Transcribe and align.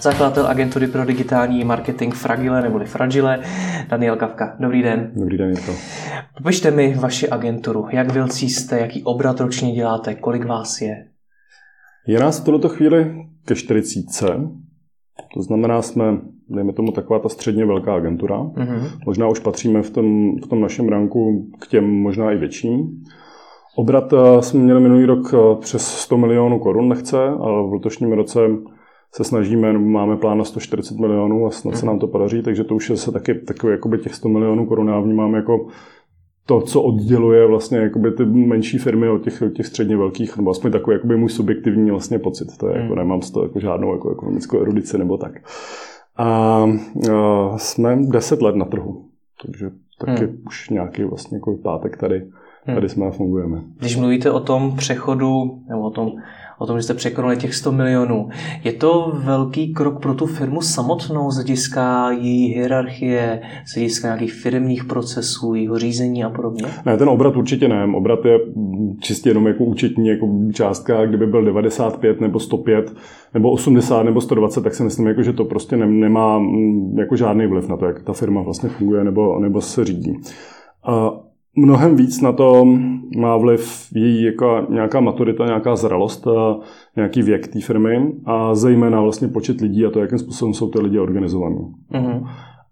Zakladatel 0.00 0.46
agentury 0.46 0.86
pro 0.86 1.04
digitální 1.04 1.64
marketing 1.64 2.14
Fragile 2.14 2.62
neboli 2.62 2.86
Fragile, 2.86 3.40
Daniel 3.88 4.16
Kavka. 4.16 4.56
Dobrý 4.60 4.82
den. 4.82 5.12
Dobrý 5.14 5.38
den, 5.38 5.48
Jirko. 5.48 5.72
Popište 6.38 6.70
mi 6.70 6.94
vaši 6.94 7.28
agenturu. 7.28 7.86
Jak 7.92 8.12
velcí 8.12 8.50
jste, 8.50 8.78
jaký 8.78 9.02
obrat 9.02 9.40
ročně 9.40 9.72
děláte, 9.72 10.14
kolik 10.14 10.44
vás 10.44 10.80
je? 10.80 11.06
Je 12.06 12.20
nás 12.20 12.40
v 12.40 12.44
tuto 12.44 12.68
chvíli 12.68 13.14
ke 13.44 13.54
40. 13.54 14.26
To 15.34 15.42
znamená, 15.42 15.82
jsme, 15.82 16.04
dejme 16.48 16.72
tomu, 16.72 16.92
taková 16.92 17.18
ta 17.18 17.28
středně 17.28 17.66
velká 17.66 17.94
agentura. 17.94 18.36
Mm-hmm. 18.36 18.90
Možná 19.06 19.28
už 19.28 19.38
patříme 19.38 19.82
v 19.82 19.90
tom, 19.90 20.36
v 20.36 20.46
tom 20.46 20.60
našem 20.60 20.88
ranku 20.88 21.50
k 21.60 21.66
těm 21.66 21.84
možná 21.84 22.32
i 22.32 22.36
větším. 22.36 23.04
Obrat 23.76 24.12
eh, 24.12 24.42
jsme 24.42 24.60
měli 24.60 24.80
minulý 24.80 25.04
rok 25.04 25.34
eh, 25.34 25.60
přes 25.60 25.86
100 25.86 26.16
milionů 26.16 26.58
korun 26.58 26.88
nechce, 26.88 27.18
ale 27.18 27.68
v 27.68 27.72
letošním 27.72 28.12
roce 28.12 28.40
se 29.14 29.24
snažíme, 29.24 29.72
máme 29.72 30.16
plán 30.16 30.38
na 30.38 30.44
140 30.44 30.98
milionů 30.98 31.46
a 31.46 31.50
snad 31.50 31.76
se 31.76 31.86
nám 31.86 31.98
to 31.98 32.06
podaří, 32.06 32.42
takže 32.42 32.64
to 32.64 32.74
už 32.74 32.90
je 32.90 32.96
se 32.96 33.12
taky 33.12 33.34
takový, 33.34 33.72
jakoby 33.72 33.98
těch 33.98 34.14
100 34.14 34.28
milionů 34.28 34.66
korun 34.66 34.88
já 34.88 35.00
vnímám 35.00 35.34
jako 35.34 35.66
to, 36.46 36.60
co 36.60 36.82
odděluje 36.82 37.46
vlastně 37.46 37.78
jakoby 37.78 38.12
ty 38.12 38.24
menší 38.24 38.78
firmy 38.78 39.08
od 39.08 39.18
těch, 39.18 39.42
od 39.42 39.52
těch 39.52 39.66
středně 39.66 39.96
velkých, 39.96 40.36
nebo 40.36 40.50
aspoň 40.50 40.72
takový 40.72 40.94
jakoby 40.94 41.16
můj 41.16 41.28
subjektivní 41.28 41.90
vlastně 41.90 42.18
pocit. 42.18 42.56
To 42.58 42.68
je, 42.68 42.76
jako, 42.76 42.86
hmm. 42.86 42.96
nemám 42.98 43.22
z 43.22 43.30
toho 43.30 43.44
jako 43.44 43.60
žádnou 43.60 43.92
jako 43.92 44.12
ekonomickou 44.12 44.60
erudici 44.60 44.98
nebo 44.98 45.16
tak. 45.16 45.32
A, 46.16 46.24
a 46.24 47.58
jsme 47.58 47.98
10 48.00 48.42
let 48.42 48.56
na 48.56 48.64
trhu, 48.64 49.04
takže 49.42 49.70
taky 50.06 50.24
hmm. 50.24 50.42
už 50.46 50.70
nějaký 50.70 51.04
vlastně 51.04 51.36
jako 51.36 51.56
pátek 51.56 51.96
tady, 51.96 52.18
hmm. 52.64 52.74
tady 52.74 52.88
jsme 52.88 53.06
a 53.06 53.10
fungujeme. 53.10 53.62
Když 53.78 53.96
mluvíte 53.96 54.30
o 54.30 54.40
tom 54.40 54.76
přechodu, 54.76 55.62
nebo 55.68 55.82
o 55.82 55.90
tom 55.90 56.12
o 56.60 56.66
tom, 56.66 56.78
že 56.78 56.82
jste 56.82 56.94
překonali 56.94 57.36
těch 57.36 57.54
100 57.54 57.72
milionů. 57.72 58.28
Je 58.64 58.72
to 58.72 59.12
velký 59.14 59.72
krok 59.72 60.02
pro 60.02 60.14
tu 60.14 60.26
firmu 60.26 60.60
samotnou 60.60 61.30
z 61.30 61.34
hlediska 61.34 62.10
její 62.10 62.46
hierarchie, 62.46 63.40
z 63.66 63.74
hlediska 63.74 64.08
nějakých 64.08 64.32
firmních 64.32 64.84
procesů, 64.84 65.54
jeho 65.54 65.78
řízení 65.78 66.24
a 66.24 66.30
podobně? 66.30 66.62
Ne, 66.86 66.96
ten 66.96 67.08
obrat 67.08 67.36
určitě 67.36 67.68
ne. 67.68 67.86
Obrat 67.94 68.24
je 68.24 68.38
čistě 69.00 69.30
jenom 69.30 69.46
jako 69.46 69.64
účetní 69.64 70.08
jako 70.08 70.28
částka, 70.52 71.06
kdyby 71.06 71.26
byl 71.26 71.44
95 71.44 72.20
nebo 72.20 72.40
105 72.40 72.92
nebo 73.34 73.50
80 73.50 74.02
nebo 74.02 74.20
120, 74.20 74.64
tak 74.64 74.74
si 74.74 74.82
myslím, 74.82 75.06
jako, 75.06 75.22
že 75.22 75.32
to 75.32 75.44
prostě 75.44 75.76
nemá 75.76 76.38
mm, 76.38 76.98
jako 76.98 77.16
žádný 77.16 77.46
vliv 77.46 77.68
na 77.68 77.76
to, 77.76 77.86
jak 77.86 78.02
ta 78.02 78.12
firma 78.12 78.42
vlastně 78.42 78.68
funguje 78.68 79.04
nebo, 79.04 79.38
nebo 79.38 79.60
se 79.60 79.84
řídí. 79.84 80.16
Mnohem 81.56 81.96
víc 81.96 82.20
na 82.20 82.32
to 82.32 82.64
má 83.16 83.36
vliv 83.36 83.88
její 83.94 84.22
jako 84.22 84.66
nějaká 84.70 85.00
maturita, 85.00 85.46
nějaká 85.46 85.76
zralost, 85.76 86.26
a 86.26 86.58
nějaký 86.96 87.22
věk 87.22 87.48
té 87.48 87.60
firmy 87.60 88.12
a 88.24 88.54
zejména 88.54 89.00
vlastně 89.00 89.28
počet 89.28 89.60
lidí 89.60 89.86
a 89.86 89.90
to, 89.90 90.00
jakým 90.00 90.18
způsobem 90.18 90.54
jsou 90.54 90.70
ty 90.70 90.80
lidi 90.80 90.98
organizovaní. 90.98 91.74
Mm-hmm. 91.92 92.26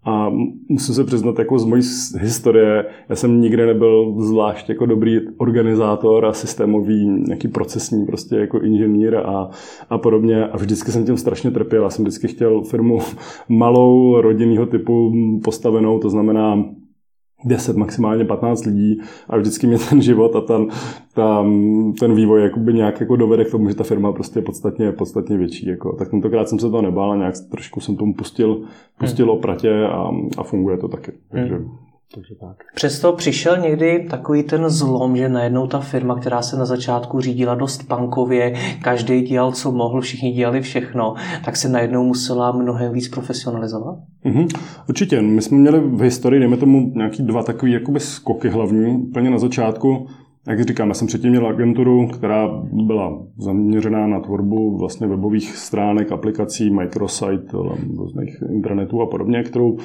A 0.05 0.29
musím 0.69 0.95
se 0.95 1.03
přiznat, 1.03 1.39
jako 1.39 1.59
z 1.59 1.65
mojí 1.65 1.81
historie, 2.19 2.85
já 3.09 3.15
jsem 3.15 3.41
nikdy 3.41 3.65
nebyl 3.65 4.15
zvlášť 4.17 4.69
jako 4.69 4.85
dobrý 4.85 5.19
organizátor 5.37 6.25
a 6.25 6.33
systémový, 6.33 7.05
nějaký 7.05 7.47
procesní 7.47 8.05
prostě 8.05 8.35
jako 8.35 8.59
inženýr 8.59 9.15
a, 9.15 9.49
a 9.89 9.97
podobně. 9.97 10.47
A 10.47 10.57
vždycky 10.57 10.91
jsem 10.91 11.05
tím 11.05 11.17
strašně 11.17 11.51
trpěl. 11.51 11.83
Já 11.83 11.89
jsem 11.89 12.05
vždycky 12.05 12.27
chtěl 12.27 12.61
firmu 12.61 12.99
malou, 13.49 14.21
rodinného 14.21 14.65
typu 14.65 15.13
postavenou, 15.43 15.99
to 15.99 16.09
znamená 16.09 16.63
10, 17.45 17.77
maximálně 17.77 18.25
15 18.25 18.65
lidí 18.65 19.01
a 19.29 19.37
vždycky 19.37 19.67
mě 19.67 19.77
ten 19.89 20.01
život 20.01 20.35
a 20.35 20.41
ten, 20.41 20.67
tam, 21.13 21.93
ten 21.99 22.15
vývoj 22.15 22.43
jakoby 22.43 22.73
nějak 22.73 22.99
jako 22.99 23.15
dovede 23.15 23.45
k 23.45 23.51
tomu, 23.51 23.69
že 23.69 23.75
ta 23.75 23.83
firma 23.83 24.11
prostě 24.11 24.39
je 24.39 24.43
podstatně, 24.43 24.91
podstatně 24.91 25.37
větší. 25.37 25.67
Jako. 25.67 25.93
Tak 25.93 26.09
tentokrát 26.09 26.49
jsem 26.49 26.59
se 26.59 26.69
to 26.69 26.81
nebál 26.81 27.11
a 27.11 27.15
nějak 27.15 27.35
trošku 27.51 27.79
jsem 27.79 27.97
tomu 27.97 28.13
pustil, 28.13 28.61
pustil 28.97 29.25
hmm. 29.25 29.37
opratě 29.37 29.85
a, 29.85 30.09
a 30.37 30.43
funguje 30.43 30.77
to 30.77 30.87
taky. 30.87 31.11
Takže, 31.31 31.55
hmm. 31.55 31.88
Takže 32.15 32.35
tak. 32.35 32.57
Přesto 32.75 33.13
přišel 33.13 33.57
někdy 33.57 34.07
takový 34.09 34.43
ten 34.43 34.69
zlom, 34.69 35.17
že 35.17 35.29
najednou 35.29 35.67
ta 35.67 35.79
firma, 35.79 36.15
která 36.15 36.41
se 36.41 36.57
na 36.57 36.65
začátku 36.65 37.21
řídila 37.21 37.55
dost 37.55 37.87
pankově, 37.87 38.53
každý 38.81 39.21
dělal, 39.21 39.51
co 39.51 39.71
mohl, 39.71 40.01
všichni 40.01 40.31
dělali 40.31 40.61
všechno, 40.61 41.13
tak 41.45 41.57
se 41.57 41.69
najednou 41.69 42.03
musela 42.03 42.51
mnohem 42.51 42.93
víc 42.93 43.07
profesionalizovat? 43.07 43.95
Mm-hmm. 44.25 44.59
Určitě. 44.89 45.21
My 45.21 45.41
jsme 45.41 45.57
měli 45.57 45.79
v 45.79 46.01
historii, 46.01 46.39
dejme 46.39 46.57
tomu, 46.57 46.91
nějaký 46.95 47.23
dva 47.23 47.43
takové 47.43 47.71
jakoby 47.71 47.99
skoky 47.99 48.49
hlavní. 48.49 48.97
Úplně 48.97 49.29
na 49.29 49.39
začátku 49.39 50.07
jak 50.47 50.61
říkám, 50.61 50.87
já 50.87 50.93
jsem 50.93 51.07
předtím 51.07 51.29
měl 51.29 51.47
agenturu, 51.47 52.07
která 52.07 52.63
byla 52.71 53.23
zaměřená 53.37 54.07
na 54.07 54.19
tvorbu 54.19 54.77
vlastně 54.77 55.07
webových 55.07 55.55
stránek, 55.55 56.11
aplikací, 56.11 56.69
microsite, 56.69 57.57
různých 57.97 58.43
internetů 58.49 59.01
a 59.01 59.05
podobně, 59.05 59.43
kterou 59.43 59.77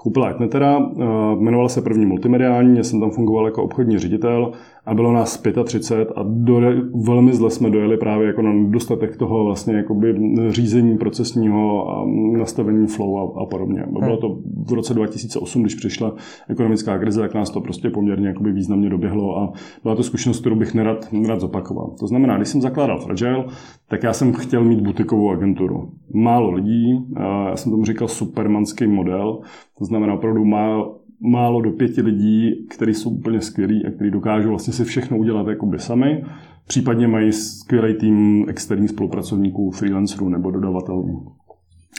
koupila 0.00 0.30
Etnetera. 0.30 0.78
Eh, 0.78 1.04
jmenovala 1.38 1.68
se 1.68 1.82
první 1.82 2.06
multimediální, 2.06 2.76
já 2.76 2.84
jsem 2.84 3.00
tam 3.00 3.10
fungoval 3.10 3.44
jako 3.44 3.62
obchodní 3.62 3.98
ředitel 3.98 4.52
a 4.88 4.94
bylo 4.94 5.12
nás 5.12 5.42
35 5.64 6.08
a 6.16 6.24
do, 6.26 6.60
velmi 7.06 7.32
zle 7.32 7.50
jsme 7.50 7.70
dojeli 7.70 7.96
právě 7.96 8.26
jako 8.26 8.42
na 8.42 8.52
nedostatek 8.52 9.16
toho 9.16 9.44
vlastně 9.44 9.74
jakoby 9.74 10.14
řízení 10.48 10.98
procesního 10.98 11.90
a 11.90 12.06
nastavení 12.38 12.86
flow 12.86 13.18
a, 13.18 13.42
a 13.42 13.46
podobně. 13.46 13.86
Bylo 14.00 14.16
to 14.16 14.38
v 14.68 14.72
roce 14.72 14.94
2008, 14.94 15.62
když 15.62 15.74
přišla 15.74 16.14
ekonomická 16.48 16.98
krize, 16.98 17.20
tak 17.20 17.34
nás 17.34 17.50
to 17.50 17.60
prostě 17.60 17.90
poměrně 17.90 18.28
jakoby 18.28 18.52
významně 18.52 18.90
doběhlo 18.90 19.38
a 19.38 19.52
byla 19.82 19.94
to 19.94 20.02
zkušenost, 20.02 20.40
kterou 20.40 20.56
bych 20.56 20.74
nerad, 20.74 21.12
nerad 21.12 21.40
zopakoval. 21.40 21.94
To 22.00 22.06
znamená, 22.06 22.36
když 22.36 22.48
jsem 22.48 22.60
zakládal 22.60 23.00
Fragile, 23.00 23.44
tak 23.88 24.02
já 24.02 24.12
jsem 24.12 24.32
chtěl 24.32 24.64
mít 24.64 24.80
butikovou 24.80 25.30
agenturu. 25.30 25.90
Málo 26.14 26.50
lidí, 26.50 27.06
já 27.48 27.56
jsem 27.56 27.72
tomu 27.72 27.84
říkal 27.84 28.08
supermanský 28.08 28.86
model, 28.86 29.38
to 29.78 29.84
znamená 29.84 30.14
opravdu 30.14 30.44
málo, 30.44 30.98
málo 31.20 31.60
do 31.60 31.70
pěti 31.70 32.02
lidí, 32.02 32.66
kteří 32.70 32.94
jsou 32.94 33.10
úplně 33.10 33.40
skvělí 33.40 33.86
a 33.86 33.90
kteří 33.90 34.10
dokážou 34.10 34.48
vlastně 34.48 34.72
si 34.72 34.84
všechno 34.84 35.18
udělat 35.18 35.46
jakoby 35.46 35.78
sami. 35.78 36.24
Případně 36.66 37.08
mají 37.08 37.32
skvělý 37.32 37.94
tým 37.94 38.44
externích 38.48 38.90
spolupracovníků, 38.90 39.70
freelancerů 39.70 40.28
nebo 40.28 40.50
dodavatelů. 40.50 41.32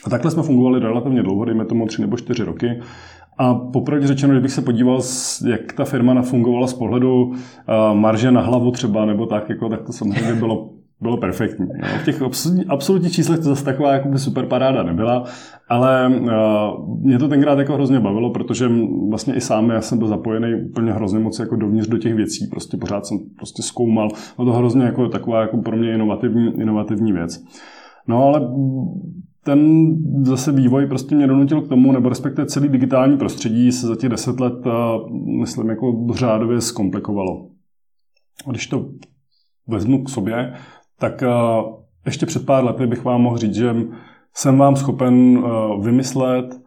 A 0.05 0.09
takhle 0.09 0.31
jsme 0.31 0.43
fungovali 0.43 0.79
relativně 0.79 1.23
dlouho, 1.23 1.45
dejme 1.45 1.65
tomu 1.65 1.85
tři 1.85 2.01
nebo 2.01 2.17
čtyři 2.17 2.43
roky. 2.43 2.79
A 3.37 3.53
popravdě 3.53 4.07
řečeno, 4.07 4.33
kdybych 4.33 4.51
se 4.51 4.61
podíval, 4.61 5.01
jak 5.49 5.73
ta 5.73 5.85
firma 5.85 6.13
nafungovala 6.13 6.67
z 6.67 6.73
pohledu 6.73 7.33
marže 7.93 8.31
na 8.31 8.41
hlavu 8.41 8.71
třeba, 8.71 9.05
nebo 9.05 9.25
tak, 9.25 9.49
jako, 9.49 9.69
tak 9.69 9.81
to 9.81 9.93
samozřejmě 9.93 10.33
bylo 10.33 10.69
bylo 11.01 11.17
perfektní. 11.17 11.67
Jo. 11.75 11.85
V 12.01 12.05
těch 12.05 12.21
absolutních 12.69 13.13
číslech 13.13 13.39
to 13.39 13.43
zase 13.43 13.65
taková 13.65 13.93
jakoby 13.93 14.19
super 14.19 14.45
paráda 14.45 14.83
nebyla, 14.83 15.23
ale 15.69 16.07
uh, 16.07 16.99
mě 16.99 17.19
to 17.19 17.27
tenkrát 17.27 17.59
jako 17.59 17.73
hrozně 17.73 17.99
bavilo, 17.99 18.29
protože 18.29 18.69
vlastně 19.09 19.35
i 19.35 19.41
sám 19.41 19.69
já 19.69 19.81
jsem 19.81 19.97
byl 19.97 20.07
zapojený 20.07 20.55
úplně 20.69 20.91
hrozně 20.91 21.19
moc 21.19 21.39
jako 21.39 21.55
dovnitř 21.55 21.87
do 21.87 21.97
těch 21.97 22.13
věcí, 22.13 22.47
prostě 22.47 22.77
pořád 22.77 23.05
jsem 23.05 23.17
prostě 23.37 23.61
zkoumal, 23.61 24.09
no 24.39 24.45
to 24.45 24.53
hrozně 24.53 24.83
jako 24.83 25.09
taková 25.09 25.41
jako 25.41 25.57
pro 25.57 25.77
mě 25.77 25.93
inovativní, 25.93 26.61
inovativní 26.61 27.13
věc. 27.13 27.43
No 28.07 28.23
ale 28.23 28.41
ten 29.43 29.89
zase 30.23 30.51
vývoj 30.51 30.87
prostě 30.87 31.15
mě 31.15 31.27
donutil 31.27 31.61
k 31.61 31.69
tomu, 31.69 31.91
nebo 31.91 32.09
respektive 32.09 32.47
celý 32.47 32.69
digitální 32.69 33.17
prostředí 33.17 33.71
se 33.71 33.87
za 33.87 33.95
těch 33.95 34.09
deset 34.09 34.39
let, 34.39 34.65
uh, 34.65 34.71
myslím, 35.39 35.69
jako 35.69 36.07
řádově 36.13 36.61
zkomplikovalo. 36.61 37.47
Když 38.49 38.67
to 38.67 38.89
vezmu 39.67 40.03
k 40.03 40.09
sobě, 40.09 40.53
tak 40.99 41.23
eh, 41.23 41.27
ještě 42.05 42.25
před 42.25 42.45
pár 42.45 42.63
lety 42.63 42.87
bych 42.87 43.03
vám 43.03 43.21
mohl 43.21 43.37
říct, 43.37 43.55
že 43.55 43.75
jsem 44.33 44.57
vám 44.57 44.75
schopen 44.75 45.37
eh, 45.37 45.49
vymyslet 45.81 46.61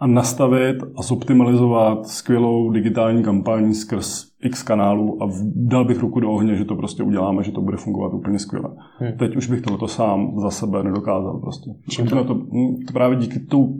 a 0.00 0.06
nastavit 0.06 0.76
a 0.96 1.02
zoptimalizovat 1.02 2.06
skvělou 2.06 2.70
digitální 2.70 3.22
kampaň 3.22 3.74
skrz 3.74 4.24
x 4.42 4.62
kanálů 4.62 5.22
a 5.22 5.30
dal 5.54 5.84
bych 5.84 6.00
ruku 6.00 6.20
do 6.20 6.30
ohně, 6.30 6.56
že 6.56 6.64
to 6.64 6.76
prostě 6.76 7.02
uděláme, 7.02 7.42
že 7.42 7.52
to 7.52 7.60
bude 7.60 7.76
fungovat 7.76 8.14
úplně 8.14 8.38
skvěle. 8.38 8.68
Hmm. 8.98 9.12
Teď 9.18 9.36
už 9.36 9.46
bych 9.50 9.60
tohoto 9.60 9.88
sám 9.88 10.40
za 10.40 10.50
sebe 10.50 10.82
nedokázal 10.82 11.40
prostě. 11.40 11.70
Čím 11.90 12.06
to? 12.06 12.24
To, 12.24 12.34
hm, 12.34 12.76
to 12.86 12.92
právě 12.92 13.16
díky 13.16 13.40
tou 13.40 13.74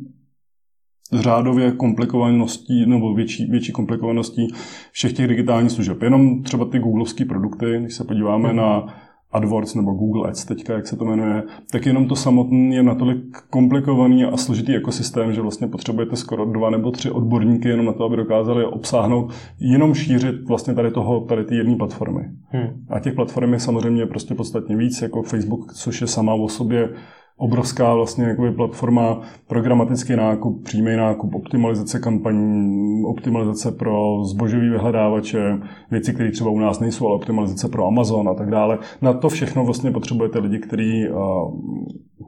řádově 1.12 1.72
komplikovaností 1.72 2.86
nebo 2.86 3.14
větší, 3.14 3.50
větší 3.50 3.72
komplikovaností 3.72 4.48
všech 4.92 5.12
těch 5.12 5.28
digitálních 5.28 5.70
služeb. 5.70 6.02
Jenom 6.02 6.42
třeba 6.42 6.64
ty 6.64 6.78
googlovské 6.78 7.24
produkty, 7.24 7.78
když 7.80 7.94
se 7.94 8.04
podíváme 8.04 8.48
hmm. 8.48 8.56
na 8.56 8.86
AdWords 9.32 9.74
nebo 9.74 9.90
Google 9.90 10.28
Ads 10.28 10.44
teďka, 10.44 10.72
jak 10.72 10.86
se 10.86 10.96
to 10.96 11.04
jmenuje, 11.04 11.42
tak 11.72 11.86
jenom 11.86 12.08
to 12.08 12.16
samotné 12.16 12.74
je 12.74 12.82
natolik 12.82 13.18
komplikovaný 13.50 14.24
a 14.24 14.36
složitý 14.36 14.76
ekosystém, 14.76 15.32
že 15.32 15.40
vlastně 15.40 15.68
potřebujete 15.68 16.16
skoro 16.16 16.44
dva 16.44 16.70
nebo 16.70 16.90
tři 16.90 17.10
odborníky 17.10 17.68
jenom 17.68 17.86
na 17.86 17.92
to, 17.92 18.04
aby 18.04 18.16
dokázali 18.16 18.64
obsáhnout, 18.64 19.32
jenom 19.60 19.94
šířit 19.94 20.48
vlastně 20.48 20.74
tady 20.74 20.90
toho, 20.90 21.20
tady 21.20 21.44
ty 21.44 21.56
jedné 21.56 21.76
platformy. 21.76 22.30
Hmm. 22.48 22.84
A 22.88 23.00
těch 23.00 23.14
platform 23.14 23.52
je 23.52 23.60
samozřejmě 23.60 24.06
prostě 24.06 24.34
podstatně 24.34 24.76
víc, 24.76 25.02
jako 25.02 25.22
Facebook, 25.22 25.72
což 25.72 26.00
je 26.00 26.06
sama 26.06 26.34
o 26.34 26.48
sobě 26.48 26.88
obrovská 27.38 27.94
vlastně 27.94 28.24
jakoby 28.24 28.52
platforma, 28.52 29.20
programatický 29.46 30.16
nákup, 30.16 30.64
přímý 30.64 30.96
nákup, 30.96 31.34
optimalizace 31.34 31.98
kampaní, 31.98 33.04
optimalizace 33.04 33.72
pro 33.72 34.24
zbožový 34.24 34.68
vyhledávače, 34.68 35.58
věci, 35.90 36.14
které 36.14 36.30
třeba 36.30 36.50
u 36.50 36.58
nás 36.58 36.80
nejsou, 36.80 37.06
ale 37.06 37.16
optimalizace 37.16 37.68
pro 37.68 37.86
Amazon 37.86 38.28
a 38.28 38.34
tak 38.34 38.50
dále. 38.50 38.78
Na 39.02 39.12
to 39.12 39.28
všechno 39.28 39.64
vlastně 39.64 39.90
potřebujete 39.90 40.38
lidi, 40.38 40.58
kteří 40.58 41.06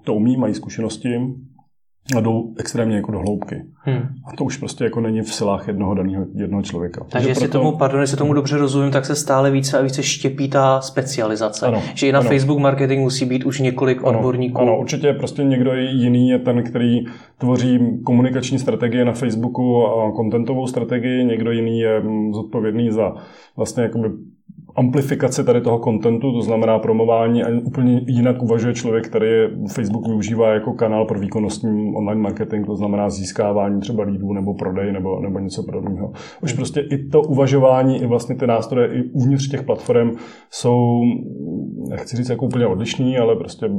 to 0.04 0.14
umí, 0.14 0.36
mají 0.36 0.54
zkušenosti, 0.54 1.08
a 2.16 2.20
jdou 2.20 2.54
extrémně 2.58 2.96
jako 2.96 3.12
do 3.12 3.18
hloubky. 3.18 3.62
Hmm. 3.76 4.02
A 4.26 4.36
to 4.36 4.44
už 4.44 4.56
prostě 4.56 4.84
jako 4.84 5.00
není 5.00 5.20
v 5.20 5.34
silách 5.34 5.66
jednoho 5.66 5.94
daného 5.94 6.26
jednoho 6.34 6.62
člověka. 6.62 7.00
Takže, 7.00 7.12
Takže 7.12 7.28
jestli 7.28 7.48
proto... 7.48 7.64
tomu, 7.64 7.78
pardon, 7.78 8.00
jestli 8.00 8.16
tomu 8.16 8.32
dobře 8.32 8.56
rozumím, 8.56 8.90
tak 8.90 9.06
se 9.06 9.16
stále 9.16 9.50
více 9.50 9.78
a 9.78 9.82
více 9.82 10.02
štěpí 10.02 10.48
ta 10.48 10.80
specializace. 10.80 11.66
Ano, 11.66 11.82
že 11.94 12.06
i 12.06 12.12
na 12.12 12.18
ano. 12.18 12.28
Facebook 12.28 12.58
marketing 12.58 13.00
musí 13.00 13.24
být 13.24 13.44
už 13.44 13.60
několik 13.60 13.98
ano, 14.04 14.18
odborníků. 14.18 14.60
Ano, 14.60 14.78
určitě 14.78 15.12
prostě 15.12 15.44
někdo 15.44 15.74
jiný 15.74 16.28
je 16.28 16.38
ten, 16.38 16.62
který 16.62 17.04
tvoří 17.38 17.80
komunikační 18.04 18.58
strategie 18.58 19.04
na 19.04 19.12
Facebooku 19.12 19.86
a 19.86 20.12
kontentovou 20.12 20.66
strategii, 20.66 21.24
někdo 21.24 21.50
jiný 21.50 21.80
je 21.80 22.02
zodpovědný 22.32 22.90
za 22.90 23.14
vlastně 23.56 23.82
jakoby 23.82 24.08
amplifikaci 24.76 25.44
tady 25.44 25.60
toho 25.60 25.78
kontentu, 25.78 26.32
to 26.32 26.42
znamená 26.42 26.78
promování 26.78 27.42
a 27.42 27.48
úplně 27.64 28.00
jinak 28.06 28.42
uvažuje 28.42 28.74
člověk, 28.74 29.08
který 29.08 29.26
Facebook 29.74 30.06
využívá 30.06 30.54
jako 30.54 30.72
kanál 30.72 31.04
pro 31.04 31.20
výkonnostní 31.20 31.94
online 31.96 32.20
marketing, 32.20 32.66
to 32.66 32.76
znamená 32.76 33.10
získávání 33.10 33.80
třeba 33.80 34.04
lídů 34.04 34.32
nebo 34.32 34.54
prodej 34.54 34.92
nebo, 34.92 35.20
nebo 35.20 35.38
něco 35.38 35.62
podobného. 35.62 36.12
Už 36.42 36.52
prostě 36.52 36.80
i 36.80 37.08
to 37.08 37.22
uvažování, 37.22 38.02
i 38.02 38.06
vlastně 38.06 38.34
ty 38.34 38.46
nástroje 38.46 38.88
i 38.88 39.02
uvnitř 39.02 39.48
těch 39.48 39.62
platform 39.62 40.10
jsou, 40.50 41.02
nechci 41.90 42.16
říct 42.16 42.28
jako 42.28 42.46
úplně 42.46 42.66
odlišný, 42.66 43.18
ale 43.18 43.36
prostě 43.36 43.70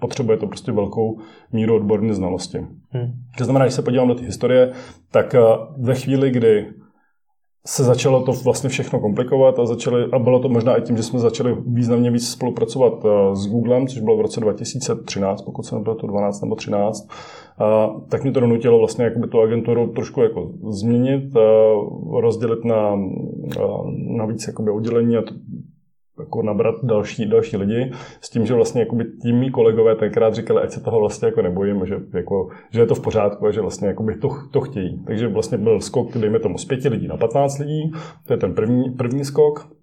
potřebuje 0.00 0.38
to 0.38 0.46
prostě 0.46 0.72
velkou 0.72 1.18
míru 1.52 1.76
odborné 1.76 2.14
znalosti. 2.14 2.58
Hmm. 2.90 3.12
To 3.38 3.44
znamená, 3.44 3.64
když 3.64 3.74
se 3.74 3.82
podívám 3.82 4.08
do 4.08 4.14
té 4.14 4.24
historie, 4.24 4.72
tak 5.10 5.34
eh, 5.34 5.40
ve 5.78 5.94
chvíli, 5.94 6.30
kdy 6.30 6.66
se 7.66 7.84
začalo 7.84 8.22
to 8.22 8.32
vlastně 8.32 8.68
všechno 8.68 9.00
komplikovat 9.00 9.58
a, 9.58 9.66
začali, 9.66 10.04
a 10.12 10.18
bylo 10.18 10.40
to 10.40 10.48
možná 10.48 10.76
i 10.76 10.82
tím, 10.82 10.96
že 10.96 11.02
jsme 11.02 11.18
začali 11.18 11.56
významně 11.66 12.10
víc 12.10 12.28
spolupracovat 12.28 13.04
eh, 13.04 13.36
s 13.36 13.46
Googlem, 13.46 13.86
což 13.86 14.00
bylo 14.00 14.16
v 14.16 14.20
roce 14.20 14.40
2013, 14.40 15.42
pokud 15.42 15.62
se 15.62 15.74
nebylo 15.74 15.94
to 15.94 16.06
12 16.06 16.40
nebo 16.42 16.54
13, 16.54 17.08
a, 17.58 17.90
tak 18.08 18.22
mě 18.22 18.32
to 18.32 18.40
donutilo 18.40 18.78
vlastně 18.78 19.04
jakoby 19.04 19.28
tu 19.28 19.40
agenturu 19.40 19.86
trošku 19.86 20.22
jako 20.22 20.50
změnit, 20.68 21.36
a 21.36 22.20
rozdělit 22.20 22.64
na, 22.64 22.96
na 24.16 24.26
víc 24.26 24.46
jakoby 24.46 24.70
oddělení 24.70 25.16
a 25.16 25.22
to, 25.22 25.34
jako 26.18 26.42
nabrat 26.42 26.74
další, 26.82 27.26
další 27.26 27.56
lidi 27.56 27.92
s 28.20 28.30
tím, 28.30 28.46
že 28.46 28.54
vlastně 28.54 28.80
jakoby 28.80 29.04
tím 29.22 29.38
mý 29.38 29.50
kolegové 29.50 29.94
tenkrát 29.96 30.34
říkali, 30.34 30.62
ať 30.62 30.70
se 30.70 30.80
toho 30.80 31.00
vlastně 31.00 31.26
jako 31.26 31.42
nebojím, 31.42 31.86
že, 31.86 31.96
jako, 32.12 32.48
že 32.70 32.80
je 32.80 32.86
to 32.86 32.94
v 32.94 33.00
pořádku 33.00 33.46
a 33.46 33.50
že 33.50 33.60
vlastně 33.60 33.88
jakoby 33.88 34.16
to, 34.16 34.28
to 34.50 34.60
chtějí. 34.60 35.04
Takže 35.06 35.28
vlastně 35.28 35.58
byl 35.58 35.80
skok, 35.80 36.16
dejme 36.16 36.38
tomu, 36.38 36.58
z 36.58 36.64
pěti 36.64 36.88
lidí 36.88 37.08
na 37.08 37.16
15 37.16 37.58
lidí, 37.58 37.92
to 38.26 38.32
je 38.32 38.36
ten 38.36 38.54
první, 38.54 38.90
první 38.90 39.24
skok. 39.24 39.73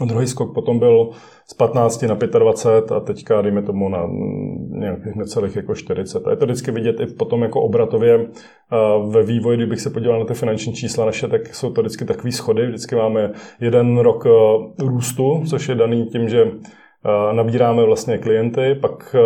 A 0.00 0.04
druhý 0.04 0.26
skok 0.26 0.54
potom 0.54 0.78
byl 0.78 1.10
z 1.46 1.54
15 1.54 2.02
na 2.02 2.14
25 2.14 2.92
a 2.92 3.00
teďka, 3.00 3.42
dejme 3.42 3.62
tomu, 3.62 3.88
na 3.88 4.08
nějakých 4.78 5.14
necelých 5.14 5.56
jako 5.56 5.74
40. 5.74 6.26
A 6.26 6.30
je 6.30 6.36
to 6.36 6.44
vždycky 6.44 6.70
vidět 6.70 7.00
i 7.00 7.06
potom 7.06 7.42
jako 7.42 7.62
obratově 7.62 8.26
ve 9.08 9.22
vývoji, 9.22 9.56
kdybych 9.56 9.80
se 9.80 9.90
podíval 9.90 10.18
na 10.18 10.24
ty 10.24 10.34
finanční 10.34 10.72
čísla 10.72 11.06
naše, 11.06 11.28
tak 11.28 11.54
jsou 11.54 11.72
to 11.72 11.80
vždycky 11.80 12.04
takové 12.04 12.32
schody. 12.32 12.66
Vždycky 12.66 12.96
máme 12.96 13.30
jeden 13.60 13.98
rok 13.98 14.26
růstu, 14.78 15.42
což 15.48 15.68
je 15.68 15.74
daný 15.74 16.06
tím, 16.06 16.28
že 16.28 16.44
nabíráme 17.32 17.84
vlastně 17.84 18.18
klienty, 18.18 18.74
pak 18.74 19.16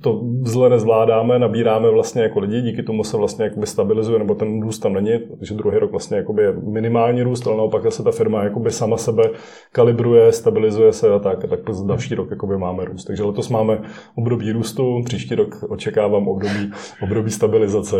to 0.00 0.20
zle 0.42 0.68
nezvládáme, 0.70 1.38
nabíráme 1.38 1.90
vlastně 1.90 2.22
jako 2.22 2.40
lidi, 2.40 2.62
díky 2.62 2.82
tomu 2.82 3.04
se 3.04 3.16
vlastně 3.16 3.44
jakoby 3.44 3.66
stabilizuje, 3.66 4.18
nebo 4.18 4.34
ten 4.34 4.62
růst 4.62 4.78
tam 4.78 4.92
není, 4.92 5.18
takže 5.38 5.54
druhý 5.54 5.78
rok 5.78 5.90
vlastně 5.90 6.16
jakoby 6.16 6.42
je 6.42 6.52
minimální 6.52 7.22
růst, 7.22 7.46
ale 7.46 7.56
naopak 7.56 7.92
se 7.92 8.02
ta 8.02 8.10
firma 8.10 8.44
jakoby 8.44 8.70
sama 8.70 8.96
sebe 8.96 9.30
kalibruje, 9.72 10.32
stabilizuje 10.32 10.92
se 10.92 11.14
a 11.14 11.18
tak, 11.18 11.44
a 11.44 11.48
tak 11.48 11.60
další 11.86 12.14
rok 12.14 12.30
jakoby 12.30 12.58
máme 12.58 12.84
růst. 12.84 13.04
Takže 13.04 13.22
letos 13.22 13.48
máme 13.48 13.78
období 14.14 14.52
růstu, 14.52 15.02
příští 15.04 15.34
rok 15.34 15.64
očekávám 15.68 16.28
období, 16.28 16.72
období 17.02 17.30
stabilizace. 17.30 17.96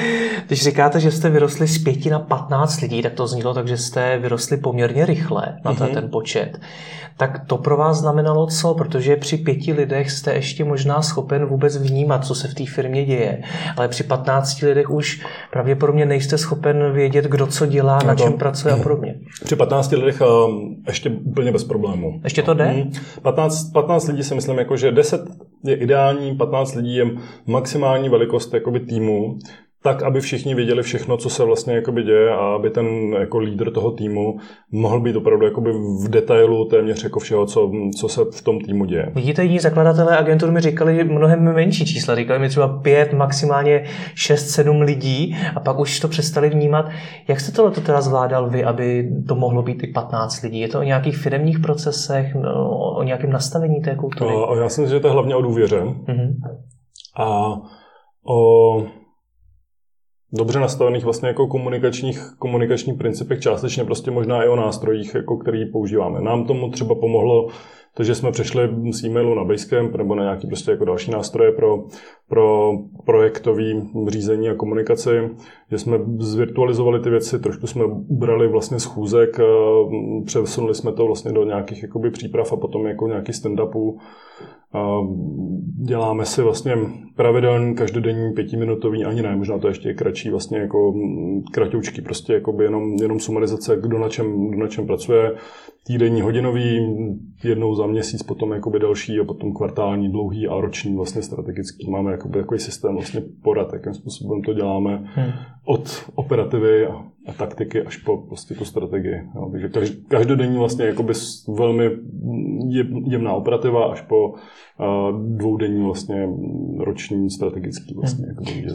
Když 0.46 0.62
říkáte, 0.62 1.00
že 1.00 1.10
jste 1.10 1.30
vyrostli 1.30 1.66
z 1.66 1.84
5 1.84 2.06
na 2.06 2.18
15 2.18 2.80
lidí, 2.80 3.02
tak 3.02 3.12
to 3.14 3.26
znělo 3.26 3.54
tak, 3.54 3.68
že 3.68 3.76
jste 3.76 4.18
vyrostli 4.18 4.56
poměrně 4.56 5.06
rychle 5.06 5.58
na 5.64 5.74
ten, 5.74 5.86
mm-hmm. 5.86 5.94
ten 5.94 6.10
počet 6.10 6.58
tak 7.16 7.46
to 7.46 7.58
pro 7.58 7.76
vás 7.76 8.02
znamenalo 8.34 8.46
co? 8.46 8.74
Protože 8.74 9.16
při 9.16 9.36
pěti 9.36 9.72
lidech 9.72 10.10
jste 10.10 10.34
ještě 10.34 10.64
možná 10.64 11.02
schopen 11.02 11.46
vůbec 11.46 11.76
vnímat, 11.76 12.26
co 12.26 12.34
se 12.34 12.48
v 12.48 12.54
té 12.54 12.66
firmě 12.66 13.04
děje. 13.04 13.42
Ale 13.76 13.88
při 13.88 14.04
15 14.04 14.62
lidech 14.62 14.90
už 14.90 15.22
pravděpodobně 15.50 16.06
nejste 16.06 16.38
schopen 16.38 16.92
vědět, 16.92 17.24
kdo 17.24 17.46
co 17.46 17.66
dělá, 17.66 17.98
no 18.02 18.08
na 18.08 18.14
čem 18.14 18.32
pracuje 18.32 18.74
a 18.74 18.76
podobně. 18.76 19.14
Při 19.44 19.56
15 19.56 19.92
lidech 19.92 20.20
um, 20.20 20.76
ještě 20.86 21.10
úplně 21.10 21.52
bez 21.52 21.64
problému. 21.64 22.20
Ještě 22.24 22.42
to 22.42 22.54
jde? 22.54 22.86
15, 23.22 23.72
15 23.72 24.08
lidí 24.08 24.22
si 24.22 24.34
myslím, 24.34 24.58
jako, 24.58 24.76
že 24.76 24.92
10 24.92 25.20
je 25.64 25.76
ideální, 25.76 26.36
15 26.36 26.74
lidí 26.74 26.96
je 26.96 27.06
maximální 27.46 28.08
velikost 28.08 28.54
jakoby, 28.54 28.80
týmu 28.80 29.38
tak, 29.86 30.02
aby 30.02 30.20
všichni 30.20 30.54
věděli 30.54 30.82
všechno, 30.82 31.16
co 31.16 31.30
se 31.30 31.44
vlastně 31.44 31.74
jakoby 31.74 32.02
děje 32.02 32.30
a 32.30 32.54
aby 32.54 32.70
ten 32.70 32.86
jako 33.12 33.38
lídr 33.38 33.70
toho 33.70 33.90
týmu 33.90 34.36
mohl 34.72 35.00
být 35.00 35.16
opravdu 35.16 35.44
jakoby 35.46 35.72
v 35.72 36.08
detailu 36.08 36.64
téměř 36.64 37.04
jako 37.04 37.20
všeho, 37.20 37.46
co, 37.46 37.70
co 38.00 38.08
se 38.08 38.20
v 38.34 38.42
tom 38.42 38.60
týmu 38.60 38.84
děje. 38.84 39.12
Vidíte, 39.14 39.44
jiní 39.44 39.58
zakladatelé 39.58 40.18
agentur 40.18 40.50
mi 40.50 40.60
říkali 40.60 41.04
mnohem 41.04 41.54
menší 41.54 41.86
čísla, 41.86 42.14
říkali 42.14 42.38
mi 42.38 42.48
třeba 42.48 42.68
pět, 42.68 43.12
maximálně 43.12 43.84
šest, 44.14 44.48
sedm 44.48 44.80
lidí 44.80 45.36
a 45.56 45.60
pak 45.60 45.78
už 45.78 46.00
to 46.00 46.08
přestali 46.08 46.50
vnímat. 46.50 46.88
Jak 47.28 47.40
jste 47.40 47.52
tohle 47.52 47.70
teda 47.70 48.00
zvládal 48.00 48.50
vy, 48.50 48.64
aby 48.64 49.10
to 49.28 49.34
mohlo 49.34 49.62
být 49.62 49.84
i 49.84 49.86
15 49.86 50.42
lidí? 50.42 50.60
Je 50.60 50.68
to 50.68 50.80
o 50.80 50.82
nějakých 50.82 51.16
firmních 51.16 51.58
procesech, 51.58 52.34
no, 52.34 52.70
o 52.96 53.02
nějakém 53.02 53.30
nastavení 53.30 53.80
té 53.80 53.94
kultury? 53.94 54.30
A, 54.30 54.56
já 54.56 54.68
si 54.68 54.80
myslím, 54.80 54.96
že 54.96 55.00
to 55.00 55.08
je 55.08 55.12
hlavně 55.12 55.36
o 55.36 55.42
důvěře. 55.42 55.80
Mm-hmm. 55.80 56.34
A 57.16 57.60
o 58.28 58.82
dobře 60.36 60.60
nastavených 60.60 61.04
vlastně 61.04 61.28
jako 61.28 61.46
komunikačních, 61.46 62.34
komunikačních 62.38 62.98
principech, 62.98 63.40
částečně 63.40 63.84
prostě 63.84 64.10
možná 64.10 64.44
i 64.44 64.48
o 64.48 64.56
nástrojích, 64.56 65.14
jako 65.14 65.36
který 65.36 65.66
používáme. 65.72 66.20
Nám 66.20 66.44
tomu 66.44 66.70
třeba 66.70 66.94
pomohlo 66.94 67.48
to, 67.94 68.04
že 68.04 68.14
jsme 68.14 68.32
přešli 68.32 68.68
z 68.90 69.04
e-mailu 69.04 69.34
na 69.34 69.44
Basecamp 69.44 69.96
nebo 69.96 70.14
na 70.14 70.22
nějaký 70.22 70.46
prostě 70.46 70.70
jako 70.70 70.84
další 70.84 71.10
nástroje 71.10 71.52
pro, 71.52 71.84
pro 72.28 72.72
projektový 73.04 73.90
řízení 74.08 74.48
a 74.48 74.54
komunikaci, 74.54 75.10
že 75.70 75.78
jsme 75.78 75.98
zvirtualizovali 76.18 77.00
ty 77.00 77.10
věci, 77.10 77.38
trošku 77.38 77.66
jsme 77.66 77.84
ubrali 77.84 78.48
vlastně 78.48 78.80
schůzek, 78.80 79.38
přesunuli 80.24 80.74
jsme 80.74 80.92
to 80.92 81.06
vlastně 81.06 81.32
do 81.32 81.44
nějakých 81.44 81.82
jakoby 81.82 82.10
příprav 82.10 82.52
a 82.52 82.56
potom 82.56 82.86
jako 82.86 83.08
nějaký 83.08 83.32
stand-upů 83.32 83.98
Děláme 85.86 86.24
si 86.24 86.42
vlastně 86.42 86.76
pravidelný 87.16 87.74
každodenní 87.74 88.32
pětiminutový, 88.32 89.04
ani 89.04 89.22
ne, 89.22 89.36
možná 89.36 89.58
to 89.58 89.68
ještě 89.68 89.88
je 89.88 89.94
kratší, 89.94 90.30
vlastně 90.30 90.58
jako 90.58 90.94
kratoučky, 91.52 92.02
prostě 92.02 92.32
jako 92.32 92.62
jenom, 92.62 92.96
jenom 93.02 93.20
sumarizace, 93.20 93.76
kdo 93.80 93.98
na 93.98 94.08
čem, 94.08 94.50
kdo 94.50 94.62
na 94.62 94.68
čem 94.68 94.86
pracuje, 94.86 95.32
týdenní 95.86 96.20
hodinový, 96.20 96.96
jednou 97.44 97.74
za 97.74 97.86
měsíc, 97.86 98.22
potom 98.22 98.52
jakoby 98.52 98.78
další 98.78 99.20
a 99.20 99.24
potom 99.24 99.52
kvartální, 99.52 100.12
dlouhý 100.12 100.48
a 100.48 100.60
roční 100.60 100.96
vlastně 100.96 101.22
strategický. 101.22 101.90
Máme 101.90 102.12
jakoby 102.12 102.38
takový 102.38 102.60
systém 102.60 102.94
vlastně 102.94 103.22
porad, 103.42 103.72
jakým 103.72 103.94
způsobem 103.94 104.42
to 104.42 104.52
děláme 104.52 105.02
hmm. 105.14 105.32
od 105.64 106.10
operativy 106.14 106.86
a, 106.86 107.04
a 107.26 107.32
taktiky 107.32 107.82
až 107.82 107.96
po 107.96 108.16
prostě 108.16 108.54
tu 108.54 108.64
strategii. 108.64 109.22
Jo. 109.34 109.50
Takže 109.72 109.94
každodenní 110.08 110.58
vlastně 110.58 110.84
jakoby 110.84 111.12
velmi 111.48 111.90
jemná 113.06 113.32
operativa 113.32 113.92
až 113.92 114.00
po 114.00 114.28
uh, 114.28 114.36
dvoudenní 115.36 115.84
vlastně 115.84 116.28
roční 116.78 117.30
strategický 117.30 117.94
vlastně. 117.94 118.26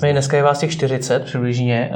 Hmm. 0.02 0.12
dneska 0.12 0.38
je 0.38 0.44
vás 0.44 0.60
těch 0.60 0.72
40 0.72 1.24
přibližně. 1.24 1.92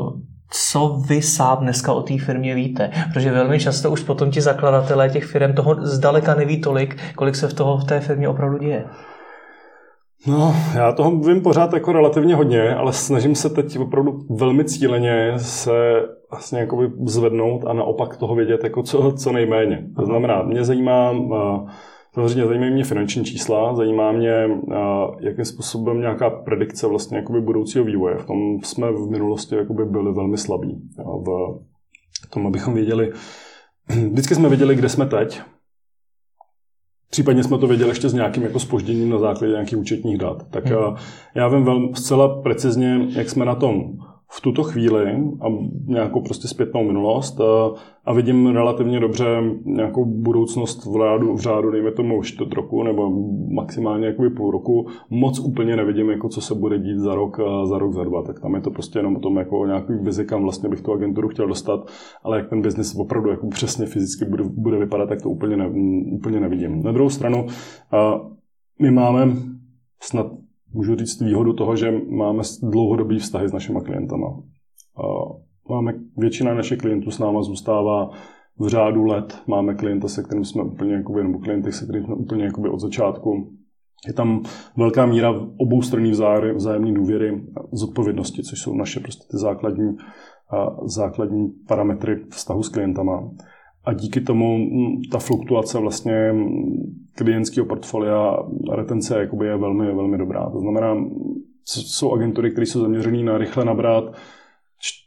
Uh 0.00 0.20
co 0.50 1.02
vy 1.08 1.22
sám 1.22 1.58
dneska 1.60 1.92
o 1.92 2.02
té 2.02 2.18
firmě 2.18 2.54
víte. 2.54 2.90
Protože 3.12 3.30
velmi 3.30 3.60
často 3.60 3.90
už 3.90 4.02
potom 4.02 4.30
ti 4.30 4.40
zakladatelé 4.40 5.08
těch 5.08 5.24
firm 5.24 5.52
toho 5.52 5.86
zdaleka 5.86 6.34
neví 6.34 6.60
tolik, 6.60 6.96
kolik 7.16 7.36
se 7.36 7.48
v 7.48 7.54
toho 7.54 7.78
v 7.78 7.84
té 7.84 8.00
firmě 8.00 8.28
opravdu 8.28 8.58
děje. 8.58 8.84
No, 10.26 10.54
já 10.74 10.92
toho 10.92 11.16
vím 11.16 11.40
pořád 11.40 11.72
jako 11.72 11.92
relativně 11.92 12.34
hodně, 12.34 12.74
ale 12.74 12.92
snažím 12.92 13.34
se 13.34 13.50
teď 13.50 13.78
opravdu 13.78 14.18
velmi 14.30 14.64
cíleně 14.64 15.32
se 15.36 15.72
vlastně 16.30 16.58
jakoby 16.58 16.90
zvednout 17.04 17.64
a 17.66 17.72
naopak 17.72 18.16
toho 18.16 18.34
vědět 18.34 18.64
jako 18.64 18.82
co, 18.82 19.12
co 19.12 19.32
nejméně. 19.32 19.88
To 19.96 20.06
znamená, 20.06 20.42
mě 20.42 20.64
zajímá, 20.64 21.14
samozřejmě 22.14 22.46
zajímají 22.46 22.72
mě 22.72 22.84
finanční 22.84 23.24
čísla, 23.24 23.74
zajímá 23.74 24.12
mě, 24.12 24.48
jakým 25.20 25.44
způsobem 25.44 26.00
nějaká 26.00 26.30
predikce 26.30 26.86
vlastně 26.86 27.16
jakoby 27.16 27.40
budoucího 27.40 27.84
vývoje. 27.84 28.18
V 28.18 28.26
tom 28.26 28.60
jsme 28.62 28.92
v 28.92 29.10
minulosti 29.10 29.54
jakoby 29.54 29.84
byli 29.84 30.12
velmi 30.12 30.38
slabí. 30.38 30.82
V 32.24 32.30
tom, 32.30 32.46
abychom 32.46 32.74
věděli, 32.74 33.12
vždycky 34.10 34.34
jsme 34.34 34.48
věděli, 34.48 34.74
kde 34.74 34.88
jsme 34.88 35.06
teď, 35.06 35.42
Případně 37.10 37.44
jsme 37.44 37.58
to 37.58 37.66
věděli 37.66 37.90
ještě 37.90 38.08
s 38.08 38.14
nějakým 38.14 38.42
jako 38.42 38.58
spožděním 38.58 39.10
na 39.10 39.18
základě 39.18 39.52
nějakých 39.52 39.78
účetních 39.78 40.18
dat. 40.18 40.46
Tak 40.50 40.66
hmm. 40.66 40.96
já 41.34 41.48
vím 41.48 41.64
velmi 41.64 41.88
zcela 41.94 42.42
precizně, 42.42 43.06
jak 43.08 43.30
jsme 43.30 43.44
na 43.44 43.54
tom 43.54 43.98
v 44.30 44.40
tuto 44.40 44.62
chvíli 44.62 45.10
a 45.40 45.46
nějakou 45.86 46.20
prostě 46.20 46.48
zpětnou 46.48 46.84
minulost 46.84 47.40
a, 47.40 47.70
a 48.04 48.12
vidím 48.12 48.46
relativně 48.46 49.00
dobře 49.00 49.26
nějakou 49.64 50.04
budoucnost 50.04 50.86
v 50.86 50.98
řádu, 50.98 51.34
v 51.34 51.40
řádu 51.40 51.70
dejme 51.70 51.90
tomu 51.92 52.22
čtvrt 52.22 52.52
roku 52.52 52.82
nebo 52.82 53.10
maximálně 53.54 54.06
jakoby 54.06 54.30
půl 54.30 54.50
roku. 54.50 54.86
Moc 55.10 55.38
úplně 55.38 55.76
nevidím, 55.76 56.10
jako 56.10 56.28
co 56.28 56.40
se 56.40 56.54
bude 56.54 56.78
dít 56.78 56.98
za 56.98 57.14
rok, 57.14 57.40
za 57.64 57.78
rok, 57.78 57.92
za 57.92 58.04
dva. 58.04 58.22
Tak 58.22 58.40
tam 58.40 58.54
je 58.54 58.60
to 58.60 58.70
prostě 58.70 58.98
jenom 58.98 59.16
o 59.16 59.20
tom, 59.20 59.36
jako 59.36 59.66
nějaký 59.66 59.92
vizi, 59.92 60.24
kam 60.24 60.42
vlastně 60.42 60.68
bych 60.68 60.80
tu 60.80 60.92
agenturu 60.92 61.28
chtěl 61.28 61.46
dostat, 61.46 61.90
ale 62.22 62.36
jak 62.36 62.48
ten 62.48 62.62
biznis 62.62 62.94
opravdu 62.98 63.30
jako 63.30 63.48
přesně 63.48 63.86
fyzicky 63.86 64.24
bude, 64.24 64.44
bude 64.44 64.78
vypadat, 64.78 65.08
tak 65.08 65.22
to 65.22 65.30
úplně, 65.30 65.56
ne, 65.56 65.70
úplně 66.12 66.40
nevidím. 66.40 66.82
Na 66.82 66.92
druhou 66.92 67.10
stranu, 67.10 67.46
a 67.92 68.20
my 68.82 68.90
máme 68.90 69.32
snad 70.02 70.26
můžu 70.72 70.96
říct 70.96 71.20
výhodu 71.20 71.52
toho, 71.52 71.76
že 71.76 71.92
máme 72.08 72.42
dlouhodobý 72.62 73.18
vztahy 73.18 73.48
s 73.48 73.52
našimi 73.52 73.80
klientama. 73.80 74.42
Máme, 75.70 75.94
většina 76.16 76.54
našich 76.54 76.78
klientů 76.78 77.10
s 77.10 77.18
náma 77.18 77.42
zůstává 77.42 78.10
v 78.58 78.68
řádu 78.68 79.04
let. 79.04 79.38
Máme 79.46 79.74
klienta, 79.74 80.08
se 80.08 80.22
kterým 80.22 80.44
jsme 80.44 80.62
úplně, 80.62 80.94
jakoby, 80.94 81.22
nebo 81.22 81.38
klienty, 81.38 81.72
se 81.72 81.84
kterým 81.84 82.04
jsme 82.04 82.14
úplně 82.14 82.44
jakoby 82.44 82.68
od 82.68 82.80
začátku. 82.80 83.58
Je 84.06 84.12
tam 84.12 84.42
velká 84.76 85.06
míra 85.06 85.30
oboustranný 85.56 86.10
vzájemné 86.54 86.92
důvěry, 86.92 87.44
zodpovědnosti, 87.72 88.42
což 88.42 88.60
jsou 88.60 88.74
naše 88.74 89.00
prostě 89.00 89.24
ty 89.30 89.38
základní, 89.38 89.96
základní 90.84 91.48
parametry 91.68 92.24
vztahu 92.30 92.62
s 92.62 92.68
klientama 92.68 93.30
a 93.84 93.92
díky 93.92 94.20
tomu 94.20 94.58
mm, 94.58 95.00
ta 95.12 95.18
fluktuace 95.18 95.78
vlastně 95.78 96.32
klientského 97.18 97.66
portfolia 97.66 98.36
retence 98.74 99.18
je 99.42 99.56
velmi, 99.56 99.94
velmi 99.94 100.18
dobrá. 100.18 100.50
To 100.50 100.60
znamená, 100.60 100.96
jsou 101.64 102.12
agentury, 102.12 102.50
které 102.50 102.66
jsou 102.66 102.80
zaměřené 102.80 103.22
na 103.22 103.38
rychle 103.38 103.64
nabrat 103.64 104.04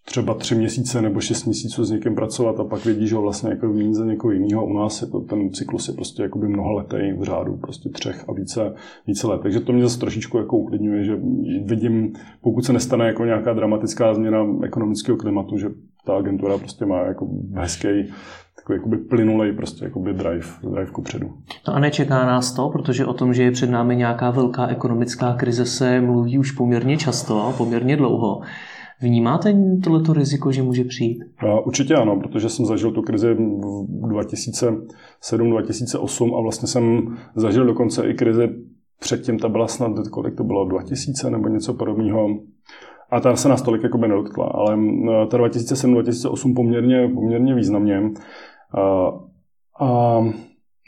třeba 0.05 0.33
tři 0.33 0.55
měsíce 0.55 1.01
nebo 1.01 1.21
šest 1.21 1.45
měsíců 1.45 1.85
s 1.85 1.91
někým 1.91 2.15
pracovat 2.15 2.59
a 2.59 2.63
pak 2.63 2.85
vědí, 2.85 3.07
že 3.07 3.15
ho 3.15 3.21
vlastně 3.21 3.49
jako 3.49 3.67
mít 3.67 3.93
za 3.93 4.05
někoho 4.05 4.31
jiného. 4.31 4.65
U 4.65 4.73
nás 4.73 5.01
je 5.01 5.07
to, 5.07 5.19
ten 5.19 5.49
cyklus 5.49 5.87
je 5.87 5.93
prostě 5.93 6.23
jakoby 6.23 6.47
mnohaletý 6.47 6.97
v 7.17 7.23
řádu 7.23 7.57
prostě 7.57 7.89
třech 7.89 8.29
a 8.29 8.33
více, 8.33 8.73
více 9.07 9.27
let. 9.27 9.41
Takže 9.41 9.59
to 9.59 9.73
mě 9.73 9.83
zase 9.83 9.99
trošičku 9.99 10.37
jako 10.37 10.57
uklidňuje, 10.57 11.03
že 11.03 11.17
vidím, 11.63 12.13
pokud 12.41 12.65
se 12.65 12.73
nestane 12.73 13.07
jako 13.07 13.25
nějaká 13.25 13.53
dramatická 13.53 14.13
změna 14.13 14.45
ekonomického 14.63 15.17
klimatu, 15.17 15.57
že 15.57 15.67
ta 16.05 16.17
agentura 16.17 16.57
prostě 16.57 16.85
má 16.85 16.99
jako 16.99 17.27
hezký 17.53 17.87
takový 18.55 18.77
jakoby 18.77 18.97
plynulej 18.97 19.53
prostě 19.53 19.85
jakoby 19.85 20.13
drive, 20.13 20.47
drive 20.63 20.91
kupředu. 20.91 21.31
No 21.67 21.75
a 21.75 21.79
nečeká 21.79 22.25
nás 22.25 22.53
to, 22.53 22.69
protože 22.69 23.05
o 23.05 23.13
tom, 23.13 23.33
že 23.33 23.43
je 23.43 23.51
před 23.51 23.69
námi 23.69 23.95
nějaká 23.95 24.31
velká 24.31 24.67
ekonomická 24.67 25.33
krize 25.33 25.65
se 25.65 26.01
mluví 26.01 26.37
už 26.37 26.51
poměrně 26.51 26.97
často, 26.97 27.53
poměrně 27.57 27.97
dlouho. 27.97 28.41
Vnímáte 29.01 29.53
tohleto 29.84 30.13
riziko, 30.13 30.51
že 30.51 30.63
může 30.63 30.84
přijít? 30.84 31.24
No, 31.43 31.63
určitě 31.63 31.96
ano, 31.96 32.20
protože 32.20 32.50
jsem 32.50 32.65
zažil 32.65 32.91
tu 32.91 33.01
krizi 33.01 33.34
v 33.34 34.08
2007-2008 34.08 36.38
a 36.38 36.41
vlastně 36.41 36.67
jsem 36.67 37.15
zažil 37.36 37.65
dokonce 37.65 38.10
i 38.10 38.13
krizi 38.13 38.50
předtím, 39.00 39.39
ta 39.39 39.50
byla 39.50 39.67
snad, 39.67 39.91
kolik 40.12 40.36
to 40.36 40.43
bylo, 40.43 40.65
2000 40.65 41.29
nebo 41.29 41.48
něco 41.48 41.74
podobného. 41.74 42.27
A 43.12 43.20
ta 43.20 43.36
se 43.36 43.50
nás 43.50 43.62
tolik 43.62 43.84
jako 43.84 43.98
by 43.98 44.08
nedotkla, 44.08 44.46
ale 44.46 44.77
ta 45.27 45.38
2007-2008 45.38 46.55
poměrně, 46.55 47.10
poměrně 47.13 47.55
významně. 47.55 48.01
A, 48.77 49.12
a 49.86 50.20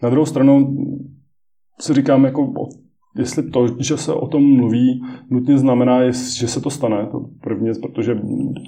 na 0.03 0.09
druhou 0.09 0.25
stranu 0.25 0.77
si 1.81 1.93
říkám, 1.93 2.25
jako, 2.25 2.53
jestli 3.17 3.43
to, 3.43 3.67
že 3.79 3.97
se 3.97 4.13
o 4.13 4.27
tom 4.27 4.43
mluví, 4.43 5.03
nutně 5.29 5.57
znamená, 5.57 6.11
že 6.11 6.47
se 6.47 6.61
to 6.61 6.69
stane. 6.69 7.07
To 7.11 7.25
první 7.41 7.65
věc, 7.65 7.77
protože 7.77 8.19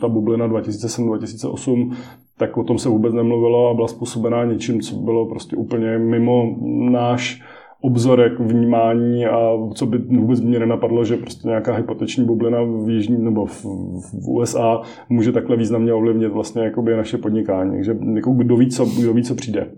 ta 0.01 0.07
bublina 0.07 0.47
2007-2008, 0.47 1.91
tak 2.37 2.57
o 2.57 2.63
tom 2.63 2.77
se 2.77 2.89
vůbec 2.89 3.13
nemluvilo 3.13 3.69
a 3.69 3.73
byla 3.73 3.87
způsobená 3.87 4.45
něčím, 4.45 4.81
co 4.81 4.95
bylo 4.95 5.25
prostě 5.25 5.55
úplně 5.55 5.97
mimo 5.97 6.55
náš 6.89 7.41
obzorek 7.81 8.39
vnímání 8.39 9.25
a 9.25 9.51
co 9.73 9.85
by 9.85 9.97
vůbec 9.97 10.41
mě 10.41 10.59
nenapadlo, 10.59 11.05
že 11.05 11.17
prostě 11.17 11.47
nějaká 11.47 11.73
hypoteční 11.73 12.25
bublina 12.25 12.63
v 12.63 12.89
jižní 12.89 13.23
nebo 13.23 13.45
v, 13.45 13.65
v 14.11 14.27
USA 14.27 14.81
může 15.09 15.31
takhle 15.31 15.57
významně 15.57 15.93
ovlivnit 15.93 16.31
vlastně 16.31 16.63
jakoby 16.63 16.95
naše 16.95 17.17
podnikání. 17.17 17.71
Takže 17.71 17.97
jako 18.15 18.31
kdo 18.31 18.57
ví, 18.57 18.69
co, 18.69 18.85
kdo 18.85 19.13
ví, 19.13 19.23
co 19.23 19.35
přijde. 19.35 19.71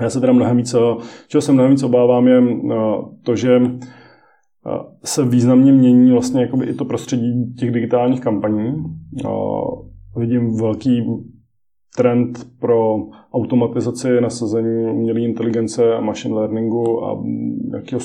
Já 0.00 0.10
se 0.10 0.20
teda 0.20 0.32
mnohem 0.32 0.56
víc, 0.56 0.74
čeho 1.28 1.42
se 1.42 1.52
mnohem 1.52 1.70
víc 1.70 1.82
obávám, 1.82 2.28
je 2.28 2.42
eh, 2.42 2.74
to, 3.22 3.36
že 3.36 3.60
se 5.04 5.24
významně 5.24 5.72
mění 5.72 6.12
vlastně 6.12 6.42
jakoby 6.42 6.66
i 6.66 6.74
to 6.74 6.84
prostředí 6.84 7.54
těch 7.54 7.70
digitálních 7.70 8.20
kampaní. 8.20 8.84
Vidím 10.16 10.56
velký 10.56 11.02
trend 11.96 12.46
pro 12.60 12.96
automatizaci, 13.32 14.20
nasazení 14.20 14.90
umělé 14.92 15.20
inteligence 15.20 15.94
a 15.94 16.00
machine 16.00 16.34
learningu 16.34 17.04
a 17.04 17.22
nějakého 17.70 18.00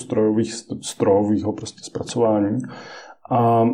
strojového 0.81 1.53
prostě 1.53 1.79
zpracování. 1.83 2.57
A 3.31 3.69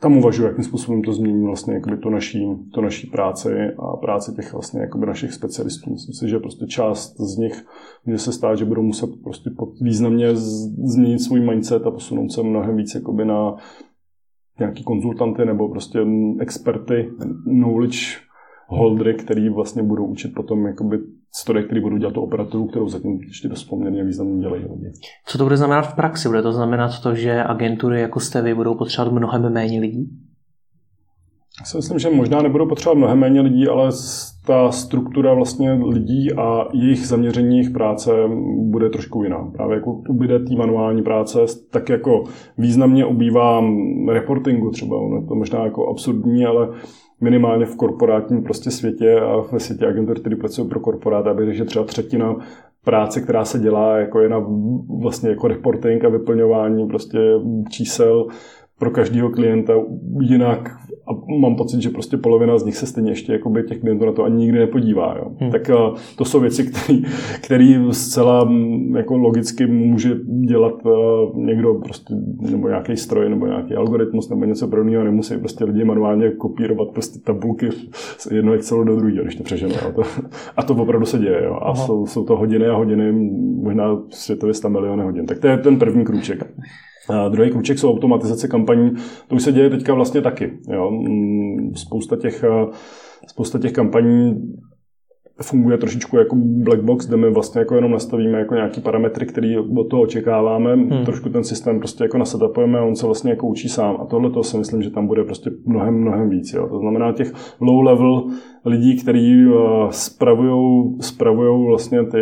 tam 0.00 0.16
uvažuji, 0.16 0.44
jakým 0.44 0.64
způsobem 0.64 1.02
to 1.02 1.12
změní 1.12 1.46
vlastně 1.46 1.74
jakoby 1.74 1.96
to 1.96 2.10
naší, 2.10 2.46
to 2.74 2.80
naší 2.80 3.06
práci 3.06 3.48
a 3.78 3.96
práci 3.96 4.32
těch 4.34 4.52
vlastně 4.52 4.80
jakoby 4.80 5.06
našich 5.06 5.32
specialistů. 5.32 5.90
Myslím 5.90 6.14
si, 6.14 6.28
že 6.28 6.38
prostě 6.38 6.66
část 6.66 7.20
z 7.20 7.36
nich 7.36 7.66
může 8.06 8.18
se 8.18 8.32
stát, 8.32 8.54
že 8.58 8.64
budou 8.64 8.82
muset 8.82 9.10
prostě 9.22 9.50
významně 9.80 10.36
změnit 10.84 11.18
svůj 11.18 11.40
mindset 11.40 11.86
a 11.86 11.90
posunout 11.90 12.32
se 12.32 12.42
mnohem 12.42 12.76
víc 12.76 12.94
jakoby 12.94 13.24
na 13.24 13.56
nějaký 14.58 14.84
konzultanty 14.84 15.44
nebo 15.44 15.68
prostě 15.68 15.98
experty, 16.40 17.10
knowledge 17.44 17.98
holdry, 18.70 19.14
který 19.14 19.48
vlastně 19.48 19.82
budou 19.82 20.04
učit 20.04 20.34
potom 20.34 20.66
jakoby 20.66 20.98
stroje, 21.34 21.64
který 21.64 21.80
budou 21.80 21.96
dělat 21.96 22.14
tu 22.14 22.20
operaturu, 22.20 22.66
kterou 22.66 22.88
zatím 22.88 23.20
ještě 23.26 23.48
dost 23.48 23.64
poměrně 23.64 24.04
významně 24.04 24.40
dělají 24.40 24.62
lidi. 24.62 24.92
Co 25.26 25.38
to 25.38 25.44
bude 25.44 25.56
znamenat 25.56 25.82
v 25.82 25.94
praxi? 25.94 26.28
Bude 26.28 26.42
to 26.42 26.52
znamenat 26.52 27.02
to, 27.02 27.14
že 27.14 27.44
agentury 27.44 28.00
jako 28.00 28.20
jste 28.20 28.42
vy 28.42 28.54
budou 28.54 28.74
potřebovat 28.74 29.12
mnohem 29.12 29.52
méně 29.52 29.80
lidí? 29.80 30.10
Já 31.60 31.66
si 31.66 31.76
myslím, 31.76 31.98
že 31.98 32.10
možná 32.10 32.42
nebudou 32.42 32.68
potřebovat 32.68 32.98
mnohem 32.98 33.18
méně 33.18 33.40
lidí, 33.40 33.68
ale 33.68 33.90
ta 34.46 34.70
struktura 34.70 35.34
vlastně 35.34 35.72
lidí 35.72 36.32
a 36.32 36.68
jejich 36.72 37.06
zaměření, 37.06 37.56
jejich 37.56 37.70
práce 37.70 38.10
bude 38.56 38.90
trošku 38.90 39.22
jiná. 39.22 39.50
Právě 39.52 39.74
jako 39.74 39.92
ubyde 40.08 40.38
té 40.38 40.54
manuální 40.56 41.02
práce, 41.02 41.38
tak 41.70 41.88
jako 41.88 42.24
významně 42.58 43.06
ubývá 43.06 43.64
reportingu 44.08 44.70
třeba. 44.70 44.96
Ono 44.96 45.16
je 45.16 45.26
to 45.26 45.34
možná 45.34 45.64
jako 45.64 45.88
absurdní, 45.88 46.46
ale 46.46 46.68
minimálně 47.20 47.66
v 47.66 47.76
korporátním 47.76 48.42
prostě 48.42 48.70
světě 48.70 49.20
a 49.20 49.36
ve 49.52 49.60
světě 49.60 49.86
agentur, 49.86 50.20
který 50.20 50.36
pracují 50.36 50.68
pro 50.68 50.80
korporát, 50.80 51.26
aby 51.26 51.54
že 51.54 51.64
třeba 51.64 51.84
třetina 51.84 52.36
práce, 52.84 53.20
která 53.20 53.44
se 53.44 53.58
dělá, 53.58 53.96
jako 53.96 54.20
je 54.20 54.28
na 54.28 54.46
vlastně 55.00 55.30
jako 55.30 55.48
reporting 55.48 56.04
a 56.04 56.08
vyplňování 56.08 56.88
prostě 56.88 57.18
čísel 57.70 58.26
pro 58.80 58.90
každého 58.90 59.30
klienta 59.30 59.74
jinak 60.20 60.70
a 61.10 61.34
mám 61.40 61.56
pocit, 61.56 61.82
že 61.82 61.90
prostě 61.90 62.16
polovina 62.16 62.58
z 62.58 62.64
nich 62.64 62.76
se 62.76 62.86
stejně 62.86 63.10
ještě 63.10 63.32
jakoby 63.32 63.62
těch 63.62 63.80
klientů 63.80 64.06
na 64.06 64.12
to 64.12 64.24
ani 64.24 64.36
nikdy 64.36 64.58
nepodívá. 64.58 65.14
Jo. 65.18 65.32
Hmm. 65.40 65.50
Tak 65.50 65.70
uh, 65.74 65.96
to 66.16 66.24
jsou 66.24 66.40
věci, 66.40 66.70
které 67.44 67.80
zcela 67.90 68.44
mm, 68.44 68.96
jako 68.96 69.16
logicky 69.16 69.66
může 69.66 70.14
dělat 70.46 70.86
uh, 70.86 71.36
někdo 71.36 71.74
prostě, 71.74 72.14
nebo 72.50 72.68
nějaký 72.68 72.96
stroj, 72.96 73.28
nebo 73.28 73.46
nějaký 73.46 73.74
algoritmus, 73.74 74.28
nebo 74.28 74.44
něco 74.44 74.68
podobného, 74.68 75.04
nemusí 75.04 75.38
prostě 75.38 75.64
lidi 75.64 75.84
manuálně 75.84 76.30
kopírovat 76.30 76.88
prostě 76.88 77.18
tabulky 77.18 77.68
z 77.92 78.30
jednoho 78.30 78.56
Excelu 78.56 78.84
do 78.84 78.96
druhého, 78.96 79.24
když 79.24 79.36
to 79.36 79.42
přeženu. 79.42 79.74
A 79.88 79.92
to, 79.92 80.02
a 80.56 80.62
to 80.62 80.74
opravdu 80.74 81.06
se 81.06 81.18
děje. 81.18 81.44
Jo. 81.44 81.58
A 81.62 81.74
jsou, 81.74 82.06
jsou, 82.06 82.24
to 82.24 82.36
hodiny 82.36 82.66
a 82.66 82.76
hodiny, 82.76 83.12
možná 83.62 84.02
světově 84.08 84.54
100 84.54 84.68
miliony 84.68 85.02
hodin. 85.02 85.26
Tak 85.26 85.38
to 85.38 85.46
je 85.46 85.58
ten 85.58 85.78
první 85.78 86.04
krůček. 86.04 86.46
A 87.10 87.28
druhý 87.28 87.50
kruček 87.50 87.78
jsou 87.78 87.90
automatizace 87.90 88.48
kampaní. 88.48 88.90
To 89.28 89.34
už 89.34 89.42
se 89.42 89.52
děje 89.52 89.70
teďka 89.70 89.94
vlastně 89.94 90.22
taky. 90.22 90.58
Jo. 90.72 90.90
Mm, 90.90 91.74
spousta 91.74 92.16
těch, 92.16 92.44
spousta 93.26 93.58
těch 93.58 93.72
kampaní 93.72 94.34
funguje 95.42 95.78
trošičku 95.78 96.16
jako 96.16 96.36
black 96.36 96.82
box, 96.82 97.06
kde 97.06 97.16
my 97.16 97.30
vlastně 97.30 97.58
jako 97.58 97.74
jenom 97.74 97.90
nastavíme 97.90 98.38
jako 98.38 98.54
nějaký 98.54 98.80
parametry, 98.80 99.26
který 99.26 99.58
od 99.58 99.88
toho 99.90 100.02
očekáváme. 100.02 100.74
Hmm. 100.74 101.04
Trošku 101.04 101.28
ten 101.28 101.44
systém 101.44 101.78
prostě 101.78 102.04
jako 102.04 102.18
nasetupujeme 102.18 102.78
a 102.78 102.84
on 102.84 102.96
se 102.96 103.06
vlastně 103.06 103.30
jako 103.30 103.46
učí 103.46 103.68
sám. 103.68 103.96
A 104.00 104.04
tohle 104.04 104.30
to 104.30 104.42
si 104.42 104.58
myslím, 104.58 104.82
že 104.82 104.90
tam 104.90 105.06
bude 105.06 105.24
prostě 105.24 105.50
mnohem, 105.66 105.94
mnohem 105.94 106.28
víc. 106.28 106.52
Jo. 106.52 106.68
To 106.68 106.78
znamená 106.78 107.12
těch 107.12 107.32
low 107.60 107.84
level 107.84 108.24
lidí, 108.64 108.96
kteří 108.96 109.46
uh, 109.46 109.90
spravujou, 109.90 110.96
spravujou 111.00 111.66
vlastně 111.66 112.04
ty, 112.04 112.18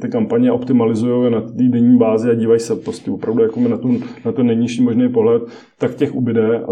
ty 0.00 0.08
kampaně, 0.08 0.52
optimalizují 0.52 1.32
na 1.32 1.40
té 1.40 1.62
denní 1.68 1.98
bázi 1.98 2.30
a 2.30 2.34
dívají 2.34 2.60
se 2.60 2.76
prostě 2.76 3.10
opravdu 3.10 3.42
jako 3.42 3.60
na, 3.60 3.76
tu, 3.76 3.88
na 4.24 4.32
ten 4.32 4.46
nejnižší 4.46 4.82
možný 4.82 5.08
pohled, 5.08 5.42
tak 5.78 5.94
těch 5.94 6.14
ubyde 6.14 6.58
a 6.58 6.68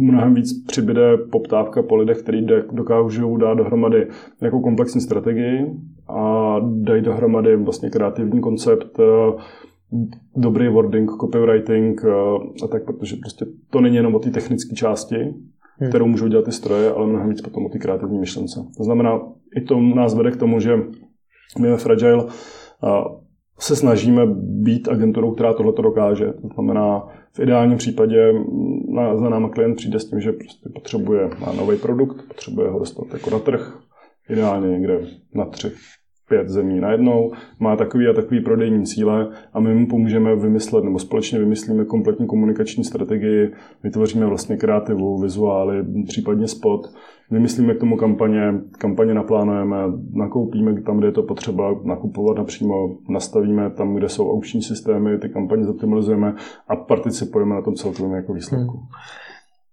mnohem 0.00 0.34
víc 0.34 0.64
přibyde 0.66 1.16
poptávka 1.16 1.82
po 1.82 1.96
lidech, 1.96 2.18
kteří 2.18 2.46
dokážou 2.72 3.36
dát 3.36 3.54
dohromady 3.54 4.06
jako 4.42 4.60
komplexní 4.60 5.00
strategii 5.00 5.66
a 6.08 6.56
dají 6.60 7.02
dohromady 7.02 7.56
vlastně 7.56 7.90
kreativní 7.90 8.40
koncept, 8.40 8.98
uh, 8.98 9.40
dobrý 10.36 10.68
wording, 10.68 11.10
copywriting 11.10 12.04
uh, 12.04 12.10
a 12.64 12.68
tak, 12.68 12.84
protože 12.84 13.16
prostě 13.16 13.46
to 13.70 13.80
není 13.80 13.96
jenom 13.96 14.14
o 14.14 14.18
té 14.18 14.30
technické 14.30 14.74
části, 14.74 15.16
hmm. 15.78 15.88
kterou 15.88 16.06
můžou 16.06 16.28
dělat 16.28 16.44
ty 16.44 16.52
stroje, 16.52 16.92
ale 16.92 17.06
mnohem 17.06 17.28
víc 17.28 17.40
potom 17.40 17.66
o 17.66 17.68
ty 17.68 17.78
kreativní 17.78 18.18
myšlence. 18.18 18.60
To 18.76 18.84
znamená, 18.84 19.20
i 19.56 19.60
to 19.60 19.80
nás 19.80 20.14
vede 20.14 20.30
k 20.30 20.36
tomu, 20.36 20.60
že 20.60 20.76
my 21.58 21.70
ve 21.70 21.76
Fragile 21.76 22.26
se 23.58 23.76
snažíme 23.76 24.26
být 24.36 24.88
agenturou, 24.88 25.34
která 25.34 25.52
tohle 25.52 25.72
dokáže. 25.82 26.32
To 26.32 26.48
znamená, 26.54 27.06
v 27.32 27.40
ideálním 27.40 27.78
případě 27.78 28.32
za 29.14 29.28
náma 29.28 29.48
klient 29.48 29.74
přijde 29.74 30.00
s 30.00 30.10
tím, 30.10 30.20
že 30.20 30.32
prostě 30.32 30.68
potřebuje 30.74 31.30
nový 31.56 31.76
produkt, 31.76 32.28
potřebuje 32.28 32.70
ho 32.70 32.78
dostat 32.78 33.06
jako 33.12 33.30
na 33.30 33.38
trh, 33.38 33.78
ideálně 34.30 34.68
někde 34.68 35.00
na 35.34 35.44
tři, 35.44 35.72
pět 36.28 36.48
zemí 36.48 36.80
najednou, 36.80 37.32
má 37.60 37.76
takový 37.76 38.08
a 38.08 38.12
takový 38.12 38.40
prodejní 38.40 38.86
cíle 38.86 39.28
a 39.52 39.60
my 39.60 39.74
mu 39.74 39.86
pomůžeme 39.86 40.36
vymyslet, 40.36 40.84
nebo 40.84 40.98
společně 40.98 41.38
vymyslíme 41.38 41.84
kompletní 41.84 42.26
komunikační 42.26 42.84
strategii, 42.84 43.52
vytvoříme 43.82 44.26
vlastně 44.26 44.56
kreativu, 44.56 45.18
vizuály, 45.18 45.84
případně 46.06 46.48
spot, 46.48 46.86
vymyslíme 47.30 47.74
k 47.74 47.80
tomu 47.80 47.96
kampaně, 47.96 48.54
kampaně 48.78 49.14
naplánujeme, 49.14 49.76
nakoupíme 50.12 50.82
tam, 50.82 50.98
kde 50.98 51.08
je 51.08 51.12
to 51.12 51.22
potřeba 51.22 51.80
nakupovat 51.84 52.38
napřímo, 52.38 52.74
nastavíme 53.08 53.70
tam, 53.70 53.94
kde 53.94 54.08
jsou 54.08 54.32
aukční 54.32 54.62
systémy, 54.62 55.18
ty 55.18 55.28
kampaně 55.28 55.64
zoptimalizujeme 55.64 56.34
a 56.68 56.76
participujeme 56.76 57.54
na 57.54 57.62
tom 57.62 57.74
celkovém 57.74 58.12
jako 58.12 58.32
výsledku. 58.32 58.76
Hmm. 58.76 58.88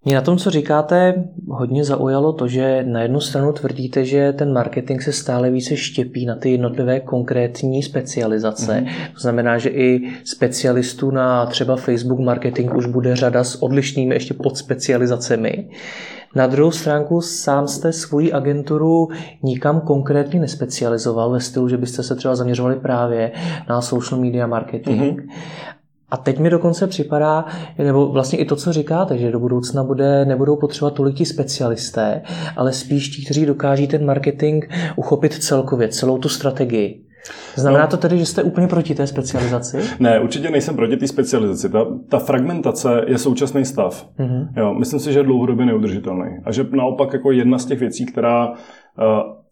Mě 0.06 0.16
na 0.16 0.22
tom, 0.22 0.38
co 0.38 0.50
říkáte, 0.50 1.24
hodně 1.48 1.84
zaujalo 1.84 2.34
to, 2.34 2.48
že 2.48 2.84
na 2.88 3.02
jednu 3.02 3.20
stranu 3.20 3.54
tvrdíte, 3.54 4.06
že 4.06 4.34
ten 4.34 4.54
marketing 4.54 5.02
se 5.02 5.12
stále 5.12 5.50
více 5.50 5.78
štěpí 5.78 6.26
na 6.26 6.36
ty 6.36 6.52
jednotlivé 6.52 7.00
konkrétní 7.00 7.84
specializace. 7.84 8.72
Mm-hmm. 8.72 9.14
To 9.14 9.20
znamená, 9.20 9.58
že 9.58 9.70
i 9.70 10.02
specialistů 10.24 11.12
na 11.12 11.46
třeba 11.46 11.76
Facebook 11.76 12.20
marketing 12.20 12.76
už 12.76 12.86
bude 12.86 13.16
řada 13.16 13.44
s 13.44 13.64
odlišnými 13.64 14.16
ještě 14.16 14.34
podspecializacemi. 14.34 15.70
Na 16.36 16.48
druhou 16.48 16.72
stránku 16.72 17.22
sám 17.22 17.68
jste 17.68 17.94
svoji 17.94 18.34
agenturu 18.34 19.08
nikam 19.44 19.82
konkrétně 19.82 20.40
nespecializoval 20.40 21.32
ve 21.32 21.40
stylu, 21.40 21.70
že 21.70 21.78
byste 21.78 22.04
se 22.04 22.16
třeba 22.16 22.36
zaměřovali 22.36 22.76
právě 22.76 23.32
na 23.70 23.82
social 23.82 24.22
media 24.22 24.48
marketing. 24.48 25.20
Mm-hmm. 25.20 25.30
A 26.12 26.18
teď 26.18 26.40
mi 26.40 26.50
dokonce 26.50 26.88
připadá, 26.88 27.46
nebo 27.78 28.08
vlastně 28.08 28.40
i 28.40 28.46
to, 28.46 28.56
co 28.56 28.74
říkáte, 28.74 29.18
že 29.18 29.32
do 29.32 29.40
budoucna 29.40 29.84
bude, 29.84 30.26
nebudou 30.26 30.56
potřebovat 30.56 30.94
tolik 30.94 31.16
ti 31.16 31.26
specialisté, 31.26 32.22
ale 32.56 32.74
spíš 32.74 33.10
ti, 33.10 33.26
kteří 33.26 33.46
dokáží 33.46 33.88
ten 33.88 34.06
marketing 34.06 34.66
uchopit 34.96 35.34
celkově, 35.34 35.88
celou 35.88 36.18
tu 36.18 36.30
strategii. 36.30 37.06
Znamená 37.56 37.84
no, 37.84 37.90
to 37.90 37.98
tedy, 37.98 38.18
že 38.18 38.26
jste 38.26 38.44
úplně 38.44 38.68
proti 38.68 38.96
té 38.96 39.08
specializaci? 39.08 39.78
Ne, 40.00 40.20
určitě 40.20 40.50
nejsem 40.50 40.76
proti 40.76 40.98
té 40.98 41.08
specializaci. 41.08 41.70
Ta, 41.70 41.86
ta 42.10 42.20
fragmentace 42.20 43.02
je 43.08 43.18
současný 43.18 43.66
stav. 43.66 44.10
Mm-hmm. 44.20 44.48
Jo, 44.58 44.74
myslím 44.74 45.00
si, 45.00 45.14
že 45.14 45.20
je 45.20 45.24
dlouhodobě 45.24 45.66
neudržitelný. 45.66 46.30
A 46.46 46.52
že 46.52 46.66
naopak 46.72 47.14
jako 47.14 47.32
jedna 47.32 47.58
z 47.58 47.66
těch 47.66 47.80
věcí, 47.80 48.06
která 48.06 48.50
uh, 48.50 48.56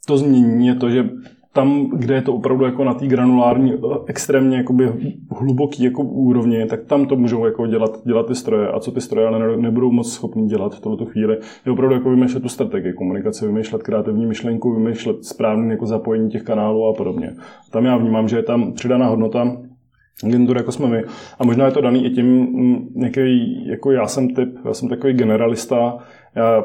to 0.08 0.18
změní, 0.18 0.68
je 0.68 0.76
to, 0.76 0.90
že 0.90 1.04
tam, 1.54 1.90
kde 1.94 2.16
je 2.16 2.22
to 2.22 2.34
opravdu 2.34 2.66
jako 2.66 2.84
na 2.84 2.94
té 2.94 3.08
granulární, 3.08 3.74
extrémně 4.08 4.58
jakoby 4.58 4.94
hluboký 5.32 5.84
jako 5.84 6.04
úrovni, 6.04 6.66
tak 6.66 6.84
tam 6.84 7.06
to 7.06 7.16
můžou 7.16 7.46
jako 7.46 7.68
dělat, 7.68 7.92
dělat 8.06 8.28
ty 8.28 8.36
stroje. 8.36 8.68
A 8.68 8.80
co 8.80 8.92
ty 8.92 9.02
stroje 9.02 9.28
ale 9.28 9.58
nebudou 9.58 9.92
moc 9.92 10.14
schopni 10.14 10.48
dělat 10.48 10.76
v 10.76 10.80
tuto 10.80 11.06
chvíli, 11.06 11.38
je 11.66 11.72
opravdu 11.72 11.96
jako 11.96 12.10
vymýšlet 12.10 12.44
tu 12.44 12.50
strategii 12.50 12.94
komunikace, 12.94 13.48
vymýšlet 13.48 13.84
kreativní 13.84 14.26
myšlenku, 14.26 14.74
vymýšlet 14.74 15.26
správný 15.26 15.70
jako 15.70 15.86
zapojení 15.86 16.30
těch 16.30 16.44
kanálů 16.44 16.88
a 16.88 16.94
podobně. 16.94 17.36
Tam 17.72 17.86
já 17.86 17.98
vnímám, 17.98 18.28
že 18.28 18.38
je 18.38 18.44
tam 18.44 18.74
přidaná 18.74 19.08
hodnota 19.08 19.58
agentur, 20.24 20.58
jako 20.58 20.72
jsme 20.72 20.88
my. 20.88 21.04
A 21.40 21.46
možná 21.46 21.66
je 21.66 21.72
to 21.72 21.82
daný 21.82 22.06
i 22.06 22.10
tím, 22.10 22.26
mm, 22.26 22.88
nějaký, 22.96 23.68
jako 23.68 23.92
já 23.92 24.08
jsem 24.08 24.30
typ, 24.30 24.50
já 24.66 24.74
jsem 24.74 24.90
takový 24.90 25.14
generalista, 25.14 25.98
já 26.36 26.64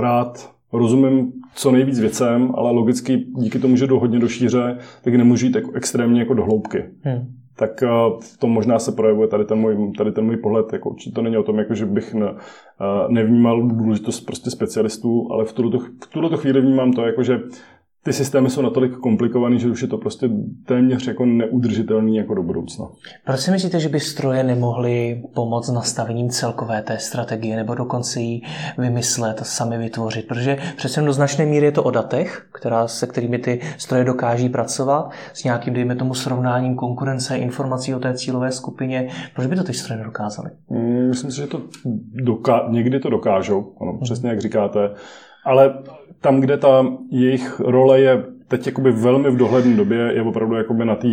rád 0.00 0.53
rozumím 0.78 1.32
co 1.54 1.70
nejvíc 1.70 2.00
věcem, 2.00 2.52
ale 2.54 2.70
logicky 2.70 3.16
díky 3.36 3.58
tomu, 3.58 3.76
že 3.76 3.86
jdu 3.86 3.98
hodně 3.98 4.18
do 4.18 4.28
šíře, 4.28 4.78
tak 5.02 5.14
nemůžu 5.14 5.46
jít 5.46 5.54
jako 5.54 5.72
extrémně 5.72 6.20
jako 6.20 6.34
do 6.34 6.44
hloubky. 6.44 6.84
Hmm. 7.02 7.26
Tak 7.56 7.70
uh, 7.82 8.20
to 8.38 8.46
možná 8.46 8.78
se 8.78 8.92
projevuje 8.92 9.28
tady 9.28 9.44
ten 9.44 9.58
můj, 9.58 9.92
tady 9.98 10.12
ten 10.12 10.24
můj 10.24 10.36
pohled. 10.36 10.72
Jako 10.72 10.90
určitě 10.90 11.14
to 11.14 11.22
není 11.22 11.36
o 11.36 11.42
tom, 11.42 11.58
jako, 11.58 11.74
že 11.74 11.86
bych 11.86 12.14
ne, 12.14 12.30
uh, 12.30 12.38
nevnímal 13.08 13.62
důležitost 13.62 14.20
prostě 14.20 14.50
specialistů, 14.50 15.28
ale 15.32 15.44
v 15.44 15.52
tuto, 15.52 15.78
v 15.78 16.06
tuto 16.12 16.36
chvíli 16.36 16.60
vnímám 16.60 16.92
to, 16.92 17.02
jako, 17.02 17.22
že 17.22 17.40
ty 18.04 18.12
systémy 18.12 18.50
jsou 18.50 18.62
natolik 18.62 18.96
komplikované, 18.96 19.58
že 19.58 19.70
už 19.70 19.82
je 19.82 19.88
to 19.88 19.98
prostě 19.98 20.30
téměř 20.66 21.06
jako 21.06 21.26
neudržitelný 21.26 22.16
jako 22.16 22.34
do 22.34 22.42
budoucna. 22.42 22.86
Proč 23.24 23.40
si 23.40 23.50
myslíte, 23.50 23.80
že 23.80 23.88
by 23.88 24.00
stroje 24.00 24.44
nemohly 24.44 25.22
pomoct 25.34 25.72
nastavením 25.72 26.30
celkové 26.30 26.82
té 26.82 26.98
strategie 26.98 27.56
nebo 27.56 27.74
dokonce 27.74 28.20
ji 28.20 28.42
vymyslet 28.78 29.40
a 29.40 29.44
sami 29.44 29.78
vytvořit? 29.78 30.28
Protože 30.28 30.58
přece 30.76 31.02
do 31.02 31.12
značné 31.12 31.46
míry 31.46 31.66
je 31.66 31.72
to 31.72 31.82
o 31.82 31.90
datech, 31.90 32.46
která, 32.52 32.88
se 32.88 33.06
kterými 33.06 33.38
ty 33.38 33.60
stroje 33.78 34.04
dokáží 34.04 34.48
pracovat, 34.48 35.10
s 35.32 35.44
nějakým, 35.44 35.74
dejme 35.74 35.96
tomu, 35.96 36.14
srovnáním 36.14 36.76
konkurence, 36.76 37.36
informací 37.36 37.94
o 37.94 37.98
té 37.98 38.14
cílové 38.14 38.52
skupině. 38.52 39.08
Proč 39.34 39.46
by 39.46 39.56
to 39.56 39.64
ty 39.64 39.74
stroje 39.74 39.98
nedokázaly? 39.98 40.50
Mm, 40.70 41.08
myslím 41.08 41.30
si, 41.30 41.36
že 41.36 41.46
to 41.46 41.60
doká- 42.24 42.68
někdy 42.70 43.00
to 43.00 43.10
dokážou, 43.10 43.72
ano, 43.80 43.92
hmm. 43.92 44.00
přesně 44.00 44.28
jak 44.28 44.40
říkáte. 44.40 44.90
Ale 45.44 45.74
tam, 46.24 46.40
kde 46.40 46.56
ta 46.56 46.86
jejich 47.10 47.60
role 47.60 48.00
je 48.00 48.24
teď 48.48 48.66
jakoby 48.66 48.92
velmi 48.92 49.30
v 49.30 49.36
dohledné 49.36 49.76
době, 49.76 49.98
je 50.14 50.22
opravdu 50.22 50.56
jakoby 50.56 50.84
na 50.84 50.94
té 50.96 51.08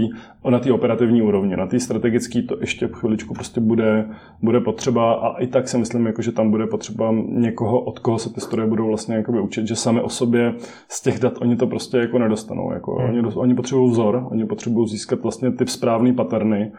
na 0.49 0.59
tý 0.59 0.71
operativní 0.71 1.21
úrovni. 1.21 1.57
Na 1.57 1.67
té 1.67 1.79
strategické 1.79 2.41
to 2.41 2.57
ještě 2.59 2.89
chviličku 2.91 3.33
prostě 3.33 3.61
bude, 3.61 4.09
bude 4.41 4.59
potřeba 4.59 5.13
a 5.13 5.37
i 5.37 5.47
tak 5.47 5.67
si 5.67 5.77
myslím, 5.77 6.05
jako, 6.05 6.21
že 6.21 6.31
tam 6.31 6.51
bude 6.51 6.67
potřeba 6.67 7.13
někoho, 7.27 7.81
od 7.81 7.99
koho 7.99 8.19
se 8.19 8.33
ty 8.33 8.41
stroje 8.41 8.67
budou 8.67 8.87
vlastně 8.87 9.15
jakoby 9.15 9.41
učit, 9.41 9.67
že 9.67 9.75
sami 9.75 10.01
o 10.01 10.09
sobě 10.09 10.53
z 10.89 11.01
těch 11.01 11.19
dat 11.19 11.33
oni 11.41 11.55
to 11.55 11.67
prostě 11.67 11.97
jako 11.97 12.19
nedostanou. 12.19 12.71
Jako, 12.73 12.95
hmm. 12.95 13.09
oni, 13.09 13.35
oni 13.35 13.55
potřebují 13.55 13.91
vzor, 13.91 14.27
oni 14.31 14.45
potřebují 14.45 14.87
získat 14.87 15.19
vlastně 15.23 15.51
ty 15.51 15.67
správné 15.67 16.13
paterny, 16.13 16.71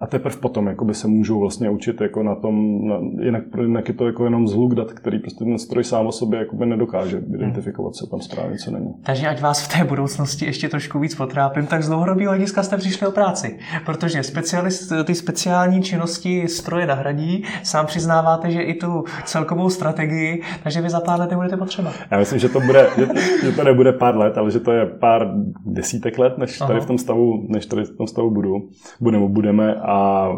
a 0.00 0.06
teprve 0.06 0.36
potom 0.36 0.66
jakoby 0.66 0.94
se 0.94 1.08
můžou 1.08 1.40
vlastně 1.40 1.70
učit 1.70 2.00
jako 2.00 2.22
na 2.22 2.34
tom, 2.34 2.88
na, 2.88 2.96
jinak, 3.24 3.42
jinak 3.60 3.88
je 3.88 3.94
to 3.94 4.06
jako 4.06 4.24
jenom 4.24 4.48
zhluk 4.48 4.74
dat, 4.74 4.92
který 4.92 5.18
prostě 5.18 5.44
ten 5.44 5.58
stroj 5.58 5.84
sám 5.84 6.06
o 6.06 6.12
sobě 6.12 6.38
jakoby 6.38 6.66
nedokáže 6.66 7.22
identifikovat, 7.34 7.94
co 7.94 8.06
tam 8.06 8.20
správně, 8.20 8.56
co 8.58 8.70
není. 8.70 8.94
Takže 9.02 9.28
ať 9.28 9.40
vás 9.40 9.64
v 9.64 9.78
té 9.78 9.84
budoucnosti 9.84 10.44
ještě 10.44 10.68
trošku 10.68 10.98
víc 10.98 11.14
potrápím, 11.14 11.66
tak 11.66 11.82
z 11.82 11.88
dlouhodobého 11.88 12.30
hlediska 12.30 12.62
jste 12.62 12.76
přišli 12.76 13.06
o 13.06 13.10
práci, 13.10 13.58
protože 13.86 14.22
specialist, 14.22 14.92
ty 15.04 15.14
speciální 15.14 15.82
činnosti 15.82 16.48
stroje 16.48 16.86
nahradí, 16.86 17.44
sám 17.62 17.86
přiznáváte, 17.86 18.50
že 18.50 18.62
i 18.62 18.74
tu 18.74 19.04
celkovou 19.24 19.70
strategii, 19.70 20.42
takže 20.62 20.80
vy 20.80 20.90
za 20.90 21.00
pár 21.00 21.20
let 21.20 21.30
nebudete 21.30 21.56
potřeba. 21.56 21.92
Já 22.10 22.18
myslím, 22.18 22.38
že 22.38 22.48
to, 22.48 22.60
bude, 22.60 22.86
že, 22.96 23.08
že 23.42 23.52
to 23.52 23.64
nebude 23.64 23.92
pár 23.92 24.16
let, 24.16 24.38
ale 24.38 24.50
že 24.50 24.60
to 24.60 24.72
je 24.72 24.86
pár 24.86 25.26
desítek 25.66 26.18
let, 26.18 26.38
než 26.38 26.58
tady 26.58 26.80
v 26.80 26.86
tom 26.86 26.98
stavu, 26.98 27.46
než 27.48 27.66
tady 27.66 27.84
v 27.84 27.96
tom 27.96 28.06
stavu 28.06 28.30
budu, 28.30 28.68
budeme, 29.00 29.28
budeme 29.28 29.87
a 29.88 30.28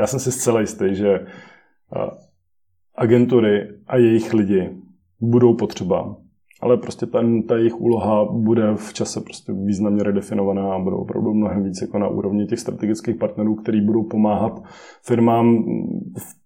já 0.00 0.06
jsem 0.06 0.20
si 0.20 0.32
zcela 0.32 0.60
jistý, 0.60 0.94
že 0.94 1.26
agentury 2.94 3.68
a 3.86 3.96
jejich 3.96 4.34
lidi 4.34 4.70
budou 5.20 5.54
potřeba, 5.54 6.16
ale 6.60 6.76
prostě 6.76 7.06
ten, 7.06 7.42
ta 7.42 7.56
jejich 7.56 7.80
úloha 7.80 8.24
bude 8.24 8.74
v 8.74 8.92
čase 8.92 9.20
prostě 9.20 9.52
významně 9.52 10.02
redefinovaná 10.02 10.74
a 10.74 10.78
budou 10.78 10.96
opravdu 10.96 11.34
mnohem 11.34 11.64
víc 11.64 11.82
jako 11.82 11.98
na 11.98 12.08
úrovni 12.08 12.46
těch 12.46 12.58
strategických 12.58 13.16
partnerů, 13.16 13.54
který 13.54 13.80
budou 13.80 14.02
pomáhat 14.02 14.62
firmám 15.02 15.64
v 16.18 16.42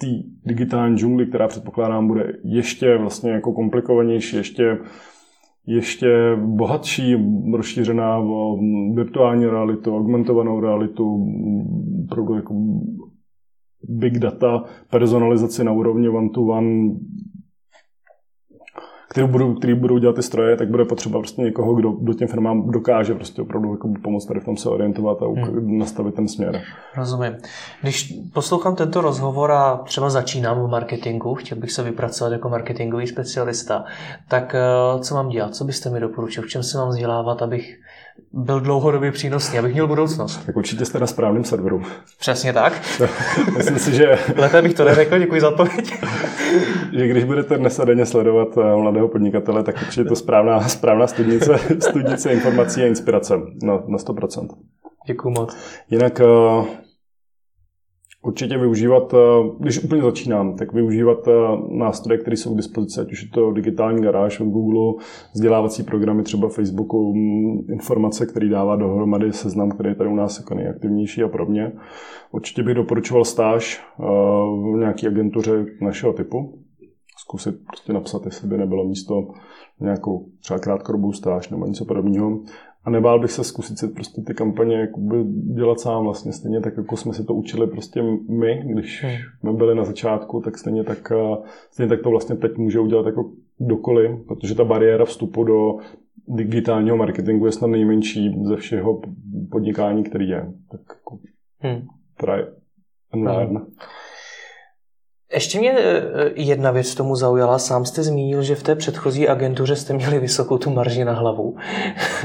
té 0.00 0.06
digitální 0.44 0.96
džungli, 0.96 1.26
která 1.26 1.48
předpokládám 1.48 2.06
bude 2.06 2.32
ještě 2.44 2.98
vlastně 2.98 3.30
jako 3.30 3.52
komplikovanější, 3.52 4.36
ještě 4.36 4.78
ještě 5.66 6.36
bohatší, 6.36 7.16
rozšířená 7.52 8.24
virtuální 8.94 9.46
realitu, 9.46 9.96
augmentovanou 9.96 10.60
realitu, 10.60 11.26
opravdu 12.04 12.34
jako 12.34 12.54
big 13.88 14.18
data, 14.18 14.64
personalizaci 14.90 15.64
na 15.64 15.72
úrovni 15.72 16.08
one-to-one, 16.08 16.94
který 19.12 19.26
budou, 19.26 19.54
který 19.54 19.74
budou 19.74 19.98
dělat 19.98 20.16
ty 20.16 20.22
stroje, 20.22 20.56
tak 20.56 20.68
bude 20.68 20.84
potřeba 20.84 21.18
prostě 21.18 21.42
někoho, 21.42 21.74
kdo 21.74 21.92
do 22.00 22.14
těm 22.14 22.28
firmám 22.28 22.70
dokáže 22.70 23.14
prostě 23.14 23.42
opravdu 23.42 23.70
jako 23.70 23.88
pomoct 24.02 24.26
tady 24.26 24.40
v 24.40 24.44
tom 24.44 24.56
se 24.56 24.68
orientovat 24.68 25.22
a 25.22 25.26
hmm. 25.26 25.78
nastavit 25.78 26.14
ten 26.14 26.28
směr. 26.28 26.62
Rozumím. 26.96 27.36
Když 27.82 28.18
poslouchám 28.32 28.76
tento 28.76 29.00
rozhovor 29.00 29.52
a 29.52 29.76
třeba 29.76 30.10
začínám 30.10 30.62
v 30.62 30.70
marketingu, 30.70 31.34
chtěl 31.34 31.58
bych 31.58 31.72
se 31.72 31.82
vypracovat 31.82 32.32
jako 32.32 32.48
marketingový 32.48 33.06
specialista, 33.06 33.84
tak 34.28 34.54
eh, 34.54 35.00
co 35.00 35.14
mám 35.14 35.28
dělat? 35.28 35.54
Co 35.54 35.64
byste 35.64 35.90
mi 35.90 36.00
doporučil? 36.00 36.42
V 36.42 36.48
čem 36.48 36.62
se 36.62 36.78
mám 36.78 36.88
vzdělávat, 36.88 37.42
abych 37.42 37.78
byl 38.32 38.60
dlouhodobě 38.60 39.12
přínosný, 39.12 39.58
abych 39.58 39.72
měl 39.72 39.86
budoucnost. 39.86 40.46
Tak 40.46 40.56
určitě 40.56 40.84
jste 40.84 40.98
na 40.98 41.06
správném 41.06 41.44
serveru. 41.44 41.82
Přesně 42.18 42.52
tak. 42.52 42.72
Myslím 43.56 43.78
si, 43.78 43.94
že... 43.94 44.18
Lépe 44.36 44.62
bych 44.62 44.74
to 44.74 44.84
neřekl, 44.84 45.18
děkuji 45.18 45.40
za 45.40 45.48
odpověď. 45.48 45.94
že 46.92 47.08
když 47.08 47.24
budete 47.24 47.58
dnes 47.58 47.80
a 47.80 47.84
denně 47.84 48.06
sledovat 48.06 48.58
eh, 48.58 48.76
mladého 48.76 49.08
podnikatele, 49.08 49.62
tak 49.62 49.76
určitě 49.82 50.00
je 50.00 50.04
to 50.04 50.16
správná, 50.16 50.60
správná 50.60 51.06
studnice, 51.06 51.58
studnice 51.78 52.32
informací 52.32 52.82
a 52.82 52.86
inspirace 52.86 53.34
na, 53.62 53.74
na 53.74 53.98
100%. 53.98 54.48
Děkuji 55.06 55.30
moc. 55.30 55.56
Jinak 55.90 56.20
eh, 56.20 56.82
Určitě 58.24 58.58
využívat, 58.58 59.14
eh, 59.14 59.18
když 59.58 59.84
úplně 59.84 60.02
začínám, 60.02 60.56
tak 60.56 60.72
využívat 60.72 61.28
nástroje, 61.70 62.18
které 62.18 62.36
jsou 62.36 62.54
k 62.54 62.56
dispozici, 62.56 63.00
ať 63.00 63.12
už 63.12 63.22
je 63.22 63.28
to 63.28 63.52
digitální 63.52 64.02
garáž 64.02 64.40
od 64.40 64.44
Google, 64.44 65.04
vzdělávací 65.34 65.82
programy 65.82 66.22
třeba 66.22 66.48
Facebooku, 66.48 67.14
mm, 67.14 67.72
informace, 67.72 68.26
které 68.26 68.48
dává 68.48 68.76
dohromady 68.76 69.32
seznam, 69.32 69.70
který 69.70 69.88
je 69.88 69.94
tady 69.94 70.10
u 70.10 70.14
nás 70.14 70.38
jako 70.38 70.54
nejaktivnější 70.54 71.22
a 71.22 71.28
podobně. 71.28 71.72
Určitě 72.32 72.62
bych 72.62 72.74
doporučoval 72.74 73.24
stáž 73.24 73.84
v 73.98 74.78
nějaké 74.78 75.06
agentuře 75.06 75.66
našeho 75.80 76.12
typu. 76.12 76.61
Zkusit 77.32 77.66
prostě 77.66 77.92
napsat, 77.92 78.24
jestli 78.24 78.48
by 78.48 78.58
nebylo 78.58 78.84
místo 78.84 79.28
nějakou 79.80 80.26
třeba 80.40 80.58
krátkodobou 80.58 81.12
stáž 81.12 81.48
nebo 81.48 81.66
něco 81.66 81.84
podobného. 81.84 82.40
A 82.84 82.90
nebál 82.90 83.20
bych 83.20 83.30
se 83.30 83.44
zkusit 83.44 83.78
si 83.78 83.88
prostě 83.88 84.22
ty 84.22 84.34
kampaně 84.34 84.76
jakoby 84.76 85.24
dělat 85.54 85.80
sám 85.80 86.04
vlastně 86.04 86.32
stejně 86.32 86.60
tak, 86.60 86.76
jako 86.76 86.96
jsme 86.96 87.12
si 87.12 87.24
to 87.24 87.34
učili 87.34 87.66
prostě 87.66 88.02
my, 88.28 88.62
když 88.66 89.04
hmm. 89.04 89.12
jsme 89.40 89.52
byli 89.52 89.74
na 89.74 89.84
začátku, 89.84 90.40
tak 90.40 90.58
stejně 90.58 90.84
tak, 90.84 91.12
stejně 91.70 91.88
tak 91.88 92.02
to 92.02 92.10
vlastně 92.10 92.36
teď 92.36 92.56
může 92.56 92.80
udělat 92.80 93.06
jako 93.06 93.30
kdokoliv, 93.58 94.10
protože 94.28 94.54
ta 94.54 94.64
bariéra 94.64 95.04
vstupu 95.04 95.44
do 95.44 95.76
digitálního 96.28 96.96
marketingu 96.96 97.46
je 97.46 97.52
snad 97.52 97.68
nejmenší 97.68 98.42
ze 98.42 98.56
všeho 98.56 99.00
podnikání, 99.50 100.04
který 100.04 100.28
je. 100.28 100.52
Tak 100.70 100.80
jako, 100.88 101.18
hmm. 101.60 101.86
try 102.16 102.42
and 103.12 103.24
learn. 103.24 103.66
Ještě 105.34 105.58
mě 105.58 105.72
e, 105.72 106.02
jedna 106.34 106.70
věc 106.70 106.94
tomu 106.94 107.16
zaujala. 107.16 107.58
Sám 107.58 107.84
jste 107.84 108.02
zmínil, 108.02 108.42
že 108.42 108.54
v 108.54 108.62
té 108.62 108.74
předchozí 108.74 109.28
agentuře 109.28 109.76
jste 109.76 109.94
měli 109.94 110.18
vysokou 110.18 110.58
tu 110.58 110.70
marži 110.70 111.04
na 111.04 111.12
hlavu. 111.12 111.56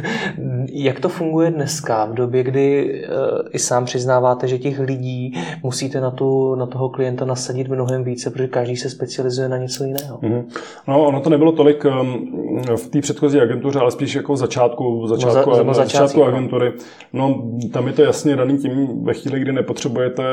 Jak 0.73 0.99
to 0.99 1.09
funguje 1.09 1.51
dneska, 1.51 2.05
v 2.05 2.13
době, 2.13 2.43
kdy 2.43 2.95
e, 3.03 3.07
i 3.51 3.59
sám 3.59 3.85
přiznáváte, 3.85 4.47
že 4.47 4.57
těch 4.57 4.79
lidí 4.79 5.33
musíte 5.63 6.01
na, 6.01 6.11
tu, 6.11 6.55
na 6.55 6.65
toho 6.65 6.89
klienta 6.89 7.25
nasadit 7.25 7.67
mnohem 7.67 8.03
více, 8.03 8.29
protože 8.29 8.47
každý 8.47 8.77
se 8.77 8.89
specializuje 8.89 9.49
na 9.49 9.57
něco 9.57 9.83
jiného? 9.83 10.17
Mm-hmm. 10.17 10.43
No, 10.87 11.05
ono 11.05 11.21
to 11.21 11.29
nebylo 11.29 11.51
tolik 11.51 11.85
um, 11.85 12.46
v 12.75 12.87
té 12.87 13.01
předchozí 13.01 13.39
agentuře, 13.39 13.79
ale 13.79 13.91
spíš 13.91 14.15
jako 14.15 14.33
v 14.33 14.37
začátku, 14.37 15.01
v 15.03 15.07
začátku, 15.07 15.49
no, 15.49 15.55
za, 15.55 15.63
za 15.63 15.73
začátku 15.73 16.23
agentury. 16.23 16.73
No, 17.13 17.43
tam 17.73 17.87
je 17.87 17.93
to 17.93 18.01
jasně 18.01 18.35
daný 18.35 18.57
tím, 18.57 19.03
ve 19.03 19.13
chvíli, 19.13 19.39
kdy 19.39 19.51
nepotřebujete 19.51 20.23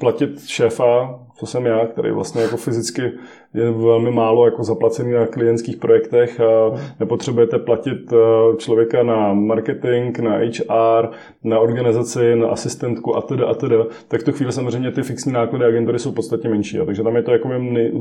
platit 0.00 0.46
šéfa, 0.46 1.20
co 1.36 1.46
jsem 1.46 1.66
já, 1.66 1.86
který 1.86 2.10
vlastně 2.10 2.42
jako 2.42 2.56
fyzicky 2.56 3.12
je 3.54 3.70
velmi 3.70 4.10
málo 4.10 4.44
jako 4.44 4.64
zaplacený 4.64 5.12
na 5.12 5.26
klientských 5.26 5.76
projektech 5.76 6.40
nepotřebujete 7.00 7.58
platit 7.58 8.12
eh, 8.12 8.56
člověka 8.56 9.02
na 9.02 9.32
marketing, 9.32 10.18
na 10.18 10.36
HR, 10.36 11.08
na 11.44 11.58
organizaci, 11.58 12.36
na 12.36 12.48
asistentku 12.48 13.16
a 13.16 13.20
teda 13.20 13.46
a 13.46 13.54
teda, 13.54 13.76
tak 14.08 14.20
v 14.20 14.24
tu 14.24 14.32
chvíli 14.32 14.52
samozřejmě 14.52 14.90
ty 14.90 15.02
fixní 15.02 15.32
náklady 15.32 15.64
agentury 15.64 15.98
jsou 15.98 16.12
podstatně 16.12 16.50
menší. 16.50 16.78
A 16.78 16.84
takže 16.84 17.02
tam 17.02 17.16
je 17.16 17.22
to 17.22 17.32
jako 17.32 17.48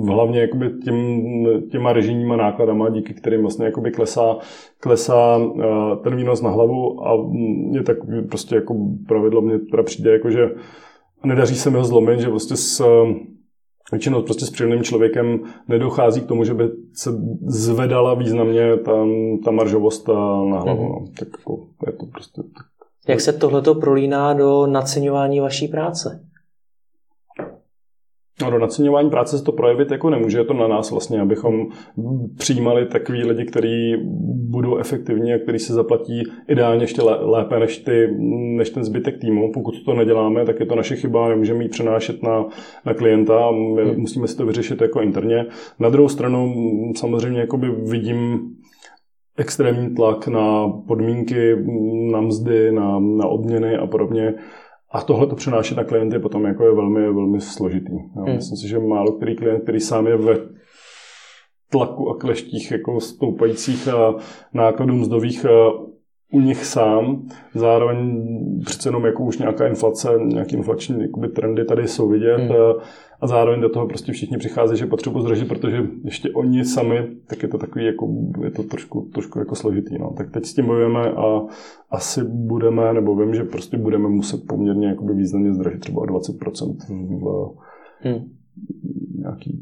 hlavně 0.06 0.42
jakoby 0.42 0.70
tím, 0.84 1.24
těma 1.72 1.94
režijníma 1.94 2.36
nákladama, 2.36 2.90
díky 2.90 3.14
kterým 3.14 3.42
vlastně 3.42 3.66
jakoby 3.66 3.92
klesá, 3.92 4.38
klesá 4.80 5.40
eh, 5.40 5.64
ten 6.04 6.16
výnos 6.16 6.42
na 6.42 6.50
hlavu 6.50 7.08
a 7.08 7.32
je 7.72 7.84
tak 7.84 7.98
prostě 8.30 8.56
jako 8.56 8.76
pravidlo 9.08 9.42
mě 9.42 9.60
teda 9.60 9.84
přijde 9.84 10.12
jako, 10.12 10.32
že 10.32 10.52
nedaří 11.26 11.56
se 11.56 11.70
mi 11.70 11.78
ho 11.78 11.84
zlomit, 11.84 12.20
že 12.20 12.30
prostě 12.30 12.56
s 12.56 12.86
většinou 13.94 14.22
prostě 14.22 14.46
s 14.46 14.50
příjemným 14.50 14.84
člověkem 14.84 15.40
nedochází 15.68 16.22
k 16.22 16.26
tomu, 16.28 16.44
že 16.44 16.54
by 16.54 16.64
se 16.94 17.10
zvedala 17.46 18.14
významně 18.14 18.78
ta, 18.78 19.06
ta 19.46 19.52
maržovost 19.52 20.08
na 20.08 20.60
hlavu. 20.60 20.84
Mm-hmm. 20.84 21.00
No. 21.00 21.06
Tak 21.20 21.28
jako, 21.38 21.60
je 21.88 21.94
to 21.94 22.06
prostě 22.06 22.42
tak. 22.42 22.66
Jak 23.08 23.22
se 23.22 23.34
tohleto 23.34 23.76
prolíná 23.76 24.34
do 24.34 24.68
naceňování 24.68 25.40
vaší 25.40 25.68
práce? 25.68 26.26
No, 28.42 28.52
do 28.52 28.60
naceňování 28.60 29.10
práce 29.10 29.38
se 29.38 29.44
to 29.44 29.52
projevit 29.52 29.92
jako 29.92 30.10
nemůže, 30.10 30.38
je 30.38 30.44
to 30.44 30.54
na 30.54 30.68
nás 30.68 30.92
vlastně, 30.92 31.22
abychom 31.22 31.68
přijímali 32.38 32.86
takový 32.86 33.24
lidi, 33.24 33.46
kteří 33.46 33.96
budou 34.50 34.78
efektivní 34.78 35.34
a 35.34 35.40
kteří 35.40 35.60
se 35.60 35.74
zaplatí 35.74 36.24
ideálně 36.48 36.84
ještě 36.84 37.02
lépe 37.04 37.60
než, 37.60 37.78
ty, 37.78 38.08
než 38.58 38.70
ten 38.70 38.84
zbytek 38.84 39.20
týmu. 39.22 39.52
Pokud 39.54 39.76
to 39.86 39.94
neděláme, 39.94 40.46
tak 40.46 40.60
je 40.60 40.66
to 40.66 40.76
naše 40.76 40.96
chyba, 40.96 41.30
nemůžeme 41.30 41.64
ji 41.64 41.70
přenášet 41.70 42.24
na, 42.24 42.46
na 42.86 42.94
klienta, 42.94 43.52
my 43.52 43.84
hmm. 43.84 44.00
musíme 44.00 44.28
si 44.28 44.38
to 44.38 44.46
vyřešit 44.46 44.82
jako 44.82 45.02
interně. 45.02 45.46
Na 45.80 45.90
druhou 45.90 46.10
stranu 46.10 46.54
samozřejmě 46.96 47.40
jakoby 47.40 47.72
vidím 47.72 48.40
extrémní 49.38 49.96
tlak 49.96 50.28
na 50.28 50.70
podmínky, 50.88 51.56
na 52.12 52.22
mzdy, 52.22 52.72
na, 52.72 53.00
na 53.00 53.28
odměny 53.28 53.78
a 53.78 53.88
podobně 53.88 54.34
a 54.94 55.02
tohle 55.02 55.28
to 55.28 55.36
přenášet 55.36 55.78
na 55.78 55.84
klienty 55.84 56.20
potom 56.20 56.46
jako 56.46 56.64
je 56.64 56.76
velmi, 56.76 57.14
velmi 57.14 57.42
složitý. 57.42 57.94
Jo. 57.94 58.24
Hmm. 58.26 58.36
Myslím 58.36 58.58
si, 58.58 58.68
že 58.68 58.80
málo 58.80 59.12
který 59.12 59.36
klient, 59.36 59.62
který 59.64 59.80
sám 59.80 60.08
je 60.08 60.18
ve 60.18 60.36
tlaku 61.72 62.10
a 62.10 62.18
kleštích 62.18 62.72
jako 62.72 63.00
stoupajících 63.00 63.88
nákladů 64.54 64.94
mzdových 64.94 65.46
u 66.34 66.40
nich 66.40 66.66
sám. 66.66 67.28
Zároveň 67.56 68.24
přece 68.66 68.90
jenom 68.90 69.06
jako 69.06 69.24
už 69.24 69.38
nějaká 69.38 69.68
inflace, 69.68 70.10
nějaké 70.24 70.56
inflační 70.56 71.02
jakoby, 71.02 71.28
trendy 71.28 71.66
tady 71.66 71.88
jsou 71.88 72.10
vidět. 72.10 72.38
Hmm 72.38 72.52
a 73.24 73.28
zároveň 73.28 73.62
do 73.62 73.70
toho 73.70 73.88
prostě 73.88 74.12
všichni 74.12 74.38
přichází, 74.38 74.78
že 74.78 74.86
potřebuji 74.86 75.22
zdražit, 75.22 75.48
protože 75.48 75.78
ještě 76.04 76.30
oni 76.32 76.66
sami, 76.66 77.08
tak 77.28 77.44
je 77.44 77.50
to 77.50 77.58
takový, 77.58 77.86
jako, 77.86 78.10
je 78.44 78.52
to 78.52 78.64
trošku, 78.64 79.10
trošku 79.14 79.40
jako 79.40 79.56
složitý. 79.56 79.98
No. 80.00 80.14
Tak 80.18 80.32
teď 80.32 80.46
s 80.46 80.54
tím 80.54 80.66
bojujeme 80.66 81.12
a 81.12 81.42
asi 81.90 82.24
budeme, 82.24 82.94
nebo 82.94 83.16
vím, 83.16 83.36
že 83.36 83.44
prostě 83.44 83.78
budeme 83.78 84.10
muset 84.10 84.48
poměrně 84.48 84.88
jakoby 84.88 85.14
významně 85.14 85.54
zdražit 85.54 85.80
třeba 85.80 86.02
o 86.02 86.06
20% 86.06 86.76
v 87.20 87.56
hmm. 88.00 88.32
nějaký 89.18 89.60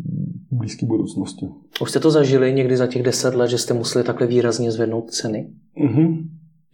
blízké 0.52 0.86
budoucnosti. 0.86 1.48
Už 1.82 1.90
jste 1.90 2.00
to 2.00 2.12
zažili 2.12 2.54
někdy 2.54 2.78
za 2.78 2.88
těch 2.88 3.04
deset 3.04 3.36
let, 3.36 3.48
že 3.48 3.58
jste 3.58 3.74
museli 3.74 4.06
takhle 4.06 4.28
výrazně 4.28 4.72
zvednout 4.72 5.10
ceny? 5.10 5.50
Mm-hmm. 5.78 6.28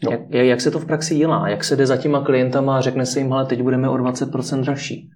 No. 0.03 0.11
Jak, 0.11 0.21
jak 0.31 0.61
se 0.61 0.71
to 0.71 0.79
v 0.79 0.85
praxi 0.85 1.15
dělá? 1.15 1.49
Jak 1.49 1.63
se 1.63 1.75
jde 1.75 1.85
za 1.85 1.97
těma 1.97 2.23
klientama 2.23 2.77
a 2.77 2.81
řekne 2.81 3.05
se 3.05 3.19
jim, 3.19 3.33
ale 3.33 3.45
teď 3.45 3.61
budeme 3.61 3.89
o 3.89 3.93
20% 3.93 4.61
dražší? 4.61 5.09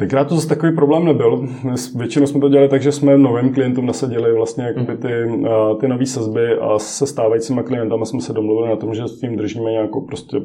Tenkrát 0.00 0.28
to 0.28 0.34
zase 0.34 0.48
takový 0.48 0.74
problém 0.74 1.04
nebyl. 1.04 1.48
Většinou 1.96 2.26
jsme 2.26 2.40
to 2.40 2.48
dělali 2.48 2.68
tak, 2.68 2.82
že 2.82 2.92
jsme 2.92 3.18
novým 3.18 3.54
klientům 3.54 3.86
nasadili 3.86 4.32
vlastně 4.32 4.64
jakoby 4.64 4.96
ty, 4.96 5.08
ty 5.80 5.88
nové 5.88 6.06
sazby 6.06 6.54
a 6.60 6.78
se 6.78 7.06
stávajícíma 7.06 7.62
klientama 7.62 8.04
jsme 8.04 8.20
se 8.20 8.32
domluvili 8.32 8.68
na 8.68 8.76
tom, 8.76 8.94
že 8.94 9.08
s 9.08 9.20
tím 9.20 9.36
držíme 9.36 9.70
nějakou 9.70 10.00
prostě 10.00 10.36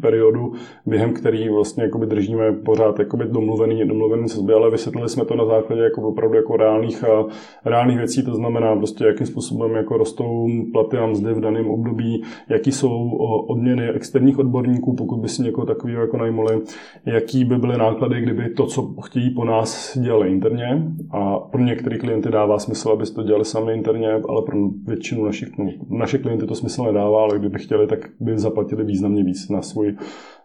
periodu, 0.00 0.52
během 0.86 1.12
který 1.12 1.48
vlastně 1.48 1.82
jakoby 1.82 2.06
držíme 2.06 2.52
pořád 2.52 2.98
jakoby 2.98 3.24
domluvený, 3.24 3.88
domluvený 3.88 4.28
sazby, 4.28 4.52
ale 4.52 4.70
vysvětlili 4.70 5.08
jsme 5.08 5.24
to 5.24 5.34
na 5.34 5.44
základě 5.44 5.82
jako 5.82 6.02
opravdu 6.02 6.36
jako 6.36 6.56
reálných, 6.56 7.04
a, 7.04 7.24
reálných 7.64 7.98
věcí, 7.98 8.22
to 8.24 8.34
znamená 8.34 8.76
prostě 8.76 9.04
jakým 9.04 9.26
způsobem 9.26 9.74
jako 9.74 9.96
rostou 9.96 10.48
platy 10.72 10.96
a 10.96 11.06
mzdy 11.06 11.34
v 11.34 11.40
daném 11.40 11.70
období, 11.70 12.22
jaký 12.48 12.72
jsou 12.72 13.10
odměny 13.48 13.90
externích 13.90 14.38
odborníků, 14.38 14.94
pokud 14.94 15.16
by 15.16 15.28
si 15.28 15.42
někoho 15.42 15.66
takového 15.66 16.00
jako 16.00 16.16
najmuli, 16.16 16.60
jaký 17.06 17.44
by 17.44 17.56
byly 17.56 17.78
náklady, 17.78 18.20
kdyby 18.20 18.48
to, 18.48 18.66
co 18.66 18.79
co 18.80 19.00
chtějí 19.00 19.30
po 19.30 19.44
nás, 19.44 19.98
dělali 19.98 20.32
interně 20.32 20.82
a 21.10 21.38
pro 21.38 21.62
některé 21.62 21.98
klienty 21.98 22.30
dává 22.30 22.58
smysl, 22.58 22.90
aby 22.90 23.04
to 23.04 23.22
dělali 23.22 23.44
sami 23.44 23.74
interně, 23.74 24.12
ale 24.12 24.42
pro 24.42 24.58
většinu 24.84 25.24
našich, 25.24 25.58
no, 25.58 25.70
naše 25.88 26.18
klienty 26.18 26.46
to 26.46 26.54
smysl 26.54 26.84
nedává, 26.84 27.22
ale 27.22 27.38
kdyby 27.38 27.58
chtěli, 27.58 27.86
tak 27.86 28.10
by 28.20 28.38
zaplatili 28.38 28.84
významně 28.84 29.24
víc 29.24 29.48
na 29.48 29.62
svůj 29.62 29.96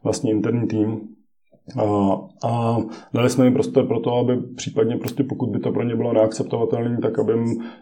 vlastní 0.04 0.30
interní 0.32 0.68
tým. 0.68 1.15
A, 1.80 2.18
a 2.48 2.78
dali 3.14 3.30
jsme 3.30 3.46
jim 3.46 3.54
prostor 3.54 3.88
pro 3.88 4.00
to, 4.00 4.16
aby 4.16 4.38
případně 4.56 4.98
prostě 4.98 5.24
pokud 5.24 5.50
by 5.50 5.60
to 5.60 5.72
pro 5.72 5.84
ně 5.84 5.96
bylo 5.96 6.14
neakceptovatelné, 6.14 6.98
tak 7.02 7.20
aby 7.20 7.34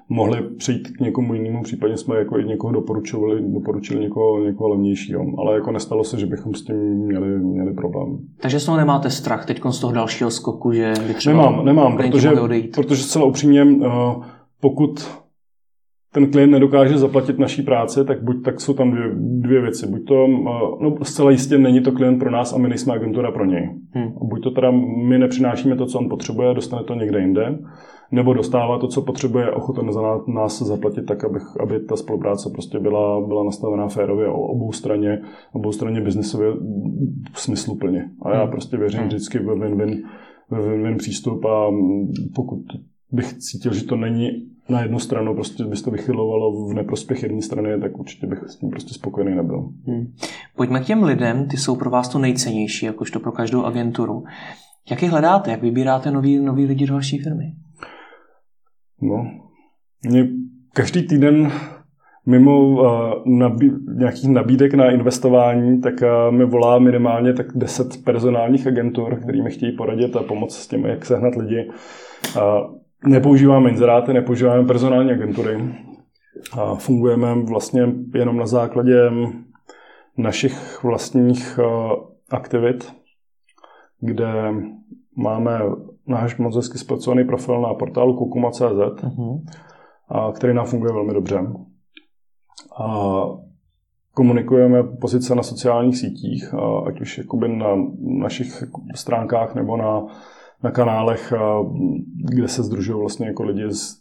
mohli 0.09 0.41
přijít 0.41 0.87
k 0.87 0.99
někomu 0.99 1.33
jinému, 1.33 1.63
případně 1.63 1.97
jsme 1.97 2.17
jako 2.17 2.39
i 2.39 2.45
někoho 2.45 2.73
doporučovali, 2.73 3.41
doporučili 3.41 3.99
někoho, 3.99 4.39
někoho 4.39 4.69
levnějšího. 4.69 5.25
Ale 5.37 5.55
jako 5.55 5.71
nestalo 5.71 6.03
se, 6.03 6.19
že 6.19 6.25
bychom 6.25 6.53
s 6.53 6.63
tím 6.63 6.75
měli, 6.75 7.39
měli 7.39 7.73
problém. 7.73 8.17
Takže 8.41 8.59
z 8.59 8.65
toho 8.65 8.77
nemáte 8.77 9.09
strach 9.09 9.45
teď 9.45 9.61
z 9.69 9.79
toho 9.79 9.93
dalšího 9.93 10.31
skoku, 10.31 10.71
že 10.71 10.93
by 11.07 11.13
třeba 11.13 11.35
Nemám, 11.35 11.65
nemám, 11.65 11.97
protože, 11.97 12.31
protože 12.75 13.03
celá 13.03 13.25
upřímně, 13.25 13.61
eh, 13.61 13.87
pokud 14.59 15.22
ten 16.13 16.31
klient 16.31 16.51
nedokáže 16.51 16.97
zaplatit 16.97 17.39
naší 17.39 17.61
práci, 17.61 18.05
tak 18.05 18.23
buď 18.23 18.43
tak 18.43 18.61
jsou 18.61 18.73
tam 18.73 18.91
dvě, 18.91 19.11
dvě 19.15 19.61
věci. 19.61 19.87
Buď 19.91 20.05
to, 20.07 20.27
no 20.81 20.95
zcela 21.03 21.31
jistě 21.31 21.57
není 21.57 21.81
to 21.81 21.91
klient 21.91 22.19
pro 22.19 22.31
nás 22.31 22.53
a 22.53 22.57
my 22.57 22.69
nejsme 22.69 22.93
agentura 22.93 23.31
pro 23.31 23.45
něj. 23.45 23.69
Hmm. 23.91 24.11
Buď 24.21 24.43
to 24.43 24.51
teda 24.51 24.71
my 25.07 25.19
nepřinášíme 25.19 25.75
to, 25.75 25.85
co 25.85 25.99
on 25.99 26.09
potřebuje, 26.09 26.53
dostane 26.53 26.83
to 26.83 26.95
někde 26.95 27.19
jinde, 27.19 27.59
nebo 28.11 28.33
dostává 28.33 28.79
to, 28.79 28.87
co 28.87 29.01
potřebuje, 29.01 29.51
ochoten 29.51 29.91
za 29.91 30.01
nás 30.27 30.61
zaplatit 30.61 31.05
tak, 31.05 31.23
aby, 31.23 31.39
aby 31.59 31.79
ta 31.79 31.95
spolupráce 31.95 32.49
prostě 32.53 32.79
byla, 32.79 33.27
byla 33.27 33.43
nastavená 33.43 33.87
férově 33.87 34.27
o 34.27 34.41
obou 34.41 34.71
straně, 34.71 35.21
obou 35.53 35.71
straně 35.71 36.01
biznisově 36.01 36.53
smysluplně. 37.33 38.09
A 38.21 38.33
já 38.33 38.41
hmm. 38.41 38.51
prostě 38.51 38.77
věřím 38.77 38.99
hmm. 38.99 39.07
vždycky 39.07 39.39
ve 39.39 39.53
win-win, 39.53 40.01
win-win 40.51 40.97
přístup 40.97 41.45
a 41.45 41.71
pokud 42.35 42.59
bych 43.13 43.33
cítil, 43.33 43.73
že 43.73 43.85
to 43.85 43.95
není 43.95 44.29
na 44.69 44.81
jednu 44.81 44.99
stranu, 44.99 45.33
prostě 45.33 45.63
by 45.63 45.75
to 45.75 45.91
vychylovalo 45.91 46.67
v 46.67 46.73
neprospěch 46.73 47.23
jedné 47.23 47.41
strany, 47.41 47.81
tak 47.81 47.99
určitě 47.99 48.27
bych 48.27 48.39
s 48.47 48.55
tím 48.55 48.69
prostě 48.69 48.93
spokojený 48.93 49.35
nebyl. 49.35 49.69
Hmm. 49.87 50.13
Pojďme 50.55 50.79
k 50.79 50.85
těm 50.85 51.03
lidem, 51.03 51.47
ty 51.47 51.57
jsou 51.57 51.75
pro 51.75 51.89
vás 51.89 52.09
to 52.09 52.19
nejcennější, 52.19 52.85
jakožto 52.85 53.19
pro 53.19 53.31
každou 53.31 53.65
agenturu. 53.65 54.23
Jak 54.89 55.03
je 55.03 55.09
hledáte, 55.09 55.51
jak 55.51 55.61
vybíráte 55.61 56.11
nový, 56.11 56.39
nový 56.39 56.65
lidi 56.65 56.87
do 56.87 56.93
vaší 56.93 57.19
firmy? 57.19 57.53
No, 59.01 59.31
mě 60.09 60.27
každý 60.73 61.07
týden 61.07 61.51
mimo 62.25 62.67
uh, 62.67 62.87
nabí, 63.25 63.71
nějakých 63.97 64.29
nabídek 64.29 64.73
na 64.73 64.91
investování, 64.91 65.81
tak 65.81 65.93
uh, 66.01 66.35
mi 66.35 66.45
volá 66.45 66.79
minimálně 66.79 67.33
tak 67.33 67.47
10 67.55 68.03
personálních 68.03 68.67
agentur, 68.67 69.19
kterými 69.19 69.49
chtějí 69.49 69.71
poradit 69.71 70.15
a 70.15 70.23
pomoct 70.23 70.55
s 70.55 70.67
tím, 70.67 70.85
jak 70.85 71.05
sehnat 71.05 71.35
lidi. 71.35 71.69
Uh, 72.35 72.82
nepoužíváme 73.05 73.69
inzeráty, 73.69 74.13
nepoužíváme 74.13 74.67
personální 74.67 75.11
agentury. 75.11 75.75
A 76.59 76.75
fungujeme 76.75 77.43
vlastně 77.43 77.93
jenom 78.13 78.37
na 78.37 78.45
základě 78.45 79.11
našich 80.17 80.83
vlastních 80.83 81.59
aktivit, 82.29 82.93
kde 83.99 84.53
máme 85.17 85.59
náš 86.07 86.37
moc 86.37 86.55
hezky 86.55 86.77
zpracovaný 86.77 87.23
profil 87.23 87.61
na 87.61 87.73
portálu 87.73 88.17
kukuma.cz, 88.17 88.61
uh-huh. 88.61 89.41
který 90.33 90.53
nám 90.53 90.65
funguje 90.65 90.93
velmi 90.93 91.13
dobře. 91.13 91.39
A 92.77 93.23
komunikujeme 94.13 94.83
pozice 94.83 95.35
na 95.35 95.43
sociálních 95.43 95.97
sítích, 95.97 96.53
ať 96.87 97.01
už 97.01 97.17
jakoby 97.17 97.47
na 97.57 97.67
našich 97.99 98.63
stránkách 98.95 99.55
nebo 99.55 99.77
na, 99.77 100.01
na 100.63 100.71
kanálech, 100.71 101.33
kde 102.15 102.47
se 102.47 102.63
združují 102.63 102.99
vlastně 102.99 103.27
jako 103.27 103.43
lidi 103.43 103.71
z, 103.71 103.99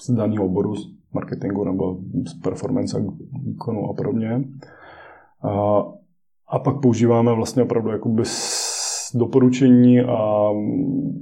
z 0.00 0.10
daného 0.10 0.44
oboru, 0.44 0.76
z 0.76 0.96
marketingu 1.12 1.64
nebo 1.64 1.98
z 2.28 2.34
performance 2.34 2.98
a 2.98 3.00
výkonu 3.42 3.90
a 3.90 3.94
podobně. 3.94 4.44
A, 5.42 5.82
a 6.48 6.58
pak 6.58 6.80
používáme 6.80 7.34
vlastně 7.34 7.62
opravdu 7.62 7.90
jakoby 7.90 8.22
doporučení 9.14 10.00
a 10.00 10.50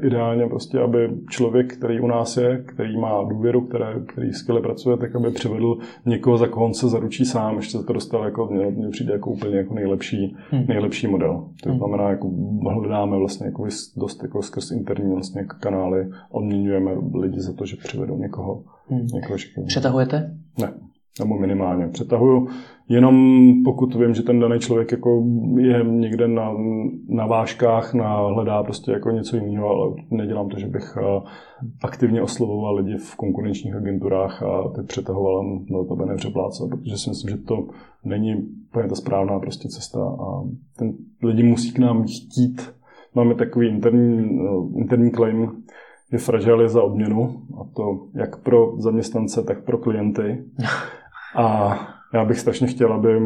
ideálně 0.02 0.46
prostě, 0.46 0.78
aby 0.78 1.10
člověk, 1.30 1.76
který 1.76 2.00
u 2.00 2.06
nás 2.06 2.36
je, 2.36 2.64
který 2.66 2.96
má 2.96 3.22
důvěru, 3.22 3.60
které, 3.60 3.94
který 4.06 4.32
skvěle 4.32 4.60
pracuje, 4.60 4.96
tak 4.96 5.16
aby 5.16 5.30
přivedl 5.30 5.78
někoho, 6.06 6.38
za 6.38 6.46
koho 6.46 6.66
on 6.66 6.74
se 6.74 6.88
zaručí 6.88 7.24
sám, 7.24 7.56
ještě 7.56 7.78
se 7.78 7.84
to 7.84 7.92
dostal 7.92 8.24
jako, 8.24 8.48
mně, 8.52 8.66
mně 8.66 8.88
přijde 8.88 9.12
jako 9.12 9.30
úplně 9.30 9.56
jako 9.56 9.74
nejlepší, 9.74 10.36
hmm. 10.50 10.64
nejlepší 10.68 11.06
model. 11.06 11.44
To 11.62 11.68
hmm. 11.68 11.78
znamená, 11.78 12.10
jako 12.10 12.30
hledáme 12.70 13.18
vlastně 13.18 13.46
jako 13.46 13.66
dost 13.96 14.22
jako 14.22 14.42
skrz 14.42 14.70
interní 14.70 15.12
vlastně 15.12 15.44
kanály, 15.60 16.08
odměňujeme 16.30 16.90
lidi 17.14 17.40
za 17.40 17.52
to, 17.52 17.66
že 17.66 17.76
přivedou 17.76 18.18
někoho. 18.18 18.62
Hmm. 18.88 19.06
někoho 19.06 19.36
Přetahujete? 19.66 20.34
Ne 20.58 20.72
nebo 21.20 21.38
minimálně 21.38 21.88
přetahuju. 21.88 22.48
Jenom 22.88 23.16
pokud 23.64 23.94
vím, 23.94 24.14
že 24.14 24.22
ten 24.22 24.40
daný 24.40 24.58
člověk 24.58 24.92
jako 24.92 25.24
je 25.58 25.84
někde 25.84 26.28
na, 26.28 26.54
na 27.08 27.26
vážkách, 27.26 27.94
na, 27.94 28.16
hledá 28.16 28.62
prostě 28.62 28.92
jako 28.92 29.10
něco 29.10 29.36
jiného, 29.36 29.68
ale 29.68 29.94
nedělám 30.10 30.48
to, 30.48 30.58
že 30.58 30.66
bych 30.66 30.96
eh, 30.96 31.20
aktivně 31.82 32.22
oslovoval 32.22 32.74
lidi 32.74 32.96
v 32.96 33.16
konkurenčních 33.16 33.74
agenturách 33.74 34.42
a 34.42 34.68
teď 34.76 34.86
přetahoval 34.86 35.44
na 35.70 35.84
to 35.84 36.04
nepřeplácel, 36.06 36.68
protože 36.68 36.98
si 36.98 37.10
myslím, 37.10 37.30
že 37.30 37.42
to 37.42 37.66
není 38.04 38.34
úplně 38.68 38.88
ta 38.88 38.94
správná 38.94 39.38
prostě 39.38 39.68
cesta 39.68 40.00
a 40.00 40.42
ten 40.78 40.92
lidi 41.22 41.42
musí 41.42 41.72
k 41.72 41.78
nám 41.78 42.02
chtít. 42.02 42.74
Máme 43.14 43.34
takový 43.34 43.68
interní, 43.68 44.38
eh, 44.40 44.80
interní 44.80 45.10
claim, 45.10 45.50
je 46.12 46.18
fragile 46.18 46.68
za 46.68 46.82
odměnu, 46.82 47.42
a 47.60 47.64
to 47.76 48.06
jak 48.14 48.42
pro 48.42 48.74
zaměstnance, 48.78 49.42
tak 49.42 49.64
pro 49.64 49.78
klienty. 49.78 50.44
A 51.34 51.78
já 52.14 52.24
bych 52.24 52.40
strašně 52.40 52.66
chtěl, 52.66 52.92
aby 52.92 53.20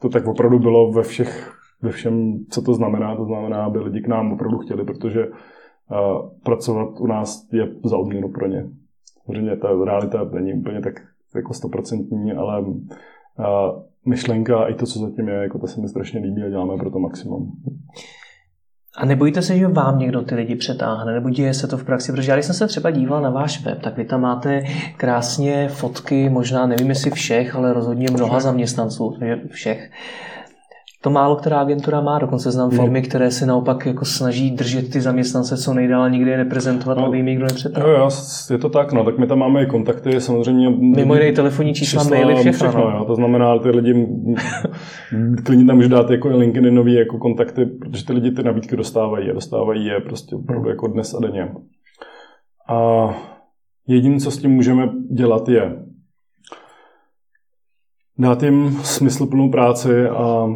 to 0.00 0.08
tak 0.08 0.26
opravdu 0.26 0.58
bylo 0.58 0.92
ve 0.92 1.02
všech, 1.02 1.52
ve 1.82 1.90
všem, 1.90 2.44
co 2.50 2.62
to 2.62 2.74
znamená. 2.74 3.16
To 3.16 3.24
znamená, 3.24 3.64
aby 3.64 3.78
lidi 3.78 4.00
k 4.00 4.08
nám 4.08 4.32
opravdu 4.32 4.58
chtěli, 4.58 4.84
protože 4.84 5.26
uh, 5.26 5.34
pracovat 6.44 7.00
u 7.00 7.06
nás 7.06 7.48
je 7.52 7.68
za 7.84 7.96
odměnu 7.96 8.28
pro 8.28 8.46
ně. 8.46 8.68
Samozřejmě 9.24 9.56
ta 9.56 9.68
realita 9.84 10.24
není 10.32 10.54
úplně 10.54 10.80
tak 10.80 10.94
jako 11.34 11.54
stoprocentní, 11.54 12.32
ale 12.32 12.60
uh, 12.60 12.76
myšlenka 14.06 14.68
i 14.68 14.74
to, 14.74 14.86
co 14.86 14.98
zatím 14.98 15.28
je, 15.28 15.34
jako 15.34 15.58
to 15.58 15.66
se 15.66 15.80
mi 15.80 15.88
strašně 15.88 16.20
líbí 16.20 16.42
a 16.42 16.48
děláme 16.48 16.76
pro 16.76 16.90
to 16.90 16.98
maximum. 16.98 17.52
A 18.96 19.06
nebojíte 19.06 19.42
se, 19.42 19.58
že 19.58 19.68
vám 19.68 19.98
někdo 19.98 20.22
ty 20.22 20.34
lidi 20.34 20.56
přetáhne, 20.56 21.12
nebo 21.12 21.30
děje 21.30 21.54
se 21.54 21.66
to 21.66 21.78
v 21.78 21.84
praxi? 21.84 22.12
Protože 22.12 22.30
já 22.30 22.36
když 22.36 22.46
jsem 22.46 22.54
se 22.54 22.66
třeba 22.66 22.90
díval 22.90 23.22
na 23.22 23.30
váš 23.30 23.64
web, 23.64 23.82
tak 23.82 23.96
vy 23.96 24.04
tam 24.04 24.20
máte 24.20 24.64
krásně 24.96 25.68
fotky, 25.68 26.28
možná 26.28 26.66
nevím 26.66 26.88
jestli 26.88 27.10
všech, 27.10 27.54
ale 27.54 27.72
rozhodně 27.72 28.06
mnoha 28.10 28.40
zaměstnanců, 28.40 29.18
všech 29.50 29.90
to 31.02 31.10
málo 31.10 31.36
která 31.36 31.60
agentura 31.60 32.00
má, 32.00 32.18
dokonce 32.18 32.50
znám 32.50 32.70
no. 32.70 32.82
firmy, 32.82 33.02
které 33.02 33.30
se 33.30 33.46
naopak 33.46 33.86
jako 33.86 34.04
snaží 34.04 34.50
držet 34.50 34.92
ty 34.92 35.00
zaměstnance 35.00 35.56
co 35.56 35.74
nejdál, 35.74 36.10
nikdy 36.10 36.30
je 36.30 36.36
neprezentovat, 36.36 36.98
no, 36.98 37.06
aby 37.06 37.16
jim 37.16 37.26
nikdo 37.26 37.44
nepřetáhl. 37.44 37.88
Jo, 37.88 38.08
je 38.50 38.58
to 38.58 38.68
tak, 38.68 38.92
no, 38.92 39.04
tak 39.04 39.18
my 39.18 39.26
tam 39.26 39.38
máme 39.38 39.62
i 39.62 39.66
kontakty, 39.66 40.20
samozřejmě. 40.20 40.70
Mimo 40.70 41.14
jiné 41.14 41.32
telefonní 41.32 41.74
čísla, 41.74 42.02
čísla 42.02 42.16
maily, 42.16 42.34
všechno. 42.34 42.52
všechno 42.52 42.90
no. 42.90 42.96
jo, 42.96 43.04
to 43.04 43.14
znamená, 43.14 43.58
ty 43.58 43.70
lidi, 43.70 44.06
klidně 45.44 45.64
tam 45.64 45.76
může 45.76 45.88
dát 45.88 46.10
jako 46.10 46.28
LinkedInový 46.28 46.94
jako 46.94 47.18
kontakty, 47.18 47.66
protože 47.66 48.06
ty 48.06 48.12
lidi 48.12 48.30
ty 48.30 48.42
nabídky 48.42 48.76
dostávají 48.76 49.30
a 49.30 49.34
dostávají 49.34 49.86
je 49.86 50.00
prostě 50.00 50.36
opravdu 50.36 50.68
jako 50.68 50.86
dnes 50.86 51.14
a 51.14 51.20
denně. 51.20 51.48
A 52.68 53.08
jediné, 53.86 54.18
co 54.18 54.30
s 54.30 54.38
tím 54.38 54.50
můžeme 54.50 54.88
dělat, 55.10 55.48
je 55.48 55.76
dát 58.18 58.42
jim 58.42 58.70
smysluplnou 58.82 59.50
práci 59.50 60.08
a 60.08 60.46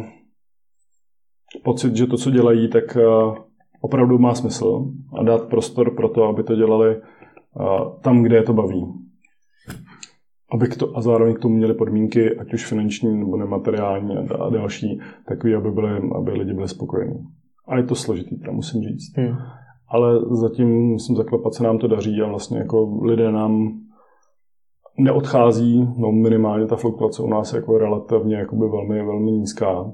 pocit, 1.63 1.95
že 1.95 2.07
to, 2.07 2.17
co 2.17 2.31
dělají, 2.31 2.69
tak 2.69 2.97
eh, 2.97 3.03
opravdu 3.81 4.17
má 4.17 4.35
smysl 4.35 4.85
a 5.19 5.23
dát 5.23 5.49
prostor 5.49 5.95
pro 5.95 6.09
to, 6.09 6.23
aby 6.23 6.43
to 6.43 6.55
dělali 6.55 6.95
eh, 6.95 7.01
tam, 8.01 8.23
kde 8.23 8.35
je 8.35 8.43
to 8.43 8.53
baví. 8.53 8.85
Aby 10.51 10.67
k 10.67 10.77
to, 10.77 10.97
a 10.97 11.01
zároveň 11.01 11.35
k 11.35 11.39
tomu 11.39 11.55
měli 11.55 11.73
podmínky, 11.73 12.37
ať 12.37 12.53
už 12.53 12.65
finanční 12.65 13.19
nebo 13.19 13.37
nemateriální 13.37 14.17
a 14.17 14.49
další, 14.49 14.99
takový, 15.27 15.55
aby, 15.55 15.71
byli, 15.71 16.09
aby 16.15 16.31
lidi 16.31 16.53
byli 16.53 16.67
spokojení. 16.67 17.19
A 17.67 17.77
je 17.77 17.83
to 17.83 17.95
složitý, 17.95 18.37
teda 18.37 18.51
musím 18.51 18.81
říct. 18.81 19.17
Hmm. 19.17 19.37
Ale 19.87 20.19
zatím, 20.31 20.67
musím 20.67 21.15
zaklepat, 21.15 21.53
se 21.53 21.63
nám 21.63 21.77
to 21.77 21.87
daří 21.87 22.21
a 22.21 22.27
vlastně 22.27 22.57
jako 22.57 22.99
lidé 23.03 23.31
nám 23.31 23.79
neodchází, 24.97 25.87
no 25.97 26.11
minimálně 26.11 26.67
ta 26.67 26.75
fluktuace 26.75 27.23
u 27.23 27.27
nás 27.29 27.53
je 27.53 27.57
jako 27.57 27.77
relativně 27.77 28.35
jakoby 28.35 28.69
velmi, 28.69 29.05
velmi 29.05 29.31
nízká. 29.31 29.91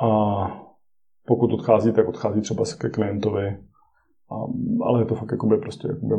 A 0.00 0.64
pokud 1.26 1.52
odchází, 1.52 1.92
tak 1.92 2.08
odchází 2.08 2.40
třeba 2.40 2.64
ke 2.78 2.88
klientovi. 2.88 3.56
A, 4.30 4.34
ale 4.84 5.00
je 5.00 5.04
to 5.04 5.14
fakt 5.14 5.30
jakoby 5.30 5.56
prostě 5.58 5.88
jakoby 5.88 6.14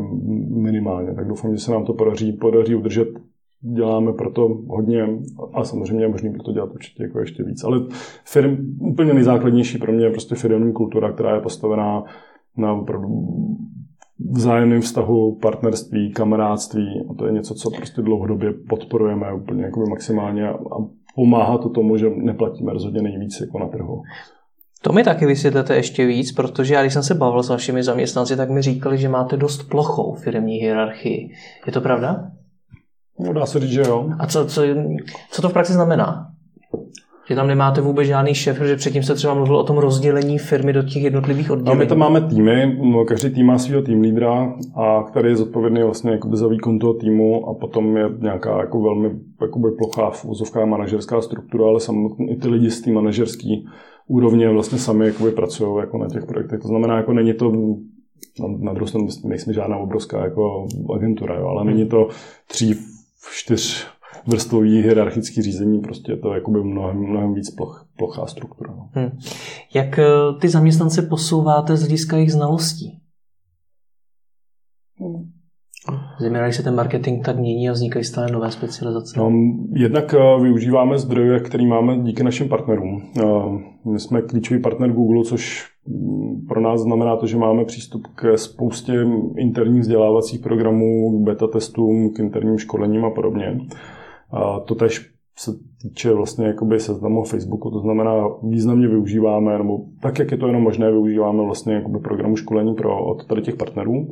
minimálně. 0.50 1.14
Tak 1.14 1.28
doufám, 1.28 1.52
že 1.52 1.60
se 1.60 1.72
nám 1.72 1.86
to 1.86 1.94
podaří, 1.94 2.34
podaří 2.34 2.76
udržet. 2.76 3.08
Děláme 3.62 4.14
proto 4.14 4.48
hodně 4.68 5.08
a 5.54 5.64
samozřejmě 5.64 6.06
je 6.06 6.10
možný 6.10 6.34
proto 6.34 6.52
dělat 6.52 6.72
určitě 6.72 7.04
jako 7.04 7.20
ještě 7.20 7.44
víc. 7.44 7.64
Ale 7.64 7.80
firm, 8.26 8.78
úplně 8.80 9.14
nejzákladnější 9.14 9.78
pro 9.78 9.92
mě 9.92 10.06
je 10.06 10.12
prostě 10.12 10.36
firmní 10.36 10.74
kultura, 10.74 11.12
která 11.12 11.36
je 11.36 11.42
postavená 11.42 12.04
na 12.58 12.74
opravdu 12.74 13.08
vzájemném 14.32 14.82
vztahu, 14.82 15.36
partnerství, 15.36 16.12
kamarádství 16.12 17.06
a 17.10 17.14
to 17.14 17.26
je 17.26 17.32
něco, 17.32 17.54
co 17.54 17.72
prostě 17.72 18.02
dlouhodobě 18.02 18.54
podporujeme 18.70 19.34
úplně 19.34 19.64
jakoby 19.64 19.90
maximálně 19.90 20.50
a 20.50 20.56
pomáhá 21.16 21.58
to 21.58 21.70
tomu, 21.70 21.98
že 21.98 22.10
neplatíme 22.10 22.74
rozhodně 22.74 23.02
nejvíc 23.02 23.42
jako 23.42 23.60
na 23.60 23.68
trhu. 23.68 24.02
To 24.82 24.94
mi 24.94 25.04
taky 25.04 25.26
vysvětlete 25.26 25.76
ještě 25.76 26.06
víc, 26.06 26.32
protože 26.32 26.74
já 26.74 26.82
když 26.82 26.94
jsem 26.94 27.04
se 27.04 27.16
bavil 27.16 27.44
s 27.44 27.50
vašimi 27.50 27.84
zaměstnanci, 27.84 28.36
tak 28.36 28.50
mi 28.50 28.62
říkali, 28.62 28.98
že 28.98 29.10
máte 29.10 29.38
dost 29.38 29.64
plochou 29.70 30.14
firmní 30.14 30.56
hierarchii. 30.56 31.30
Je 31.66 31.74
to 31.74 31.82
pravda? 31.82 32.32
No, 33.20 33.34
dá 33.34 33.46
se 33.46 33.60
říct, 33.60 33.72
že 33.72 33.82
jo. 33.82 34.10
A 34.20 34.28
co, 34.28 34.46
co, 34.46 34.62
co 35.32 35.42
to 35.42 35.50
v 35.50 35.54
praxi 35.54 35.74
znamená? 35.74 36.35
Že 37.30 37.36
tam 37.36 37.48
nemáte 37.48 37.82
vůbec 37.82 38.08
žádný 38.08 38.34
šéf, 38.34 38.62
že 38.62 38.76
předtím 38.76 39.04
se 39.04 39.16
třeba 39.16 39.34
mluvil 39.34 39.58
o 39.58 39.64
tom 39.64 39.78
rozdělení 39.78 40.38
firmy 40.38 40.74
do 40.74 40.84
těch 40.84 41.04
jednotlivých 41.04 41.52
oddělení. 41.52 41.82
A 41.82 41.84
my 41.84 41.88
tam 41.88 41.98
máme 41.98 42.22
týmy, 42.22 42.78
no, 42.82 43.06
každý 43.06 43.30
tým 43.30 43.46
má 43.46 43.58
svého 43.58 43.82
tým 43.82 44.02
lídra, 44.02 44.54
a 44.76 45.04
který 45.04 45.30
je 45.30 45.36
zodpovědný 45.36 45.84
vlastně 45.84 46.12
jakoby 46.12 46.38
za 46.38 46.48
výkon 46.48 46.80
toho 46.80 46.94
týmu 46.94 47.50
a 47.50 47.54
potom 47.54 47.98
je 47.98 48.06
nějaká 48.20 48.60
jako 48.60 48.82
velmi 48.82 49.12
jakoby 49.42 49.72
plochá 49.72 50.12
vozovká 50.24 50.66
manažerská 50.66 51.22
struktura, 51.22 51.66
ale 51.66 51.80
samotně 51.80 52.32
i 52.32 52.36
ty 52.36 52.48
lidi 52.48 52.72
z 52.72 52.82
té 52.82 52.92
manažerské 52.92 53.56
úrovně 54.08 54.50
vlastně 54.50 54.78
sami 54.78 55.06
jakoby 55.06 55.32
pracují 55.32 55.80
jako 55.80 55.98
na 55.98 56.08
těch 56.08 56.26
projektech. 56.26 56.60
To 56.60 56.68
znamená, 56.68 56.98
jako 56.98 57.14
není 57.14 57.34
to 57.34 57.52
na 58.60 58.74
druhou 58.74 58.88
stranu 58.88 59.08
nejsme 59.24 59.54
žádná 59.54 59.78
obrovská 59.78 60.24
jako 60.24 60.68
agentura, 60.96 61.36
jo, 61.36 61.48
ale 61.48 61.66
není 61.66 61.88
to 61.88 62.08
tří, 62.48 62.76
čtyř 63.32 63.88
vrstvový 64.28 64.82
hierarchický 64.82 65.42
řízení, 65.42 65.80
prostě 65.80 66.12
je 66.12 66.18
to 66.18 66.34
jakoby 66.34 66.64
mnohem, 66.64 66.98
mnohem 66.98 67.34
víc 67.34 67.50
ploch, 67.50 67.88
plochá 67.98 68.26
struktura. 68.26 68.74
No. 68.76 68.90
Hmm. 68.94 69.10
Jak 69.74 70.00
eh, 70.00 70.06
ty 70.42 70.50
zaměstnance 70.50 71.02
posouváte 71.02 71.78
z 71.78 71.80
hlediska 71.80 72.16
jejich 72.16 72.32
znalostí? 72.32 73.00
Hmm. 75.00 75.32
Zejména, 76.20 76.46
když 76.46 76.56
se 76.56 76.64
ten 76.64 76.76
marketing 76.76 77.26
tak 77.26 77.40
mění 77.40 77.70
a 77.70 77.72
vznikají 77.72 78.06
stále 78.06 78.32
nové 78.32 78.52
specializace. 78.52 79.20
No, 79.20 79.32
jednak 79.74 80.14
eh, 80.14 80.42
využíváme 80.42 81.00
zdroje, 81.00 81.40
které 81.40 81.66
máme 81.66 81.98
díky 81.98 82.24
našim 82.24 82.50
partnerům. 82.50 83.02
Eh, 83.20 83.90
my 83.92 84.00
jsme 84.00 84.22
klíčový 84.22 84.62
partner 84.62 84.92
Google, 84.92 85.24
což 85.24 85.68
mm, 85.88 86.46
pro 86.48 86.62
nás 86.62 86.82
znamená 86.82 87.16
to, 87.16 87.28
že 87.28 87.38
máme 87.38 87.66
přístup 87.66 88.08
k 88.16 88.38
spoustě 88.38 88.94
interních 89.38 89.82
vzdělávacích 89.82 90.40
programů, 90.40 91.20
k 91.20 91.26
beta 91.26 91.48
testům, 91.48 92.14
k 92.14 92.20
interním 92.20 92.58
školením 92.58 93.06
a 93.06 93.10
podobně. 93.10 93.58
A 94.36 94.60
to 94.60 94.76
tež 94.76 95.12
se 95.38 95.52
týče 95.82 96.14
vlastně 96.14 96.46
jakoby 96.48 96.80
seznamu 96.80 97.24
Facebooku, 97.24 97.72
to 97.72 97.80
znamená 97.80 98.14
významně 98.44 98.88
využíváme, 98.88 99.58
nebo 99.58 99.80
tak, 100.02 100.20
jak 100.20 100.32
je 100.32 100.38
to 100.38 100.48
jenom 100.48 100.62
možné, 100.62 100.92
využíváme 100.92 101.44
vlastně 101.44 101.74
jakoby 101.74 102.00
programu 102.00 102.36
školení 102.36 102.76
pro, 102.76 103.06
od 103.06 103.26
tady 103.26 103.42
těch 103.42 103.56
partnerů. 103.56 104.08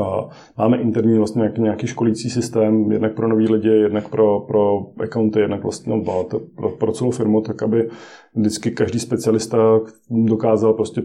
A 0.00 0.28
máme 0.58 0.76
interní 0.76 1.18
vlastně 1.18 1.40
nějaký, 1.40 1.62
nějaký 1.62 1.86
školící 1.86 2.30
systém, 2.30 2.92
jednak 2.92 3.14
pro 3.14 3.28
nový 3.28 3.48
lidi, 3.48 3.68
jednak 3.68 4.08
pro, 4.08 4.40
pro 4.40 4.86
accounty, 5.02 5.40
jednak 5.40 5.62
vlastně 5.62 5.96
no, 5.96 6.24
pro, 6.56 6.70
pro 6.70 6.92
celou 6.92 7.10
firmu, 7.10 7.40
tak 7.40 7.62
aby 7.62 7.88
vždycky 8.34 8.70
každý 8.70 8.98
specialista 8.98 9.80
dokázal 10.10 10.72
prostě 10.72 11.02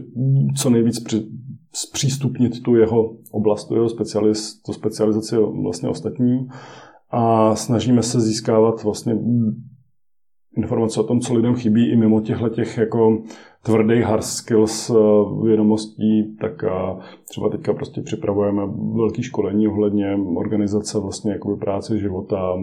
co 0.56 0.70
nejvíc 0.70 1.00
při, 1.00 1.26
zpřístupnit 1.74 2.62
tu 2.62 2.76
jeho 2.76 3.16
oblast, 3.30 3.64
tu 3.64 3.74
jeho 3.74 3.88
specializ, 3.88 4.62
tu 4.62 4.72
specializaci 4.72 5.36
vlastně 5.62 5.88
ostatním 5.88 6.48
a 7.10 7.54
snažíme 7.56 8.02
se 8.02 8.20
získávat 8.20 8.82
vlastně 8.82 9.16
informace 10.56 11.00
o 11.00 11.04
tom, 11.04 11.20
co 11.20 11.34
lidem 11.34 11.54
chybí 11.54 11.92
i 11.92 11.96
mimo 11.96 12.20
těchto 12.20 12.48
těch 12.48 12.78
jako 12.78 13.22
tvrdých 13.62 14.04
hard 14.04 14.24
skills 14.24 14.90
eh, 14.90 14.94
vědomostí, 15.46 16.36
tak 16.40 16.64
a 16.64 16.98
třeba 17.28 17.48
teďka 17.48 17.72
prostě 17.72 18.02
připravujeme 18.02 18.62
velké 18.96 19.22
školení 19.22 19.68
ohledně 19.68 20.18
organizace 20.36 20.98
vlastně 20.98 21.32
jako 21.32 21.56
práce 21.56 21.98
života, 21.98 22.56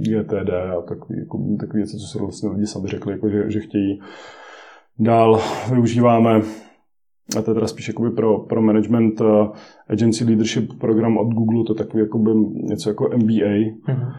GTD 0.00 0.50
a 0.78 0.82
takové 0.88 1.18
jako, 1.18 1.38
takový 1.60 1.78
věci, 1.78 1.96
co 1.96 2.06
se 2.06 2.18
vlastně 2.18 2.48
lidi 2.48 2.66
sami 2.66 2.88
řekli, 2.88 3.12
jako, 3.12 3.28
že, 3.28 3.50
že 3.50 3.60
chtějí. 3.60 4.00
Dál 4.98 5.40
využíváme 5.72 6.42
a 7.38 7.42
to 7.42 7.50
je 7.50 7.54
teda 7.54 7.66
spíš 7.66 7.88
jakoby 7.88 8.10
pro, 8.10 8.38
pro 8.38 8.62
management 8.62 9.20
uh, 9.20 9.48
agency 9.88 10.24
leadership 10.24 10.78
program 10.78 11.18
od 11.18 11.28
Google, 11.28 11.64
to 11.64 11.72
je 11.72 11.76
takový 11.76 12.02
jakoby 12.02 12.30
něco 12.52 12.90
jako 12.90 13.04
MBA, 13.04 13.54
mm-hmm. 13.88 14.12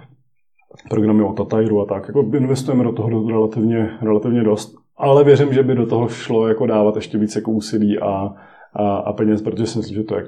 programy 0.90 1.24
od 1.24 1.34
Tatairu 1.34 1.82
a 1.82 1.86
tak. 1.86 2.08
Jako 2.08 2.32
investujeme 2.38 2.84
do 2.84 2.92
toho 2.92 3.28
relativně, 3.30 3.90
relativně 4.02 4.44
dost, 4.44 4.76
ale 4.98 5.24
věřím, 5.24 5.54
že 5.54 5.64
by 5.64 5.76
do 5.76 5.86
toho 5.86 6.08
šlo 6.08 6.48
jako 6.48 6.66
dávat 6.66 6.96
ještě 6.96 7.18
víc 7.18 7.36
jako 7.36 7.52
úsilí 7.52 8.00
a, 8.00 8.36
a, 8.74 8.98
a 8.98 9.14
peněz, 9.14 9.42
protože 9.42 9.66
si 9.66 9.78
myslím, 9.78 9.96
že 9.96 10.04
to 10.04 10.16
je 10.16 10.26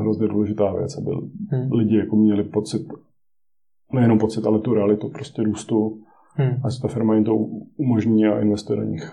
hrozně 0.00 0.28
důležitá 0.28 0.72
věc, 0.72 0.98
aby 0.98 1.10
hmm. 1.50 1.72
lidi 1.72 1.96
jako 1.96 2.16
měli 2.16 2.44
pocit, 2.44 2.82
nejenom 3.92 4.18
pocit, 4.18 4.46
ale 4.46 4.60
tu 4.60 4.74
realitu 4.74 5.08
prostě 5.08 5.42
růstu 5.42 5.98
hmm. 6.34 6.50
a 6.50 6.68
ta 6.82 6.88
firma 6.88 7.14
jim 7.14 7.24
to 7.24 7.36
umožní 7.76 8.26
a 8.26 8.40
investuje 8.40 8.76
do 8.80 8.84
nich. 8.84 9.12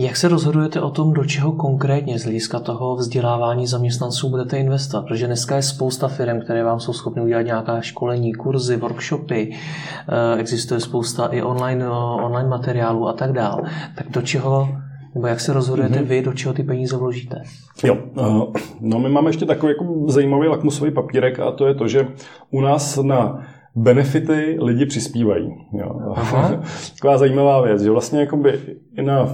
Jak 0.00 0.16
se 0.16 0.28
rozhodujete 0.28 0.80
o 0.80 0.90
tom, 0.90 1.12
do 1.12 1.24
čeho 1.24 1.52
konkrétně 1.52 2.18
z 2.18 2.22
hlediska 2.22 2.60
toho 2.60 2.96
vzdělávání 2.96 3.66
zaměstnanců 3.66 4.30
budete 4.30 4.58
investovat? 4.58 5.02
Protože 5.02 5.26
dneska 5.26 5.56
je 5.56 5.62
spousta 5.62 6.08
firm, 6.08 6.40
které 6.40 6.64
vám 6.64 6.80
jsou 6.80 6.92
schopny 6.92 7.22
udělat 7.22 7.42
nějaká 7.42 7.80
školení, 7.80 8.34
kurzy, 8.34 8.76
workshopy, 8.76 9.50
eh, 9.52 10.38
existuje 10.38 10.80
spousta 10.80 11.26
i 11.26 11.42
online, 11.42 11.84
eh, 11.84 11.88
online 12.24 12.48
materiálů 12.48 13.08
a 13.08 13.12
tak 13.12 13.32
dále. 13.32 13.62
Tak 13.96 14.10
do 14.10 14.22
čeho 14.22 14.68
nebo 15.14 15.26
jak 15.26 15.40
se 15.40 15.52
rozhodujete 15.52 15.98
mm-hmm. 15.98 16.06
vy, 16.06 16.22
do 16.22 16.32
čeho 16.32 16.54
ty 16.54 16.62
peníze 16.62 16.96
vložíte? 16.96 17.42
Jo, 17.84 17.96
uh, 18.14 18.52
no 18.80 18.98
my 18.98 19.08
máme 19.08 19.28
ještě 19.28 19.46
takový 19.46 19.72
jako 19.72 20.04
zajímavý 20.08 20.48
lakmusový 20.48 20.90
papírek 20.90 21.40
a 21.40 21.52
to 21.52 21.66
je 21.66 21.74
to, 21.74 21.88
že 21.88 22.08
u 22.50 22.60
nás 22.60 22.96
na 22.96 23.46
benefity 23.74 24.58
lidi 24.60 24.86
přispívají. 24.86 25.48
Jo. 25.72 26.14
Taková 26.94 27.18
zajímavá 27.18 27.60
věc, 27.62 27.82
že 27.82 27.90
vlastně 27.90 28.20
jakoby 28.20 28.60
i 28.98 29.02
na 29.02 29.28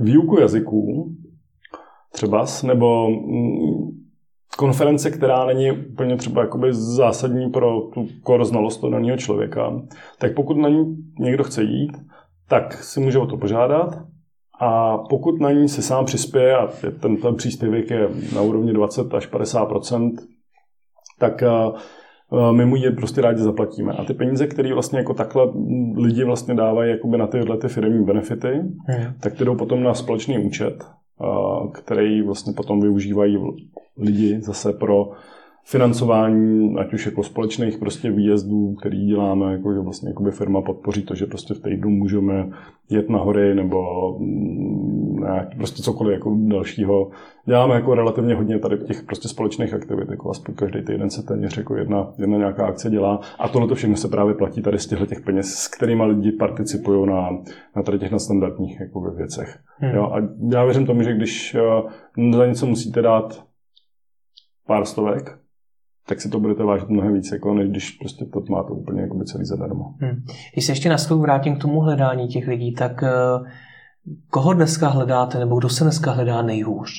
výuku 0.00 0.40
jazyků, 0.40 1.12
třeba, 2.12 2.44
nebo 2.62 3.10
mm, 3.10 3.90
konference, 4.56 5.10
která 5.10 5.46
není 5.46 5.70
úplně 5.72 6.16
třeba 6.16 6.42
jakoby 6.42 6.74
zásadní 6.74 7.50
pro 7.50 7.80
tu 7.80 8.06
core 8.26 8.44
znalost 8.44 8.84
daného 8.84 9.16
člověka, 9.16 9.82
tak 10.18 10.34
pokud 10.34 10.56
na 10.56 10.68
ní 10.68 10.96
někdo 11.18 11.44
chce 11.44 11.62
jít, 11.62 11.92
tak 12.48 12.74
si 12.74 13.00
může 13.00 13.18
o 13.18 13.26
to 13.26 13.36
požádat. 13.36 13.98
A 14.60 14.98
pokud 14.98 15.40
na 15.40 15.52
ní 15.52 15.68
si 15.68 15.82
sám 15.82 16.04
přispěje 16.04 16.56
a 16.56 16.68
ten, 17.00 17.16
ten 17.16 17.34
příspěvek 17.34 17.90
je 17.90 18.08
na 18.34 18.42
úrovni 18.42 18.72
20 18.72 19.14
až 19.14 19.32
50% 19.32 20.10
tak 21.18 21.42
Eh, 21.42 21.72
my 22.52 22.66
mu 22.66 22.76
je 22.76 22.90
prostě 22.90 23.20
rádi 23.20 23.42
zaplatíme. 23.42 23.92
A 23.92 24.04
ty 24.04 24.14
peníze, 24.14 24.46
které 24.46 24.74
vlastně 24.74 24.98
jako 24.98 25.14
takhle 25.14 25.42
lidi 25.96 26.24
vlastně 26.24 26.54
dávají 26.54 26.90
jakoby 26.90 27.18
na 27.18 27.26
tyhle 27.26 27.56
ty 27.56 27.68
firmní 27.68 28.04
benefity, 28.04 28.52
hmm. 28.86 29.12
tak 29.20 29.34
ty 29.34 29.44
jdou 29.44 29.54
potom 29.54 29.82
na 29.82 29.94
společný 29.94 30.38
účet, 30.38 30.84
eh, 30.84 31.68
který 31.72 32.22
vlastně 32.22 32.52
potom 32.52 32.80
využívají 32.80 33.38
lidi 33.98 34.40
zase 34.40 34.72
pro 34.72 35.10
financování, 35.64 36.76
ať 36.78 36.92
už 36.92 37.06
jako 37.06 37.22
společných 37.22 37.78
prostě 37.78 38.10
výjezdů, 38.10 38.74
který 38.74 39.06
děláme, 39.06 39.52
jako 39.52 39.74
že 39.74 39.80
vlastně 39.80 40.08
jakoby 40.08 40.30
firma 40.30 40.62
podpoří 40.62 41.02
to, 41.02 41.14
že 41.14 41.26
prostě 41.26 41.54
v 41.54 41.62
týdnu 41.62 41.90
můžeme 41.90 42.50
jet 42.90 43.10
na 43.10 43.18
hory 43.18 43.54
nebo 43.54 43.78
mm, 44.18 45.16
nějak, 45.20 45.56
prostě 45.56 45.82
cokoliv 45.82 46.14
jako 46.14 46.36
dalšího. 46.38 47.10
Děláme 47.46 47.74
jako 47.74 47.94
relativně 47.94 48.34
hodně 48.34 48.58
tady 48.58 48.78
těch 48.78 49.02
prostě 49.02 49.28
společných 49.28 49.74
aktivit, 49.74 50.10
jako 50.10 50.30
aspoň 50.30 50.54
každý 50.54 50.82
týden 50.82 51.10
se 51.10 51.22
téměř 51.22 51.56
jako 51.56 51.76
jedna, 51.76 52.12
jedna 52.18 52.38
nějaká 52.38 52.66
akce 52.66 52.90
dělá 52.90 53.20
a 53.38 53.48
tohle 53.48 53.68
to 53.68 53.74
všechno 53.74 53.96
se 53.96 54.08
právě 54.08 54.34
platí 54.34 54.62
tady 54.62 54.78
z 54.78 54.86
těchto 54.86 55.06
těch 55.06 55.20
peněz, 55.20 55.54
s 55.54 55.68
kterými 55.68 56.04
lidi 56.04 56.32
participují 56.32 57.06
na, 57.06 57.30
na 57.76 57.82
tady 57.82 57.98
těch 57.98 58.12
nadstandardních 58.12 58.80
jako 58.80 59.00
věcech. 59.00 59.58
Hmm. 59.78 59.94
Jo, 59.94 60.04
a 60.04 60.28
já 60.52 60.64
věřím 60.64 60.86
tomu, 60.86 61.02
že 61.02 61.14
když 61.14 61.56
uh, 62.18 62.32
za 62.32 62.46
něco 62.46 62.66
musíte 62.66 63.02
dát 63.02 63.44
pár 64.66 64.84
stovek, 64.84 65.38
tak 66.08 66.20
si 66.20 66.28
to 66.28 66.40
budete 66.40 66.64
vážit 66.64 66.88
mnohem 66.88 67.14
víc, 67.14 67.32
jako 67.32 67.54
než 67.54 67.68
když 67.68 67.90
prostě 67.90 68.24
to 68.24 68.40
máte 68.50 68.72
úplně 68.72 69.00
jako 69.00 69.24
celý 69.24 69.44
zadarmo. 69.44 69.94
Hmm. 70.00 70.22
Když 70.52 70.66
se 70.66 70.72
ještě 70.72 70.88
na 70.88 70.96
chvíli 70.96 71.20
vrátím 71.20 71.56
k 71.56 71.60
tomu 71.60 71.80
hledání 71.80 72.28
těch 72.28 72.48
lidí, 72.48 72.74
tak 72.74 73.02
eh, 73.02 73.10
koho 74.30 74.52
dneska 74.52 74.88
hledáte, 74.88 75.38
nebo 75.38 75.58
kdo 75.58 75.68
se 75.68 75.84
dneska 75.84 76.10
hledá 76.10 76.42
nejhůř? 76.42 76.90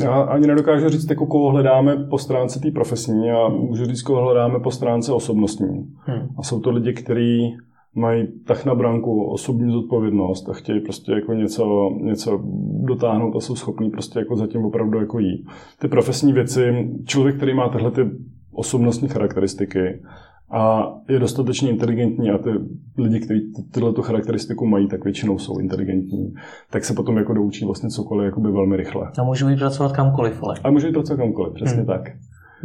Já 0.00 0.22
ani 0.22 0.46
nedokážu 0.46 0.88
říct, 0.88 1.10
jako 1.10 1.26
koho 1.26 1.50
hledáme 1.50 1.96
po 1.96 2.18
stránce 2.18 2.60
té 2.60 2.70
profesní, 2.70 3.30
a 3.30 3.48
můžu 3.48 3.84
říct, 3.84 4.02
koho 4.02 4.22
hledáme 4.22 4.60
po 4.60 4.70
stránce 4.70 5.12
osobnostní. 5.12 5.94
Hmm. 5.98 6.28
A 6.38 6.42
jsou 6.42 6.60
to 6.60 6.70
lidi, 6.70 6.92
kteří 6.92 7.56
mají 7.96 8.28
tak 8.46 8.64
na 8.64 8.74
branku 8.74 9.24
osobní 9.24 9.72
zodpovědnost 9.72 10.48
a 10.48 10.52
chtějí 10.52 10.80
prostě 10.80 11.12
jako 11.12 11.32
něco, 11.32 11.90
něco 12.02 12.40
dotáhnout 12.84 13.36
a 13.36 13.40
jsou 13.40 13.56
schopní 13.56 13.90
prostě 13.90 14.18
jako 14.18 14.36
zatím 14.36 14.64
opravdu 14.64 15.00
jako 15.00 15.18
jít. 15.18 15.46
Ty 15.78 15.88
profesní 15.88 16.32
věci, 16.32 16.90
člověk, 17.06 17.36
který 17.36 17.54
má 17.54 17.68
tyhle 17.68 17.90
ty 17.90 18.10
osobnostní 18.52 19.08
charakteristiky 19.08 20.02
a 20.50 20.92
je 21.08 21.18
dostatečně 21.18 21.70
inteligentní 21.70 22.30
a 22.30 22.38
ty 22.38 22.50
lidi, 22.98 23.20
kteří 23.20 23.52
tyhle 23.70 23.92
tu 23.92 24.02
charakteristiku 24.02 24.66
mají, 24.66 24.88
tak 24.88 25.04
většinou 25.04 25.38
jsou 25.38 25.58
inteligentní, 25.58 26.34
tak 26.70 26.84
se 26.84 26.94
potom 26.94 27.16
jako 27.16 27.34
doučí 27.34 27.64
vlastně 27.64 27.88
cokoliv 27.88 28.24
jakoby 28.24 28.50
velmi 28.50 28.76
rychle. 28.76 29.10
A 29.18 29.24
můžou 29.24 29.48
jít 29.48 29.58
pracovat 29.58 29.92
kamkoliv, 29.92 30.42
ale. 30.42 30.54
A 30.64 30.70
můžou 30.70 30.86
jít 30.86 30.92
pracovat 30.92 31.16
kamkoliv, 31.16 31.54
přesně 31.54 31.76
hmm. 31.76 31.86
tak. 31.86 32.02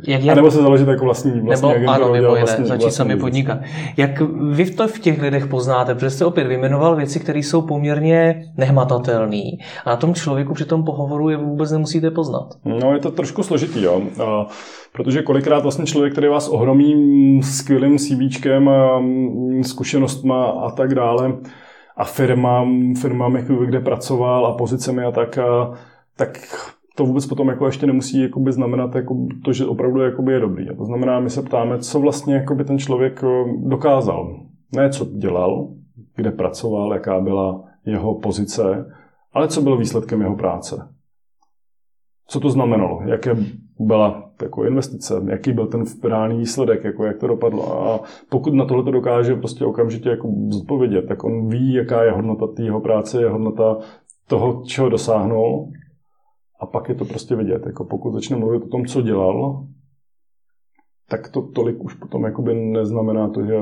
Jak, 0.08 0.24
jak... 0.24 0.32
A 0.32 0.36
nebo 0.36 0.52
se 0.52 0.58
založit 0.58 0.88
jako 0.88 1.06
vlastní, 1.06 1.32
vlastní 1.32 1.70
nebo, 1.70 1.76
agenturu. 1.76 2.04
Ano, 2.04 2.14
mimo 2.14 2.28
jiné, 2.28 2.40
vlastní, 2.40 2.66
začít 2.66 2.82
vlastní 2.82 2.98
sami 2.98 3.16
podnikat. 3.16 3.58
Jak 3.98 4.22
vy 4.52 4.72
to 4.72 4.88
v 4.88 5.00
těch 5.00 5.22
lidech 5.22 5.48
poznáte? 5.48 5.96
Protože 5.96 6.10
jste 6.10 6.26
opět 6.26 6.48
vyjmenoval 6.48 6.96
věci, 6.96 7.20
které 7.20 7.40
jsou 7.40 7.62
poměrně 7.62 8.44
nehmatatelné. 8.58 9.42
A 9.86 9.90
na 9.90 9.96
tom 9.96 10.14
člověku 10.14 10.54
při 10.54 10.66
tom 10.66 10.84
pohovoru 10.84 11.30
je 11.30 11.38
vůbec 11.38 11.72
nemusíte 11.72 12.12
poznat. 12.12 12.48
No, 12.66 12.94
je 12.94 13.00
to 13.00 13.12
trošku 13.12 13.44
složitý, 13.44 13.84
jo. 13.84 14.02
A, 14.24 14.46
protože 14.94 15.22
kolikrát 15.22 15.64
vlastně 15.64 15.86
člověk, 15.86 16.14
který 16.14 16.28
vás 16.28 16.50
ohromí 16.50 17.44
skvělým 17.44 17.98
CVčkem 17.98 18.70
a 18.70 19.02
zkušenostma 19.62 20.46
a 20.46 20.72
tak 20.72 20.96
dále, 20.96 21.34
a 21.98 22.04
firmám, 22.04 22.96
firmám 22.96 23.36
jako 23.36 23.54
kde 23.54 23.80
pracoval 23.80 24.46
a 24.46 24.54
pozicemi 24.54 25.04
a 25.04 25.12
tak, 25.12 25.38
a, 25.38 25.74
tak 26.16 26.38
to 27.02 27.06
vůbec 27.06 27.26
potom 27.26 27.48
jako 27.48 27.66
ještě 27.66 27.88
nemusí 27.88 28.22
jakoby 28.22 28.52
znamenat 28.52 28.96
jako 28.96 29.28
to, 29.46 29.54
že 29.54 29.66
opravdu 29.66 30.02
jakoby 30.02 30.34
je 30.34 30.40
dobrý. 30.40 30.70
A 30.70 30.76
to 30.76 30.86
znamená, 30.86 31.20
my 31.20 31.30
se 31.30 31.42
ptáme, 31.42 31.80
co 31.80 32.00
vlastně 32.00 32.36
jakoby 32.36 32.64
ten 32.64 32.80
člověk 32.80 33.24
eh, 33.24 33.28
dokázal. 33.58 34.40
Ne, 34.76 34.90
co 34.90 35.06
dělal, 35.06 35.68
kde 36.16 36.32
pracoval, 36.32 36.94
jaká 36.94 37.20
byla 37.20 37.64
jeho 37.86 38.16
pozice, 38.16 38.94
ale 39.34 39.48
co 39.48 39.62
bylo 39.62 39.78
výsledkem 39.78 40.22
jeho 40.22 40.36
práce. 40.36 40.88
Co 42.28 42.40
to 42.40 42.50
znamenalo, 42.50 43.02
jaké 43.06 43.36
byla 43.80 44.30
jako 44.42 44.64
investice, 44.66 45.22
jaký 45.30 45.54
byl 45.54 45.68
ten 45.68 45.84
reálný 46.04 46.38
výsledek, 46.38 46.84
jako 46.84 47.06
jak 47.06 47.18
to 47.18 47.28
dopadlo. 47.28 47.84
A 47.84 48.00
pokud 48.30 48.54
na 48.54 48.66
tohle 48.66 48.84
to 48.84 48.92
dokáže 48.92 49.36
prostě 49.36 49.66
okamžitě 49.66 50.10
jako 50.10 50.30
zodpovědět, 50.50 51.02
tak 51.08 51.24
on 51.24 51.50
ví, 51.50 51.74
jaká 51.74 52.04
je 52.04 52.12
hodnota 52.12 52.48
té 52.48 52.64
jeho 52.64 52.82
práce, 52.82 53.22
je 53.22 53.30
hodnota 53.30 53.78
toho, 54.28 54.64
čeho 54.66 54.90
dosáhnul 54.90 55.72
a 56.62 56.66
pak 56.66 56.90
je 56.90 56.96
to 56.96 57.06
prostě 57.06 57.36
vidět. 57.36 57.66
Jako 57.66 57.86
pokud 57.86 58.14
začne 58.14 58.38
mluvit 58.38 58.64
o 58.64 58.68
tom, 58.68 58.86
co 58.86 59.02
dělal, 59.02 59.66
tak 61.10 61.30
to 61.30 61.42
tolik 61.42 61.84
už 61.84 61.94
potom 61.94 62.24
jakoby 62.24 62.54
neznamená 62.54 63.30
to, 63.30 63.46
že 63.46 63.54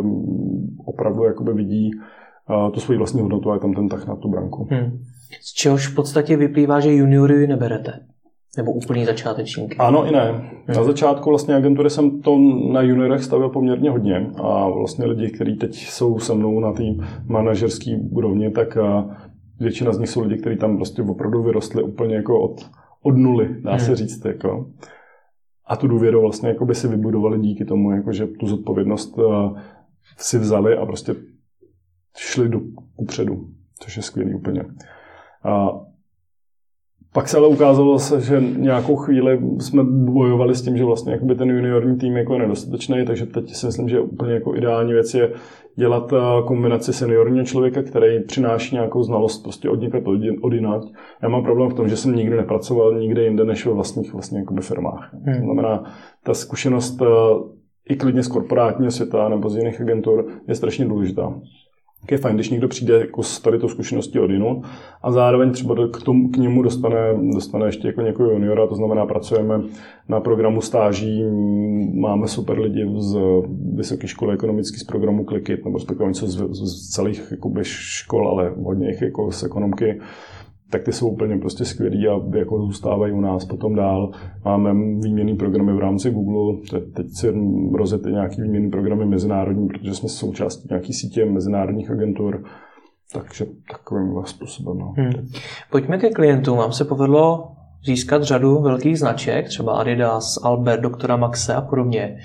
opravdu 0.85 1.23
jakoby 1.23 1.53
vidí 1.53 1.91
tu 2.73 2.79
svoji 2.79 2.97
vlastní 2.97 3.21
hodnotu 3.21 3.51
a 3.51 3.53
je 3.53 3.59
tam 3.59 3.73
ten 3.73 3.89
tah 3.89 4.07
na 4.07 4.15
tu 4.15 4.29
branku. 4.29 4.67
Hmm. 4.71 4.99
Z 5.41 5.53
čehož 5.53 5.87
v 5.87 5.95
podstatě 5.95 6.37
vyplývá, 6.37 6.79
že 6.79 6.93
juniory 6.93 7.47
neberete? 7.47 7.99
Nebo 8.57 8.71
úplný 8.71 9.05
začátečníky? 9.05 9.77
Ano 9.77 10.07
i 10.07 10.11
ne. 10.11 10.31
Hmm. 10.31 10.77
Na 10.77 10.83
začátku 10.83 11.29
vlastně 11.29 11.55
agentury 11.55 11.89
jsem 11.89 12.21
to 12.21 12.37
na 12.71 12.81
juniorech 12.81 13.23
stavil 13.23 13.49
poměrně 13.49 13.89
hodně 13.89 14.31
a 14.43 14.69
vlastně 14.69 15.05
lidi, 15.05 15.29
kteří 15.29 15.55
teď 15.55 15.75
jsou 15.75 16.19
se 16.19 16.33
mnou 16.33 16.59
na 16.59 16.73
té 16.73 16.83
manažerské 17.27 17.99
úrovni, 18.11 18.51
tak 18.51 18.77
většina 19.59 19.93
z 19.93 19.99
nich 19.99 20.09
jsou 20.09 20.21
lidi, 20.21 20.41
kteří 20.41 20.57
tam 20.57 20.77
prostě 20.77 21.01
opravdu 21.01 21.43
vyrostli 21.43 21.83
úplně 21.83 22.15
jako 22.15 22.41
od 22.41 22.69
od 23.03 23.17
nuly, 23.17 23.61
dá 23.61 23.71
hmm. 23.71 23.79
se 23.79 23.95
říct. 23.95 24.25
Jako. 24.25 24.71
A 25.65 25.75
tu 25.75 25.87
důvěru 25.87 26.21
vlastně 26.21 26.49
jako 26.49 26.65
by 26.65 26.75
si 26.75 26.87
vybudovali 26.87 27.39
díky 27.39 27.65
tomu, 27.65 27.91
jako, 27.91 28.13
že 28.13 28.27
tu 28.27 28.47
zodpovědnost 28.47 29.17
uh, 29.17 29.59
si 30.17 30.37
vzali 30.37 30.77
a 30.77 30.85
prostě 30.85 31.15
šli 32.17 32.49
do 32.49 32.59
kupředu, 32.95 33.49
což 33.79 33.97
je 33.97 34.03
skvělý 34.03 34.35
úplně. 34.35 34.65
A 35.43 35.69
pak 37.13 37.29
se 37.29 37.37
ale 37.37 37.47
ukázalo 37.47 37.99
se, 37.99 38.21
že 38.21 38.41
nějakou 38.57 38.95
chvíli 38.95 39.39
jsme 39.59 39.83
bojovali 39.83 40.55
s 40.55 40.61
tím, 40.61 40.77
že 40.77 40.85
vlastně 40.85 41.11
jakoby 41.11 41.35
ten 41.35 41.49
juniorní 41.49 41.97
tým 41.97 42.17
jako 42.17 42.33
je 42.33 42.39
nedostatečný, 42.39 43.05
takže 43.05 43.25
teď 43.25 43.55
si 43.55 43.65
myslím, 43.65 43.89
že 43.89 43.99
úplně 43.99 44.33
jako 44.33 44.55
ideální 44.55 44.93
věc 44.93 45.13
je 45.13 45.31
dělat 45.75 46.13
eh, 46.13 46.17
kombinaci 46.45 46.93
seniorního 46.93 47.45
člověka, 47.45 47.83
který 47.83 48.23
přináší 48.23 48.75
nějakou 48.75 49.03
znalost 49.03 49.43
prostě 49.43 49.69
od 49.69 49.81
někud 49.81 50.03
od 50.41 50.53
jinak. 50.53 50.81
Já 51.21 51.29
mám 51.29 51.43
problém 51.43 51.69
v 51.69 51.73
tom, 51.73 51.89
že 51.89 51.97
jsem 51.97 52.15
nikdy 52.15 52.37
nepracoval 52.37 52.99
nikde 52.99 53.23
jinde 53.23 53.45
než 53.45 53.65
ve 53.65 53.73
vlastních 53.73 54.13
vlastně 54.13 54.39
jakoby 54.39 54.61
firmách. 54.61 55.13
Hmm. 55.13 55.35
To 55.39 55.45
znamená, 55.45 55.83
ta 56.23 56.33
zkušenost 56.33 57.01
eh, 57.01 57.05
i 57.89 57.95
klidně 57.95 58.23
z 58.23 58.27
korporátního 58.27 58.91
světa 58.91 59.29
nebo 59.29 59.49
z 59.49 59.57
jiných 59.57 59.81
agentur 59.81 60.27
je 60.47 60.55
strašně 60.55 60.85
důležitá 60.85 61.33
je 62.11 62.17
fajn, 62.17 62.35
když 62.35 62.49
někdo 62.49 62.67
přijde 62.67 62.99
jako 62.99 63.23
s 63.23 63.39
tady 63.39 63.59
to 63.59 63.69
zkušeností 63.69 64.19
od 64.19 64.31
jinu 64.31 64.61
a 65.03 65.11
zároveň 65.11 65.51
třeba 65.51 65.75
k, 65.91 66.03
tomu, 66.03 66.29
k 66.29 66.37
němu 66.37 66.61
dostane, 66.61 66.97
dostane 67.33 67.65
ještě 67.65 67.87
jako 67.87 68.01
někoho 68.01 68.31
juniora, 68.31 68.67
to 68.67 68.75
znamená 68.75 69.05
pracujeme 69.05 69.61
na 70.09 70.19
programu 70.19 70.61
stáží, 70.61 71.23
máme 71.93 72.27
super 72.27 72.59
lidi 72.59 72.89
z 72.97 73.17
Vysoké 73.75 74.07
školy 74.07 74.33
ekonomické 74.33 74.77
z 74.77 74.83
programu 74.83 75.23
Klikit, 75.23 75.65
nebo 75.65 75.77
respektive 75.77 76.09
něco 76.09 76.27
z, 76.27 76.37
z 76.51 76.89
celých 76.89 77.27
jakoby, 77.31 77.61
škol, 77.63 78.27
ale 78.29 78.53
hodně 78.63 78.87
jich 78.87 79.01
jako 79.01 79.31
z 79.31 79.43
ekonomky 79.43 79.99
tak 80.71 80.83
ty 80.83 80.91
jsou 80.91 81.09
úplně 81.09 81.37
prostě 81.37 81.65
skvělí 81.65 82.07
a 82.07 82.37
jako 82.37 82.59
zůstávají 82.59 83.13
u 83.13 83.21
nás 83.21 83.45
potom 83.45 83.75
dál. 83.75 84.11
Máme 84.45 84.73
výměný 84.73 85.35
programy 85.35 85.73
v 85.73 85.79
rámci 85.79 86.11
Google, 86.11 86.61
teď 86.95 87.07
si 87.13 87.33
rozjete 87.73 88.11
nějaký 88.11 88.41
výměný 88.41 88.69
programy 88.69 89.05
mezinárodní, 89.05 89.67
protože 89.67 89.95
jsme 89.95 90.09
součástí 90.09 90.67
nějaký 90.69 90.93
sítě 90.93 91.25
mezinárodních 91.25 91.91
agentur, 91.91 92.43
takže 93.13 93.45
takovým 93.71 94.23
způsobem. 94.25 94.77
No. 94.77 94.93
Hmm. 94.97 95.27
Pojďme 95.71 95.97
ke 95.97 96.09
klientům. 96.09 96.57
Vám 96.57 96.71
se 96.71 96.85
povedlo 96.85 97.51
získat 97.85 98.23
řadu 98.23 98.61
velkých 98.61 98.99
značek, 98.99 99.47
třeba 99.47 99.77
Adidas, 99.79 100.43
Albert, 100.43 100.81
Doktora 100.81 101.17
Maxe 101.17 101.55
a 101.55 101.61
podobně. 101.61 102.17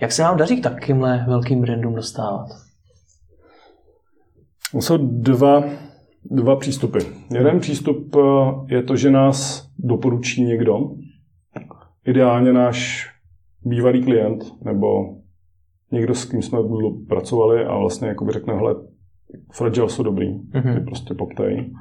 Jak 0.00 0.12
se 0.12 0.22
nám 0.22 0.36
daří 0.36 0.60
k 0.60 0.62
takovýmhle 0.62 1.24
velkým 1.28 1.60
brandům 1.60 1.94
dostávat? 1.94 2.46
Jsou 4.74 4.96
dva 4.96 5.64
dva 6.24 6.56
přístupy. 6.56 6.98
Jeden 7.34 7.60
přístup 7.60 8.16
eh, 8.16 8.74
je 8.74 8.82
to, 8.82 8.96
že 8.96 9.10
nás 9.10 9.68
doporučí 9.78 10.44
někdo, 10.44 10.90
ideálně 12.06 12.52
náš 12.52 13.08
bývalý 13.64 14.02
klient 14.02 14.44
nebo 14.64 15.16
někdo, 15.92 16.14
s 16.14 16.24
kým 16.24 16.42
jsme 16.42 16.58
pracovali 17.08 17.64
a 17.64 17.78
vlastně 17.78 18.08
jakoby 18.08 18.32
řekne, 18.32 18.54
hele, 18.54 18.74
Fragile 19.52 19.88
jsou 19.88 20.02
dobrý, 20.02 20.34
mm-hmm. 20.34 20.74
ty 20.74 20.80
prostě 20.80 21.14
poptej. 21.14 21.72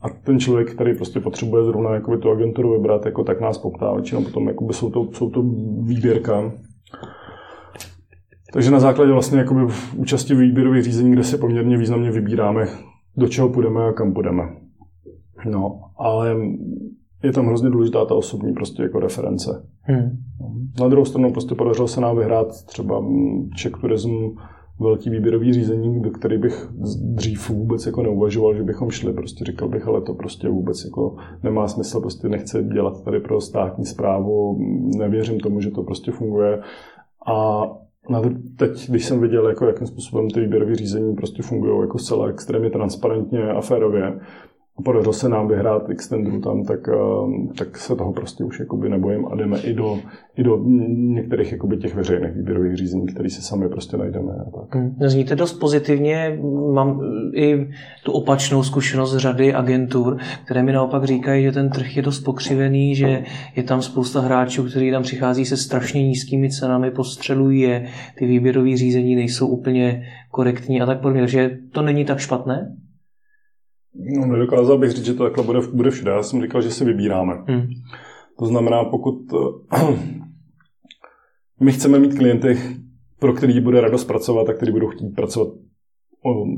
A 0.00 0.08
ten 0.08 0.40
člověk, 0.40 0.74
který 0.74 0.94
prostě 0.94 1.20
potřebuje 1.20 1.64
zrovna 1.64 1.94
jakoby 1.94 2.18
tu 2.18 2.30
agenturu 2.30 2.72
vybrat, 2.72 3.06
jako 3.06 3.24
tak 3.24 3.40
nás 3.40 3.58
poptá, 3.58 3.94
většinou 3.94 4.24
potom 4.24 4.48
jakoby 4.48 4.74
jsou, 4.74 4.90
to, 4.90 5.08
jsou 5.12 5.30
to 5.30 5.42
výběrka. 5.82 6.52
Takže 8.52 8.70
na 8.70 8.80
základě 8.80 9.12
vlastně 9.12 9.38
jakoby 9.38 9.72
účasti 9.96 10.34
v 10.34 10.38
výběrových 10.38 10.82
řízení, 10.82 11.12
kde 11.12 11.24
se 11.24 11.38
poměrně 11.38 11.76
významně 11.76 12.10
vybíráme, 12.10 12.66
do 13.16 13.28
čeho 13.28 13.48
půjdeme 13.48 13.84
a 13.84 13.92
kam 13.92 14.12
půjdeme. 14.14 14.42
No, 15.50 15.80
ale 15.98 16.36
je 17.24 17.32
tam 17.32 17.46
hrozně 17.46 17.70
důležitá 17.70 18.04
ta 18.04 18.14
osobní 18.14 18.52
prostě 18.52 18.82
jako 18.82 19.00
reference. 19.00 19.66
Hmm. 19.80 20.10
Na 20.80 20.88
druhou 20.88 21.04
stranu 21.04 21.32
prostě 21.32 21.54
podařilo 21.54 21.88
se 21.88 22.00
nám 22.00 22.16
vyhrát 22.16 22.64
třeba 22.66 23.04
Czech 23.56 23.72
Tourism 23.80 24.10
velký 24.80 25.10
výběrový 25.10 25.52
řízení, 25.52 26.02
do 26.02 26.10
který 26.10 26.38
bych 26.38 26.68
dřív 27.00 27.50
vůbec 27.50 27.86
jako 27.86 28.02
neuvažoval, 28.02 28.54
že 28.54 28.62
bychom 28.62 28.90
šli. 28.90 29.12
Prostě 29.12 29.44
říkal 29.44 29.68
bych, 29.68 29.86
ale 29.86 30.00
to 30.00 30.14
prostě 30.14 30.48
vůbec 30.48 30.84
jako 30.84 31.16
nemá 31.42 31.68
smysl, 31.68 32.00
prostě 32.00 32.28
nechci 32.28 32.64
dělat 32.64 33.04
tady 33.04 33.20
pro 33.20 33.40
státní 33.40 33.84
zprávu, 33.84 34.58
nevěřím 34.98 35.40
tomu, 35.40 35.60
že 35.60 35.70
to 35.70 35.82
prostě 35.82 36.12
funguje. 36.12 36.60
A 37.26 37.66
to 38.20 38.30
teď, 38.56 38.90
když 38.90 39.04
jsem 39.04 39.20
viděl, 39.20 39.48
jako, 39.48 39.66
jakým 39.66 39.86
způsobem 39.86 40.30
ty 40.30 40.40
výběrové 40.40 40.74
řízení 40.74 41.14
prostě 41.14 41.42
fungují 41.42 41.80
jako 41.80 41.98
zcela 41.98 42.28
extrémně 42.28 42.70
transparentně 42.70 43.50
a 43.50 43.60
férově, 43.60 44.06
a 44.06 44.12
podařilo 44.84 45.12
se 45.12 45.28
nám 45.28 45.48
vyhrát 45.48 45.90
extendru 45.90 46.40
tam, 46.40 46.64
tak, 46.64 46.88
ehm, 46.88 47.48
tak 47.58 47.78
se 47.78 47.96
toho 47.96 48.12
prostě 48.12 48.44
už 48.44 48.60
jakoby 48.60 48.88
nebojím 48.88 49.26
a 49.26 49.36
jdeme 49.36 49.60
i 49.60 49.74
do, 49.74 49.98
i 50.36 50.42
do 50.42 50.62
některých 50.96 51.52
jakoby 51.52 51.76
těch 51.76 51.94
veřejných 51.94 52.32
výběrových 52.32 52.76
řízení, 52.76 53.06
které 53.06 53.30
si 53.30 53.42
sami 53.42 53.68
prostě 53.68 53.96
najdeme. 53.96 54.32
A 54.32 54.60
tak. 54.60 54.74
Hmm. 54.74 54.96
Zníte 55.00 55.36
dost 55.36 55.52
pozitivně, 55.52 56.38
mám 56.72 57.00
i 57.34 57.68
tu 58.04 58.12
opačnou 58.12 58.62
zkušenost 58.62 59.12
z 59.12 59.16
řady 59.16 59.54
agentur, 59.54 60.18
které 60.44 60.62
mi 60.62 60.72
naopak 60.72 61.04
říkají, 61.04 61.44
že 61.44 61.52
ten 61.52 61.70
trh 61.70 61.96
je 61.96 62.02
dost 62.02 62.20
pokřivený, 62.20 62.94
že 62.94 63.24
je 63.56 63.62
tam 63.62 63.82
spousta 63.82 64.20
hráčů, 64.20 64.64
kteří 64.64 64.90
tam 64.90 65.02
přichází 65.02 65.44
se 65.44 65.56
strašně 65.56 66.02
nízkými 66.02 66.50
cenami, 66.50 66.90
postřelují 66.90 67.60
je, 67.60 67.86
ty 68.18 68.26
výběrové 68.26 68.76
řízení 68.76 69.16
nejsou 69.16 69.46
úplně 69.46 70.02
korektní 70.30 70.80
a 70.80 70.86
tak 70.86 71.00
podobně. 71.00 71.20
Takže 71.20 71.58
to 71.72 71.82
není 71.82 72.04
tak 72.04 72.18
špatné? 72.18 72.76
No, 73.98 74.26
nedokázal 74.26 74.78
bych 74.78 74.90
říct, 74.90 75.04
že 75.04 75.14
to 75.14 75.24
takhle 75.24 75.44
bude, 75.44 75.60
bude 75.72 75.90
všude. 75.90 76.10
Já 76.10 76.22
jsem 76.22 76.42
říkal, 76.42 76.62
že 76.62 76.70
si 76.70 76.84
vybíráme. 76.84 77.34
Hmm. 77.46 77.66
To 78.38 78.46
znamená, 78.46 78.84
pokud 78.84 79.14
my 81.60 81.72
chceme 81.72 81.98
mít 81.98 82.18
klienty, 82.18 82.58
pro 83.18 83.32
který 83.32 83.60
bude 83.60 83.80
radost 83.80 84.04
pracovat 84.04 84.48
a 84.48 84.52
který 84.52 84.72
budou 84.72 84.88
chtít 84.88 85.10
pracovat, 85.10 85.48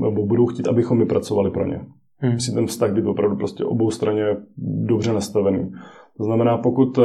nebo 0.01 0.25
budou 0.25 0.45
chtít, 0.45 0.67
abychom 0.67 0.97
my 0.97 1.05
pracovali 1.05 1.51
pro 1.51 1.65
ně. 1.65 1.81
Hmm. 2.17 2.33
Musí 2.33 2.53
ten 2.53 2.67
vztah 2.67 2.93
být 2.93 3.05
opravdu 3.05 3.35
prostě 3.35 3.63
obou 3.63 3.91
straně 3.91 4.23
dobře 4.57 5.13
nastavený. 5.13 5.71
To 6.19 6.25
znamená, 6.25 6.57
pokud 6.57 6.97
eh, 6.97 7.03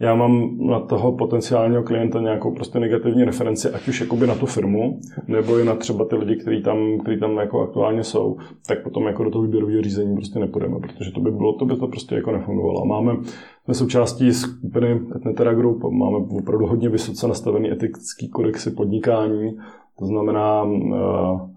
já 0.00 0.14
mám 0.14 0.58
na 0.58 0.80
toho 0.80 1.12
potenciálního 1.12 1.82
klienta 1.82 2.20
nějakou 2.20 2.54
prostě 2.54 2.80
negativní 2.80 3.24
referenci, 3.24 3.70
ať 3.70 3.88
už 3.88 4.00
jakoby 4.00 4.26
na 4.26 4.34
tu 4.34 4.46
firmu, 4.46 5.00
nebo 5.28 5.58
i 5.58 5.64
na 5.64 5.74
třeba 5.74 6.04
ty 6.04 6.16
lidi, 6.16 6.36
kteří 6.36 6.62
tam, 6.62 6.98
který 7.00 7.20
tam 7.20 7.36
jako 7.36 7.60
aktuálně 7.60 8.04
jsou, 8.04 8.36
tak 8.68 8.82
potom 8.82 9.06
jako 9.06 9.24
do 9.24 9.30
toho 9.30 9.44
výběrového 9.44 9.82
řízení 9.82 10.16
prostě 10.16 10.38
nepůjdeme, 10.38 10.80
protože 10.80 11.10
to 11.10 11.20
by 11.20 11.30
bylo, 11.30 11.52
to 11.52 11.64
by 11.64 11.76
to 11.76 11.88
prostě 11.88 12.14
jako 12.14 12.32
nefungovalo. 12.32 12.84
Máme, 12.84 13.16
jsme 13.64 13.74
součástí 13.74 14.32
skupiny 14.32 15.00
Etnetera 15.16 15.54
Group, 15.54 15.84
máme 15.84 16.16
opravdu 16.16 16.66
hodně 16.66 16.88
vysoce 16.88 17.28
nastavený 17.28 17.70
etický 17.70 18.28
kodexy 18.28 18.70
podnikání, 18.70 19.56
to 19.98 20.06
znamená, 20.06 20.62
uh, 20.62 21.50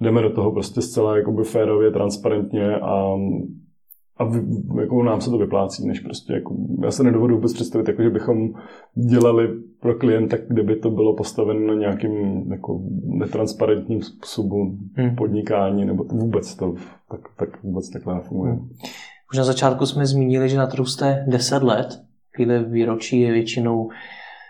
jdeme 0.00 0.22
do 0.22 0.30
toho 0.30 0.52
prostě 0.52 0.82
zcela 0.82 1.16
jakoby 1.16 1.44
férově, 1.44 1.90
transparentně 1.90 2.76
a 2.76 3.16
a 4.20 4.24
v, 4.24 4.44
jako 4.80 5.02
nám 5.02 5.20
se 5.20 5.30
to 5.30 5.38
vyplácí, 5.38 5.86
než 5.86 6.00
prostě 6.00 6.32
jako, 6.32 6.54
já 6.82 6.90
se 6.90 7.02
nedovedu 7.02 7.34
vůbec 7.34 7.52
představit, 7.52 7.88
jako, 7.88 8.02
že 8.02 8.10
bychom 8.10 8.50
dělali 8.94 9.48
pro 9.80 9.94
klienta, 9.94 10.36
kde 10.48 10.62
by 10.62 10.76
to 10.76 10.90
bylo 10.90 11.16
postaveno 11.16 11.66
na 11.66 11.74
nějakým 11.74 12.12
jako 12.52 12.80
netransparentním 13.04 14.02
způsobu 14.02 14.78
hmm. 14.94 15.16
podnikání, 15.16 15.84
nebo 15.84 16.04
to 16.04 16.14
vůbec 16.14 16.54
to 16.54 16.74
tak, 17.10 17.20
tak 17.36 17.62
vůbec 17.62 17.90
takhle 17.90 18.14
nefunguje. 18.14 18.52
Hmm. 18.52 18.68
Už 19.32 19.38
na 19.38 19.44
začátku 19.44 19.86
jsme 19.86 20.06
zmínili, 20.06 20.48
že 20.48 20.58
na 20.58 20.66
trhu 20.66 20.84
jste 20.84 21.24
10 21.28 21.62
let, 21.62 22.00
chvíle 22.36 22.64
výročí 22.64 23.20
je 23.20 23.32
většinou 23.32 23.90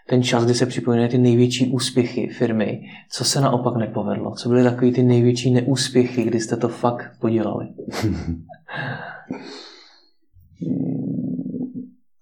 ten 0.08 0.22
čas, 0.22 0.44
kdy 0.44 0.54
se 0.54 0.66
připomínají 0.66 1.08
ty 1.08 1.18
největší 1.18 1.72
úspěchy 1.72 2.26
firmy. 2.26 2.82
Co 3.10 3.24
se 3.24 3.40
naopak 3.40 3.76
nepovedlo? 3.76 4.34
Co 4.34 4.48
byly 4.48 4.64
takové 4.64 4.92
ty 4.92 5.02
největší 5.02 5.50
neúspěchy, 5.50 6.24
kdy 6.24 6.40
jste 6.40 6.56
to 6.56 6.68
fakt 6.68 7.10
podělali? 7.20 7.68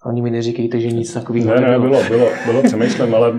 Oni 0.07 0.23
mi 0.23 0.31
neříkejte, 0.31 0.81
že 0.81 0.89
nic 0.89 1.15
takového 1.15 1.55
ne, 1.55 1.61
ne, 1.61 1.79
bylo, 1.79 1.99
bylo, 2.09 2.27
bylo, 2.47 2.63
přemýšlím, 2.63 3.15
ale 3.15 3.33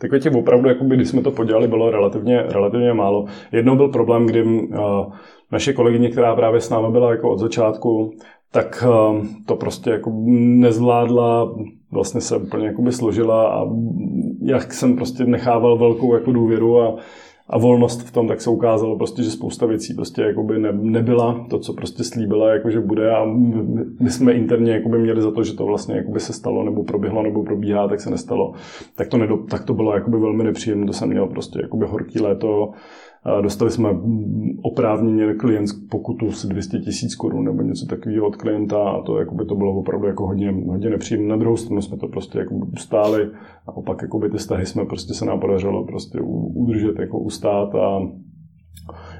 takové 0.00 0.20
těch 0.20 0.34
opravdu, 0.34 0.68
jakoby, 0.68 0.96
když 0.96 1.08
jsme 1.08 1.22
to 1.22 1.30
podělali, 1.30 1.68
bylo 1.68 1.90
relativně, 1.90 2.42
relativně 2.42 2.92
málo. 2.92 3.24
Jednou 3.52 3.76
byl 3.76 3.88
problém, 3.88 4.26
kdy 4.26 4.42
uh, 4.42 4.78
naše 5.52 5.72
kolegyně, 5.72 6.10
která 6.10 6.36
právě 6.36 6.60
s 6.60 6.70
námi 6.70 6.92
byla 6.92 7.10
jako 7.10 7.30
od 7.30 7.38
začátku, 7.38 8.12
tak 8.52 8.84
uh, 8.88 9.26
to 9.46 9.56
prostě 9.56 9.90
jako 9.90 10.12
nezvládla, 10.26 11.54
vlastně 11.92 12.20
se 12.20 12.36
úplně 12.36 12.66
jakoby 12.66 12.92
složila 12.92 13.48
a 13.48 13.66
jak 14.42 14.72
jsem 14.72 14.96
prostě 14.96 15.24
nechával 15.24 15.78
velkou 15.78 16.14
jako 16.14 16.32
důvěru 16.32 16.80
a 16.80 16.96
a 17.48 17.58
volnost 17.58 18.02
v 18.02 18.12
tom, 18.12 18.28
tak 18.28 18.40
se 18.40 18.50
ukázalo 18.50 18.96
prostě, 18.96 19.22
že 19.22 19.30
spousta 19.30 19.66
věcí 19.66 19.94
prostě 19.94 20.22
jakoby 20.22 20.58
ne, 20.58 20.72
nebyla 20.72 21.46
to, 21.50 21.58
co 21.58 21.72
prostě 21.72 22.04
slíbila, 22.04 22.54
jakože 22.54 22.80
bude 22.80 23.10
a 23.10 23.24
my 24.00 24.10
jsme 24.10 24.32
interně 24.32 24.72
jakoby 24.72 24.98
měli 24.98 25.22
za 25.22 25.30
to, 25.30 25.44
že 25.44 25.54
to 25.54 25.66
vlastně 25.66 25.96
jakoby 25.96 26.20
se 26.20 26.32
stalo 26.32 26.64
nebo 26.64 26.84
proběhlo 26.84 27.22
nebo 27.22 27.42
probíhá, 27.42 27.88
tak 27.88 28.00
se 28.00 28.10
nestalo. 28.10 28.54
Tak 28.94 29.08
to, 29.08 29.18
nedo, 29.18 29.36
tak 29.36 29.64
to 29.64 29.74
bylo 29.74 29.94
jakoby 29.94 30.18
velmi 30.18 30.44
nepříjemné, 30.44 30.86
to 30.86 30.92
jsem 30.92 31.08
měl 31.08 31.26
prostě 31.26 31.58
jakoby 31.62 31.86
horký 31.86 32.20
léto, 32.20 32.70
Dostali 33.42 33.70
jsme 33.70 33.88
oprávněně 34.62 35.34
klient 35.34 35.70
pokutu 35.90 36.32
s 36.32 36.46
200 36.46 36.78
tisíc 36.78 37.14
korun 37.14 37.44
nebo 37.44 37.62
něco 37.62 37.86
takového 37.86 38.26
od 38.26 38.36
klienta 38.36 38.88
a 38.90 39.02
to, 39.02 39.18
jakoby, 39.18 39.44
to 39.44 39.54
bylo 39.54 39.74
opravdu 39.74 40.06
jako 40.06 40.26
hodně, 40.26 40.52
hodně 40.66 40.90
nepříjemné. 40.90 41.28
Na 41.28 41.36
druhou 41.36 41.56
stranu 41.56 41.82
jsme 41.82 41.96
to 41.96 42.08
prostě 42.08 42.38
jako 42.38 42.54
ustáli 42.54 43.30
a 43.66 43.76
opak 43.76 44.02
jakoby, 44.02 44.30
ty 44.30 44.36
vztahy 44.36 44.66
jsme 44.66 44.84
prostě 44.84 45.14
se 45.14 45.24
nám 45.24 45.40
podařilo 45.40 45.86
prostě 45.86 46.20
udržet, 46.54 46.98
jako 46.98 47.18
ustát 47.18 47.74
a 47.74 48.00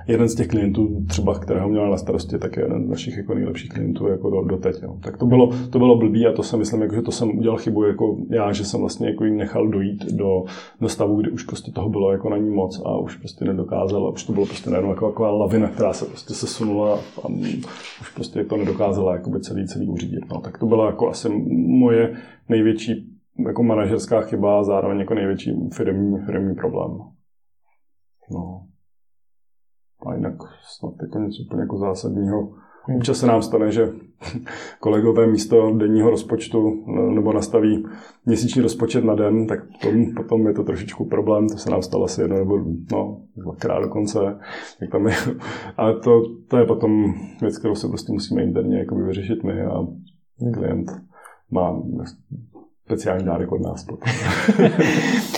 jeden 0.06 0.28
z 0.28 0.34
těch 0.34 0.48
klientů, 0.48 1.04
třeba 1.08 1.38
kterého 1.38 1.68
měla 1.68 1.90
na 1.90 1.96
starosti, 1.96 2.38
tak 2.38 2.56
je 2.56 2.62
jeden 2.62 2.86
z 2.86 2.88
našich 2.88 3.16
jako 3.16 3.34
nejlepších 3.34 3.70
klientů 3.70 4.08
jako 4.08 4.30
do, 4.30 4.42
do 4.42 4.56
teď. 4.56 4.82
Jo. 4.82 4.96
Tak 5.02 5.16
to 5.16 5.26
bylo, 5.26 5.50
to 5.70 5.78
bylo 5.78 5.96
blbý 5.96 6.26
a 6.26 6.32
to 6.32 6.42
jsem 6.42 6.58
myslím, 6.58 6.82
jako, 6.82 6.94
že 6.94 7.02
to 7.02 7.12
jsem 7.12 7.38
udělal 7.38 7.58
chybu 7.58 7.84
jako 7.84 8.16
já, 8.30 8.52
že 8.52 8.64
jsem 8.64 8.80
vlastně 8.80 9.08
jako 9.08 9.24
nechal 9.24 9.68
dojít 9.68 10.04
do, 10.12 10.44
do 10.80 10.88
stavu, 10.88 11.16
kdy 11.16 11.30
už 11.30 11.42
prostě 11.42 11.72
toho 11.72 11.88
bylo 11.88 12.12
jako 12.12 12.28
na 12.30 12.36
ní 12.36 12.50
moc 12.50 12.82
a 12.84 12.98
už 12.98 13.16
prostě 13.16 13.44
nedokázala, 13.44 14.10
už 14.10 14.24
to 14.24 14.32
bylo 14.32 14.46
prostě 14.46 14.70
najednou 14.70 14.90
jako 14.90 15.10
taková 15.10 15.30
lavina, 15.30 15.68
která 15.68 15.92
se 15.92 16.04
prostě 16.04 16.34
sesunula 16.34 16.98
a 17.22 17.28
už 18.00 18.14
prostě 18.14 18.44
to 18.44 18.56
nedokázala 18.56 19.12
jakoby 19.12 19.40
celý, 19.40 19.66
celý 19.66 19.88
uřídit. 19.88 20.30
No. 20.30 20.40
Tak 20.40 20.58
to 20.58 20.66
byla 20.66 20.86
jako 20.86 21.08
asi 21.08 21.28
moje 21.68 22.16
největší 22.48 23.10
jako 23.46 23.62
manažerská 23.62 24.20
chyba 24.20 24.58
a 24.58 24.62
zároveň 24.62 24.98
jako 24.98 25.14
největší 25.14 25.52
firmní, 25.72 26.18
firmní 26.26 26.54
problém. 26.54 26.90
No. 28.30 28.66
A 30.06 30.14
jinak 30.14 30.34
snad 30.78 30.92
jako 31.02 31.18
něco 31.18 31.42
úplně 31.46 31.62
jako 31.62 31.78
zásadního. 31.78 32.52
Hmm. 32.86 32.96
Občas 32.96 33.18
se 33.18 33.26
nám 33.26 33.42
stane, 33.42 33.72
že 33.72 33.88
kolegové 34.80 35.26
místo 35.26 35.70
denního 35.76 36.10
rozpočtu 36.10 36.84
nebo 37.14 37.32
nastaví 37.32 37.86
měsíční 38.26 38.62
rozpočet 38.62 39.04
na 39.04 39.14
den, 39.14 39.46
tak 39.46 39.58
potom, 39.82 40.14
potom 40.16 40.46
je 40.46 40.52
to 40.52 40.64
trošičku 40.64 41.04
problém, 41.04 41.48
to 41.48 41.56
se 41.56 41.70
nám 41.70 41.82
stalo 41.82 42.04
asi 42.04 42.20
jedno 42.20 42.36
nebo 42.36 42.58
no, 42.92 43.22
dvakrát 43.36 43.80
dokonce. 43.80 44.18
Tak 44.80 44.90
tam 44.92 45.06
je, 45.06 45.14
ale 45.76 46.00
to, 46.00 46.22
to 46.48 46.56
je 46.56 46.64
potom 46.64 47.14
věc, 47.40 47.58
kterou 47.58 47.74
se 47.74 47.88
prostě 47.88 48.12
musíme 48.12 48.42
interně 48.42 48.78
jako 48.78 48.94
vyřešit 48.94 49.44
my 49.44 49.62
a 49.62 49.78
hmm. 49.78 50.52
klient 50.54 50.90
má 51.50 51.82
speciální 52.84 53.24
dárek 53.24 53.52
od 53.52 53.60
nás. 53.60 53.86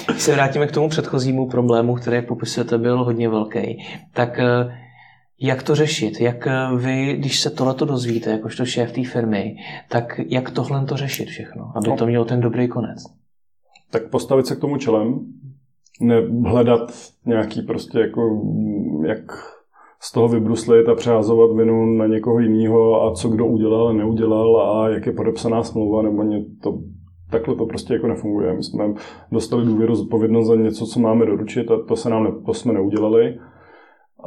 Když 0.06 0.22
se 0.22 0.32
vrátíme 0.32 0.66
k 0.66 0.72
tomu 0.72 0.88
předchozímu 0.88 1.48
problému, 1.48 1.94
který, 1.94 2.16
jak 2.16 2.26
popisujete, 2.26 2.78
byl 2.78 3.04
hodně 3.04 3.28
velký, 3.28 3.84
tak 4.12 4.38
eh, 4.38 4.78
jak 5.40 5.62
to 5.62 5.74
řešit? 5.74 6.20
Jak 6.20 6.46
eh, 6.46 6.76
vy, 6.76 7.16
když 7.18 7.40
se 7.40 7.50
tohleto 7.50 7.84
dozvíte, 7.84 8.30
jakožto 8.30 8.64
šéf 8.64 8.92
té 8.92 9.04
firmy, 9.04 9.56
tak 9.88 10.20
jak 10.28 10.50
tohle 10.50 10.84
to 10.84 10.96
řešit 10.96 11.28
všechno, 11.28 11.72
aby 11.76 11.88
no. 11.88 11.96
to 11.96 12.06
mělo 12.06 12.24
ten 12.24 12.40
dobrý 12.40 12.68
konec? 12.68 13.04
Tak 13.90 14.10
postavit 14.10 14.46
se 14.46 14.56
k 14.56 14.60
tomu 14.60 14.76
čelem, 14.76 15.20
hledat 16.44 16.92
nějaký 17.26 17.62
prostě 17.62 17.98
jako, 17.98 18.42
jak 19.06 19.20
z 20.00 20.12
toho 20.12 20.28
vybruslit 20.28 20.88
a 20.88 20.94
přehazovat 20.94 21.56
vinu 21.56 21.86
na 21.86 22.06
někoho 22.06 22.40
jiného 22.40 23.02
a 23.02 23.14
co 23.14 23.28
kdo 23.28 23.46
udělal 23.46 23.88
a 23.88 23.92
neudělal 23.92 24.60
a 24.60 24.88
jak 24.88 25.06
je 25.06 25.12
podepsaná 25.12 25.62
smlouva 25.62 26.02
nebo 26.02 26.22
ně, 26.22 26.44
to 26.62 26.78
takhle 27.30 27.56
to 27.56 27.66
prostě 27.66 27.94
jako 27.94 28.06
nefunguje. 28.06 28.54
My 28.54 28.62
jsme 28.62 28.94
dostali 29.32 29.66
důvěru 29.66 29.94
zodpovědnost 29.94 30.46
za 30.46 30.56
něco, 30.56 30.86
co 30.86 31.00
máme 31.00 31.26
doručit 31.26 31.70
a 31.70 31.82
to, 31.88 31.96
se 31.96 32.10
nám 32.10 32.24
ne, 32.24 32.30
to 32.46 32.54
jsme 32.54 32.72
neudělali. 32.72 33.38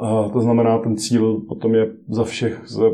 A 0.01 0.29
to 0.29 0.41
znamená, 0.41 0.77
ten 0.77 0.97
cíl 0.97 1.41
potom 1.47 1.75
je 1.75 1.91
za 2.07 2.23
všech, 2.23 2.61
za 2.65 2.85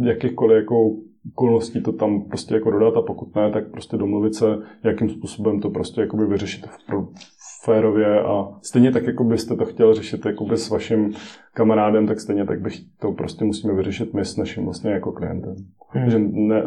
jakýchkoliv 0.00 0.56
jako 0.56 0.90
okolností 1.32 1.82
to 1.82 1.92
tam 1.92 2.22
prostě 2.22 2.54
jako 2.54 2.70
dodat 2.70 2.96
a 2.96 3.02
pokud 3.02 3.34
ne, 3.36 3.50
tak 3.50 3.70
prostě 3.70 3.96
domluvit 3.96 4.34
se, 4.34 4.46
jakým 4.84 5.08
způsobem 5.08 5.60
to 5.60 5.70
prostě 5.70 6.00
jakoby 6.00 6.26
vyřešit 6.26 6.66
v 6.66 7.64
férově 7.64 8.22
a 8.22 8.48
stejně 8.62 8.92
tak, 8.92 9.06
jako 9.06 9.24
byste 9.24 9.56
to 9.56 9.64
chtěl 9.64 9.94
řešit 9.94 10.26
jakoby 10.26 10.56
s 10.56 10.70
vaším 10.70 11.14
kamarádem, 11.54 12.06
tak 12.06 12.20
stejně 12.20 12.44
tak 12.44 12.60
bych 12.60 12.80
to 13.00 13.12
prostě 13.12 13.44
musíme 13.44 13.74
vyřešit 13.74 14.14
my 14.14 14.24
s 14.24 14.36
naším 14.36 14.64
vlastně 14.64 14.90
jako 14.90 15.12
klientem. 15.12 15.54
Hmm. 15.88 16.10
Že 16.10 16.18
ne, 16.18 16.62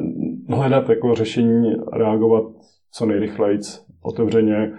hledat 0.50 0.90
jako 0.90 1.16
řešení, 1.16 1.76
reagovat 1.94 2.44
co 2.92 3.06
nejrychleji, 3.06 3.60
otevřeně, 4.02 4.72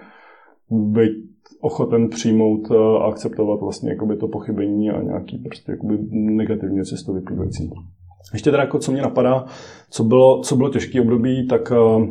být 0.70 1.28
ochoten 1.60 2.08
přijmout 2.08 2.70
a 2.70 2.98
akceptovat 2.98 3.60
vlastně 3.60 3.90
jakoby 3.90 4.16
to 4.16 4.28
pochybení 4.28 4.90
a 4.90 5.02
nějaký 5.02 5.38
prostě 5.38 5.72
jakoby 5.72 5.98
negativní 6.12 6.84
cestu 6.84 7.12
vyplývající. 7.12 7.70
Ještě 8.32 8.50
teda, 8.50 8.62
jako 8.62 8.78
co 8.78 8.92
mě 8.92 9.02
napadá, 9.02 9.44
co 9.90 10.04
bylo, 10.04 10.40
co 10.40 10.56
bylo 10.56 10.68
těžké 10.68 11.00
období, 11.00 11.46
tak 11.46 11.72
eh, 11.72 12.06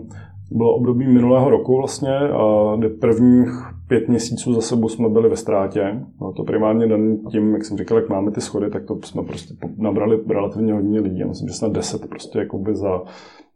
bylo 0.51 0.75
období 0.75 1.07
minulého 1.07 1.49
roku 1.49 1.77
vlastně, 1.77 2.17
a 2.17 2.77
prvních 2.99 3.49
pět 3.87 4.07
měsíců 4.07 4.53
za 4.53 4.61
sebou 4.61 4.89
jsme 4.89 5.09
byli 5.09 5.29
ve 5.29 5.35
ztrátě. 5.35 6.05
No 6.21 6.33
to 6.33 6.43
primárně 6.43 6.87
den 6.87 7.19
tím, 7.31 7.53
jak 7.53 7.65
jsem 7.65 7.77
říkal, 7.77 7.97
jak 7.97 8.09
máme 8.09 8.31
ty 8.31 8.41
schody, 8.41 8.69
tak 8.69 8.85
to 8.85 8.99
jsme 9.03 9.23
prostě 9.23 9.53
nabrali 9.77 10.19
relativně 10.29 10.73
hodně 10.73 10.99
lidí. 10.99 11.19
Já 11.19 11.27
myslím, 11.27 11.47
že 11.47 11.53
snad 11.53 11.71
deset 11.71 12.09
prostě 12.09 12.39
jakoby 12.39 12.75
za, 12.75 13.01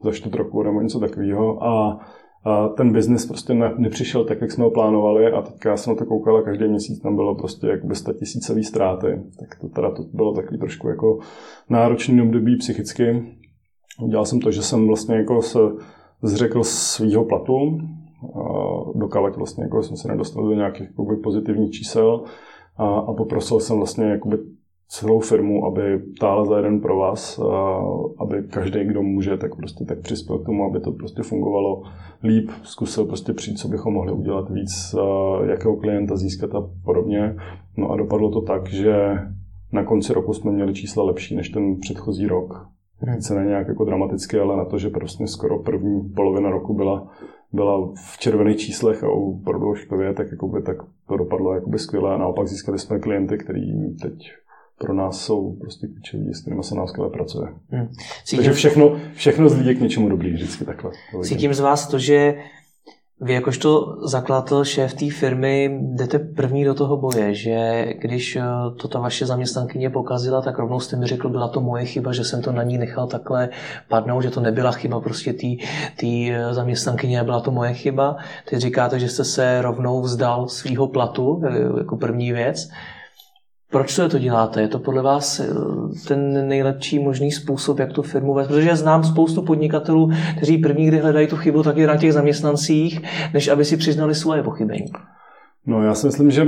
za 0.03 0.11
čtvrt 0.11 0.35
roku 0.35 0.63
nebo 0.63 0.81
něco 0.81 0.99
takového. 0.99 1.63
A 1.63 1.99
a 2.43 2.67
ten 2.67 2.93
biznis 2.93 3.25
prostě 3.25 3.53
ne, 3.53 3.73
nepřišel 3.77 4.25
tak, 4.25 4.41
jak 4.41 4.51
jsme 4.51 4.63
ho 4.63 4.71
plánovali 4.71 5.31
a 5.31 5.41
teďka 5.41 5.69
já 5.69 5.77
jsem 5.77 5.93
na 5.93 5.97
to 5.97 6.05
koukal 6.05 6.37
a 6.37 6.41
každý 6.41 6.67
měsíc 6.67 6.99
tam 6.99 7.15
bylo 7.15 7.35
prostě 7.35 7.67
jakoby 7.67 7.95
100 7.95 8.13
tisícový 8.13 8.63
ztráty. 8.63 9.21
Tak 9.39 9.59
to 9.61 9.69
teda 9.69 9.91
to 9.91 10.03
bylo 10.13 10.33
takový 10.33 10.59
trošku 10.59 10.87
jako 10.87 11.19
náročný 11.69 12.21
období 12.21 12.57
psychicky. 12.57 13.35
Udělal 14.01 14.25
jsem 14.25 14.39
to, 14.39 14.51
že 14.51 14.61
jsem 14.61 14.87
vlastně 14.87 15.15
jako 15.15 15.41
se 15.41 15.59
zřekl 16.23 16.63
svýho 16.63 17.25
platu, 17.25 17.79
dokávat 18.95 19.35
vlastně 19.35 19.63
jako 19.63 19.83
jsem 19.83 19.97
se 19.97 20.07
nedostal 20.07 20.43
do 20.43 20.53
nějakých 20.53 20.87
jakoby, 20.87 21.15
pozitivních 21.15 21.71
čísel 21.71 22.23
a, 22.77 22.87
a 22.87 23.13
poprosil 23.13 23.59
jsem 23.59 23.77
vlastně 23.77 24.05
jakoby 24.05 24.37
celou 24.91 25.19
firmu, 25.19 25.65
aby 25.65 26.01
tála 26.19 26.45
za 26.45 26.57
jeden 26.57 26.81
pro 26.81 26.97
vás, 26.97 27.39
aby 28.19 28.43
každý, 28.49 28.83
kdo 28.83 29.01
může, 29.01 29.37
tak 29.37 29.55
prostě 29.55 29.85
tak 29.85 29.99
přispěl 29.99 30.39
k 30.39 30.45
tomu, 30.45 30.65
aby 30.65 30.79
to 30.79 30.91
prostě 30.91 31.23
fungovalo 31.23 31.83
líp, 32.23 32.49
zkusil 32.63 33.05
prostě 33.05 33.33
přijít, 33.33 33.57
co 33.57 33.67
bychom 33.67 33.93
mohli 33.93 34.11
udělat 34.11 34.49
víc, 34.49 34.95
jakého 35.45 35.75
klienta 35.75 36.15
získat 36.15 36.55
a 36.55 36.69
podobně. 36.85 37.35
No 37.77 37.91
a 37.91 37.97
dopadlo 37.97 38.31
to 38.31 38.41
tak, 38.41 38.69
že 38.69 38.95
na 39.71 39.83
konci 39.83 40.13
roku 40.13 40.33
jsme 40.33 40.51
měli 40.51 40.73
čísla 40.73 41.03
lepší 41.03 41.35
než 41.35 41.49
ten 41.49 41.79
předchozí 41.79 42.27
rok. 42.27 42.67
Hmm. 42.97 43.21
Se 43.21 43.35
ne 43.35 43.45
nějak 43.45 43.67
jako 43.67 43.85
dramaticky, 43.85 44.39
ale 44.39 44.57
na 44.57 44.65
to, 44.65 44.77
že 44.77 44.89
prostě 44.89 45.27
skoro 45.27 45.59
první 45.59 46.09
polovina 46.15 46.49
roku 46.49 46.73
byla, 46.73 47.07
byla 47.53 47.93
v 47.95 48.17
červených 48.17 48.57
číslech 48.57 49.03
a 49.03 49.11
u 49.11 49.39
prodloužkově, 49.39 50.13
tak, 50.13 50.27
jakoby, 50.31 50.61
tak 50.61 50.77
to 51.07 51.17
dopadlo 51.17 51.53
jakoby 51.53 51.79
skvěle 51.79 52.15
a 52.15 52.17
naopak 52.17 52.47
získali 52.47 52.79
jsme 52.79 52.99
klienty, 52.99 53.37
který 53.37 53.95
teď 54.01 54.31
pro 54.82 54.93
nás 54.93 55.25
jsou 55.25 55.55
prostě 55.61 55.88
klíčoví, 55.88 56.34
s 56.34 56.41
kterými 56.41 56.63
se 56.63 56.75
nám 56.75 56.88
skvěle 56.88 57.09
pracuje. 57.09 57.47
Hmm. 57.69 57.88
Cítím... 58.23 58.38
Takže 58.38 58.53
všechno, 58.53 58.97
všechno 59.13 59.49
zlídě 59.49 59.73
k 59.73 59.82
něčemu 59.82 60.09
dobrý, 60.09 60.34
vždycky 60.34 60.65
takhle. 60.65 60.91
Cítím 61.23 61.53
z 61.53 61.59
vás 61.59 61.88
to, 61.88 61.99
že 61.99 62.36
vy 63.23 63.34
jakožto 63.34 63.97
zakladatel 64.07 64.65
šéf 64.65 64.93
té 64.93 65.09
firmy 65.09 65.79
jdete 65.82 66.19
první 66.19 66.65
do 66.65 66.73
toho 66.73 66.97
boje, 66.97 67.34
že 67.34 67.86
když 67.97 68.36
eh, 68.36 68.43
to 68.82 68.88
ta 68.88 68.99
vaše 68.99 69.25
zaměstnankyně 69.25 69.89
pokazila, 69.89 70.41
tak 70.41 70.59
rovnou 70.59 70.79
jste 70.79 70.97
mi 70.97 71.05
řekl, 71.05 71.29
byla 71.29 71.47
to 71.47 71.61
moje 71.61 71.86
chyba, 71.86 72.13
že 72.13 72.23
jsem 72.23 72.41
to 72.41 72.51
na 72.51 72.63
ní 72.63 72.77
nechal 72.77 73.07
takhle 73.07 73.49
padnout, 73.89 74.23
že 74.23 74.29
to 74.29 74.41
nebyla 74.41 74.71
chyba 74.71 74.99
prostě 74.99 75.34
té 75.34 76.07
eh, 76.07 76.53
zaměstnankyně, 76.53 77.23
byla 77.23 77.39
to 77.39 77.51
moje 77.51 77.73
chyba. 77.73 78.15
Teď 78.49 78.59
říkáte, 78.59 78.99
že 78.99 79.09
jste 79.09 79.23
se 79.23 79.61
rovnou 79.61 80.01
vzdal 80.01 80.47
svého 80.47 80.88
platu 80.88 81.41
eh, 81.45 81.79
jako 81.79 81.97
první 81.97 82.32
věc. 82.32 82.69
Proč 83.72 83.95
to 83.95 84.19
děláte? 84.19 84.61
Je 84.61 84.67
to 84.67 84.80
podle 84.80 85.01
vás 85.01 85.39
eh, 85.39 85.47
ten 86.07 86.47
nejlepší 86.47 86.99
možný 86.99 87.32
způsob, 87.32 87.80
jak 87.80 87.93
tu 87.93 88.01
firmu 88.01 88.34
vést? 88.34 88.47
Protože 88.47 88.69
já 88.69 88.76
znám 88.76 89.03
spoustu 89.03 89.41
podnikatelů, 89.41 90.09
kteří 90.38 90.57
první, 90.57 90.88
kdy 90.88 90.97
hledají 90.97 91.28
tu 91.28 91.38
chybu, 91.38 91.63
tak 91.63 91.78
je 91.78 91.88
na 91.88 91.97
těch 91.97 92.13
zaměstnancích, 92.13 93.01
než 93.34 93.47
aby 93.47 93.65
si 93.65 93.78
přiznali 93.78 94.15
svoje 94.15 94.43
pochybení. 94.43 94.86
No 95.65 95.84
já 95.84 95.93
si 95.93 96.07
myslím, 96.07 96.32
že 96.32 96.47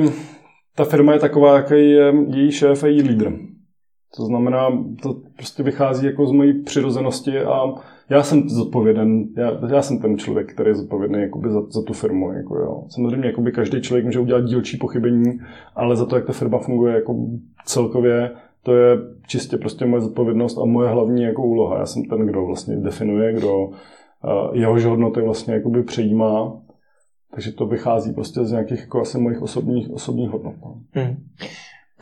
ta 0.75 0.85
firma 0.85 1.13
je 1.13 1.19
taková, 1.19 1.55
jaký 1.55 1.91
je 1.91 2.13
její 2.27 2.51
šéf 2.51 2.83
a 2.83 2.87
její 2.87 3.01
lídr. 3.01 3.31
To 4.17 4.25
znamená, 4.25 4.67
to 5.01 5.15
prostě 5.37 5.63
vychází 5.63 6.05
jako 6.05 6.27
z 6.27 6.31
mojí 6.31 6.63
přirozenosti 6.63 7.39
a 7.39 7.61
já 8.09 8.23
jsem 8.23 8.49
zodpověden, 8.49 9.23
já, 9.37 9.51
já 9.69 9.81
jsem 9.81 9.99
ten 9.99 10.17
člověk, 10.17 10.53
který 10.53 10.69
je 10.69 10.75
zodpovědný 10.75 11.21
jakoby 11.21 11.49
za, 11.51 11.61
za 11.61 11.81
tu 11.81 11.93
firmu. 11.93 12.31
Jako 12.31 12.57
jo. 12.57 12.83
Samozřejmě 12.87 13.27
jakoby 13.27 13.51
každý 13.51 13.81
člověk 13.81 14.05
může 14.05 14.19
udělat 14.19 14.45
dílčí 14.45 14.77
pochybení, 14.77 15.39
ale 15.75 15.95
za 15.95 16.05
to, 16.05 16.15
jak 16.15 16.25
ta 16.25 16.33
firma 16.33 16.59
funguje 16.59 16.95
jako 16.95 17.15
celkově, 17.65 18.31
to 18.63 18.75
je 18.75 18.97
čistě 19.27 19.57
prostě 19.57 19.85
moje 19.85 20.01
zodpovědnost 20.01 20.57
a 20.57 20.65
moje 20.65 20.89
hlavní 20.89 21.23
jako 21.23 21.43
úloha. 21.43 21.79
Já 21.79 21.85
jsem 21.85 22.03
ten, 22.03 22.25
kdo 22.25 22.45
vlastně 22.45 22.77
definuje, 22.77 23.33
kdo 23.33 23.69
jehož 24.53 24.85
hodnoty 24.85 25.21
vlastně 25.21 25.53
jakoby 25.53 25.83
přejímá. 25.83 26.59
Takže 27.33 27.51
to 27.51 27.65
vychází 27.65 28.13
prostě 28.13 28.45
z 28.45 28.51
nějakých 28.51 28.79
jako 28.79 29.01
asi 29.01 29.19
mojich 29.19 29.41
osobních, 29.41 29.91
osobních 29.91 30.29
hodnot. 30.29 30.55
No. 30.65 30.75
Hmm. 30.91 31.15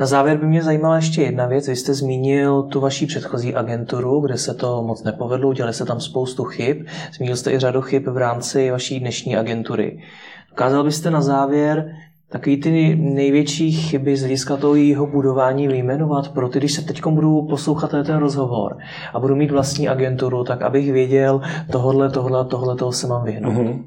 Na 0.01 0.07
závěr 0.07 0.37
by 0.37 0.47
mě 0.47 0.63
zajímala 0.63 0.95
ještě 0.95 1.21
jedna 1.21 1.45
věc. 1.45 1.67
Vy 1.67 1.75
jste 1.75 1.93
zmínil 1.93 2.63
tu 2.63 2.79
vaší 2.79 3.05
předchozí 3.05 3.55
agenturu, 3.55 4.19
kde 4.19 4.37
se 4.37 4.53
to 4.53 4.83
moc 4.83 5.03
nepovedlo, 5.03 5.49
udělali 5.49 5.73
se 5.73 5.85
tam 5.85 5.99
spoustu 5.99 6.43
chyb. 6.43 6.77
Zmínil 7.17 7.35
jste 7.35 7.51
i 7.51 7.59
řadu 7.59 7.81
chyb 7.81 8.07
v 8.07 8.17
rámci 8.17 8.71
vaší 8.71 8.99
dnešní 8.99 9.37
agentury. 9.37 10.03
Dokázal 10.49 10.83
byste 10.83 11.11
na 11.11 11.21
závěr 11.21 11.95
takový 12.29 12.57
ty 12.57 12.95
největší 12.95 13.71
chyby 13.71 14.17
z 14.17 14.19
hlediska 14.19 14.57
toho 14.57 14.75
jeho 14.75 15.07
budování 15.07 15.67
vyjmenovat 15.67 16.29
pro 16.29 16.49
ty, 16.49 16.59
když 16.59 16.73
se 16.73 16.81
teď 16.81 17.05
budu 17.05 17.41
poslouchat 17.41 17.91
ten 17.91 18.17
rozhovor 18.17 18.77
a 19.13 19.19
budu 19.19 19.35
mít 19.35 19.51
vlastní 19.51 19.89
agenturu, 19.89 20.43
tak 20.43 20.61
abych 20.61 20.91
věděl 20.91 21.41
tohle, 21.71 22.09
tohle, 22.09 22.45
tohle, 22.45 22.75
toho 22.75 22.91
se 22.91 23.07
mám 23.07 23.23
vyhnout. 23.23 23.53
Mm-hmm. 23.53 23.83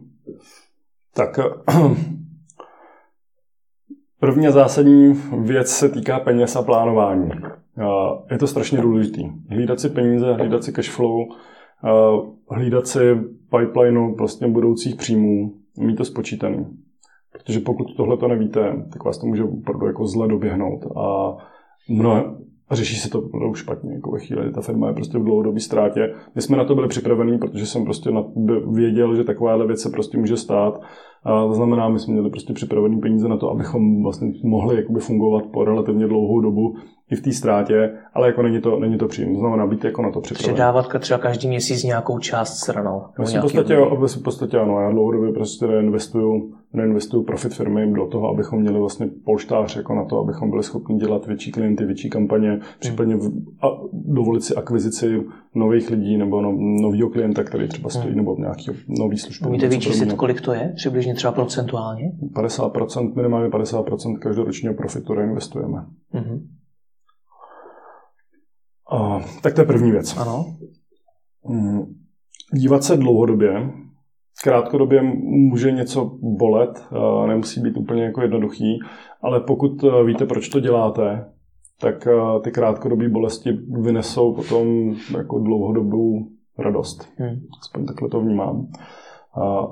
Tak 1.14 1.38
První 4.25 4.49
zásadní 4.49 5.20
věc 5.39 5.68
se 5.68 5.89
týká 5.89 6.20
peněz 6.20 6.57
a 6.57 6.62
plánování. 6.62 7.31
Je 8.31 8.39
to 8.39 8.47
strašně 8.47 8.81
důležitý. 8.81 9.22
Hlídat 9.49 9.81
si 9.81 9.89
peníze, 9.89 10.33
hlídat 10.33 10.64
si 10.64 10.72
cash 10.72 10.91
flow, 10.91 11.27
hlídat 12.51 12.87
si 12.87 12.99
pipeline 13.59 14.14
vlastně 14.18 14.49
budoucích 14.49 14.97
příjmů, 14.97 15.53
mít 15.79 15.97
to 15.97 16.05
spočítaný. 16.05 16.66
Protože 17.33 17.61
pokud 17.61 17.97
tohle 17.97 18.16
to 18.16 18.29
nevíte, 18.29 18.87
tak 18.93 19.05
vás 19.05 19.18
to 19.18 19.27
může 19.27 19.45
opravdu 19.45 19.87
jako 19.87 20.07
zle 20.07 20.29
doběhnout 20.29 20.85
a 20.97 21.37
mnohé, 21.89 22.25
a 22.68 22.75
řeší 22.75 22.97
se 22.97 23.11
to 23.11 23.20
už 23.20 23.59
špatně. 23.59 23.95
Jako 23.95 24.11
ve 24.11 24.18
chvíli, 24.18 24.53
ta 24.53 24.61
firma 24.61 24.89
je 24.89 24.95
prostě 24.95 25.18
v 25.18 25.25
dlouhodobé 25.25 25.61
ztrátě. 25.61 26.14
My 26.35 26.43
jsme 26.43 26.57
na 26.57 26.64
to 26.64 26.75
byli 26.75 26.89
připravení, 26.89 27.39
protože 27.39 27.66
jsem 27.66 27.85
prostě 27.85 28.11
věděl, 28.72 29.16
že 29.16 29.25
takováhle 29.25 29.66
věc 29.66 29.81
se 29.81 29.91
prostě 29.91 30.18
může 30.18 30.37
stát 30.37 30.81
a 31.25 31.47
to 31.47 31.55
znamená, 31.55 31.89
my 31.89 31.99
jsme 31.99 32.12
měli 32.12 32.31
prostě 32.31 32.53
připravený 32.53 33.01
peníze 33.01 33.29
na 33.29 33.37
to, 33.37 33.51
abychom 33.51 34.03
vlastně 34.03 34.33
mohli 34.43 34.77
jakoby 34.77 35.01
fungovat 35.01 35.45
po 35.53 35.64
relativně 35.64 36.07
dlouhou 36.07 36.41
dobu 36.41 36.77
i 37.11 37.16
v 37.16 37.20
té 37.20 37.33
ztrátě, 37.33 37.93
ale 38.14 38.27
jako 38.27 38.43
není 38.43 38.61
to, 38.61 38.79
není 38.79 38.99
to 38.99 39.09
příjem. 39.09 39.35
To 39.35 39.41
znamená 39.41 39.66
být 39.66 39.85
jako 39.85 40.03
na 40.03 40.11
to 40.11 40.20
připravený. 40.20 40.55
Předávat 40.55 41.01
třeba 41.01 41.18
každý 41.18 41.49
měsíc 41.49 41.85
nějakou 41.85 42.18
část 42.18 42.57
stranou. 42.57 43.03
v 43.18 43.41
podstatě, 43.41 43.77
v 44.18 44.22
podstatě 44.22 44.59
ano, 44.59 44.81
já 44.81 44.91
dlouhodobě 44.91 45.33
prostě 45.33 45.66
reinvestuju, 45.66 46.55
reinvestuju 46.75 47.22
profit 47.22 47.55
firmy 47.55 47.93
do 47.93 48.07
toho, 48.07 48.29
abychom 48.29 48.61
měli 48.61 48.79
vlastně 48.79 49.09
polštář 49.25 49.77
jako 49.77 49.95
na 49.95 50.05
to, 50.05 50.20
abychom 50.20 50.51
byli 50.51 50.62
schopni 50.62 50.97
dělat 50.97 51.27
větší 51.27 51.53
klienty, 51.53 51.85
větší 51.85 52.11
kampaně, 52.11 52.61
případně 52.79 53.16
v, 53.16 53.31
a 53.62 53.66
dovolit 53.93 54.45
si 54.45 54.55
akvizici 54.55 55.20
nových 55.55 55.90
lidí 55.90 56.16
nebo 56.16 56.42
no, 56.42 56.52
nového 56.82 57.11
klienta, 57.11 57.44
který 57.44 57.68
třeba 57.68 57.90
stojí, 57.90 58.09
hmm. 58.09 58.16
nebo 58.16 58.36
nějaký 58.38 58.70
nový 58.88 59.18
služby. 59.18 59.48
Můžete 59.48 59.68
vyčíslit, 59.68 60.12
kolik 60.12 60.40
to 60.40 60.52
je? 60.52 60.72
Přibližně 60.76 61.14
třeba 61.14 61.32
procentuálně? 61.32 62.12
50%, 62.36 63.16
minimálně 63.16 63.48
50% 63.48 64.18
každoročního 64.18 64.74
profitu 64.74 65.14
reinvestujeme. 65.14 65.86
Hmm. 66.11 66.48
A, 68.92 69.20
tak 69.42 69.55
to 69.55 69.61
je 69.61 69.66
první 69.66 69.90
věc. 69.90 70.16
Ano. 70.16 70.46
Mm, 71.48 71.82
dívat 72.52 72.84
se 72.84 72.96
dlouhodobě, 72.96 73.70
krátkodobě 74.44 75.02
může 75.22 75.72
něco 75.72 76.18
bolet, 76.38 76.88
nemusí 77.26 77.61
být 77.61 77.76
úplně 77.76 78.05
jako 78.05 78.22
jednoduchý, 78.22 78.78
ale 79.22 79.40
pokud 79.40 79.84
e, 79.84 80.05
víte, 80.05 80.26
proč 80.26 80.48
to 80.48 80.61
děláte, 80.61 81.34
tak 81.81 82.07
e, 82.07 82.11
ty 82.45 82.51
krátkodobé 82.51 83.09
bolesti 83.09 83.53
vynesou 83.83 84.35
potom 84.35 84.95
jako 85.18 85.39
dlouhodobou 85.39 86.29
radost. 86.59 87.09
Hmm. 87.16 87.41
Aspoň 87.61 87.87
takhle 87.87 88.09
to 88.09 88.20
vnímám. 88.20 88.66
A 89.43 89.66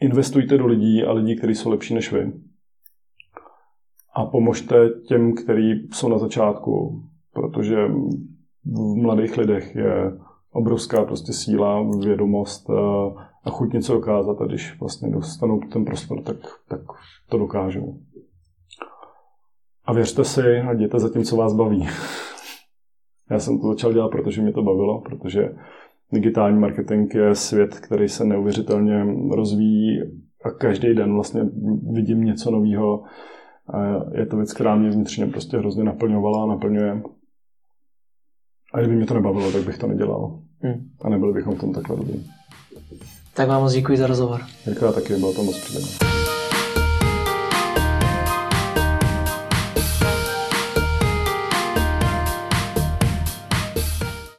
investujte 0.00 0.58
do 0.58 0.66
lidí 0.66 1.04
a 1.04 1.12
lidí, 1.12 1.36
kteří 1.36 1.54
jsou 1.54 1.70
lepší 1.70 1.94
než 1.94 2.12
vy. 2.12 2.32
A 4.14 4.24
pomožte 4.24 4.88
těm, 5.08 5.34
kteří 5.34 5.88
jsou 5.92 6.08
na 6.08 6.18
začátku, 6.18 7.02
protože 7.32 7.76
v 8.64 8.96
mladých 9.02 9.36
lidech 9.36 9.74
je 9.74 10.12
obrovská 10.52 11.04
prostě 11.04 11.32
síla, 11.32 11.90
vědomost 12.04 12.70
eh, 12.70 12.74
a 13.44 13.50
chuť 13.50 13.72
něco 13.72 13.92
dokázat 13.92 14.40
a 14.40 14.46
když 14.46 14.80
vlastně 14.80 15.10
dostanou 15.10 15.60
ten 15.72 15.84
prostor, 15.84 16.22
tak, 16.22 16.36
tak 16.68 16.80
to 17.28 17.38
dokážou. 17.38 17.98
A 19.90 19.92
věřte 19.92 20.24
si 20.24 20.60
a 20.60 20.72
jděte 20.72 20.98
za 20.98 21.08
tím, 21.08 21.22
co 21.24 21.36
vás 21.36 21.52
baví. 21.52 21.88
Já 23.30 23.38
jsem 23.38 23.60
to 23.60 23.68
začal 23.68 23.92
dělat, 23.92 24.08
protože 24.08 24.42
mě 24.42 24.52
to 24.52 24.62
bavilo, 24.62 25.00
protože 25.00 25.48
digitální 26.12 26.58
marketing 26.58 27.14
je 27.14 27.34
svět, 27.34 27.74
který 27.74 28.08
se 28.08 28.24
neuvěřitelně 28.24 29.06
rozvíjí 29.30 30.00
a 30.44 30.50
každý 30.50 30.94
den 30.94 31.14
vlastně 31.14 31.42
vidím 31.92 32.24
něco 32.24 32.50
nového. 32.50 33.02
Je 34.14 34.26
to 34.26 34.36
věc, 34.36 34.52
která 34.52 34.76
mě 34.76 34.90
vnitřně 34.90 35.26
prostě 35.26 35.58
hrozně 35.58 35.84
naplňovala 35.84 36.42
a 36.42 36.46
naplňuje. 36.46 37.02
A 38.74 38.78
kdyby 38.78 38.96
mě 38.96 39.06
to 39.06 39.14
nebavilo, 39.14 39.52
tak 39.52 39.62
bych 39.62 39.78
to 39.78 39.86
nedělal. 39.86 40.38
Hmm. 40.60 40.90
A 41.02 41.08
nebyli 41.08 41.32
bychom 41.32 41.54
v 41.54 41.60
tom 41.60 41.72
takhle 41.72 41.96
dobrý. 41.96 42.24
Tak 43.34 43.48
vám 43.48 43.62
moc 43.62 43.72
děkuji 43.72 43.98
za 43.98 44.06
rozhovor. 44.06 44.40
Děkuji 44.64 44.92
taky, 44.92 45.16
bylo 45.16 45.32
to 45.32 45.42
moc 45.42 45.64
příjemné. 45.64 46.09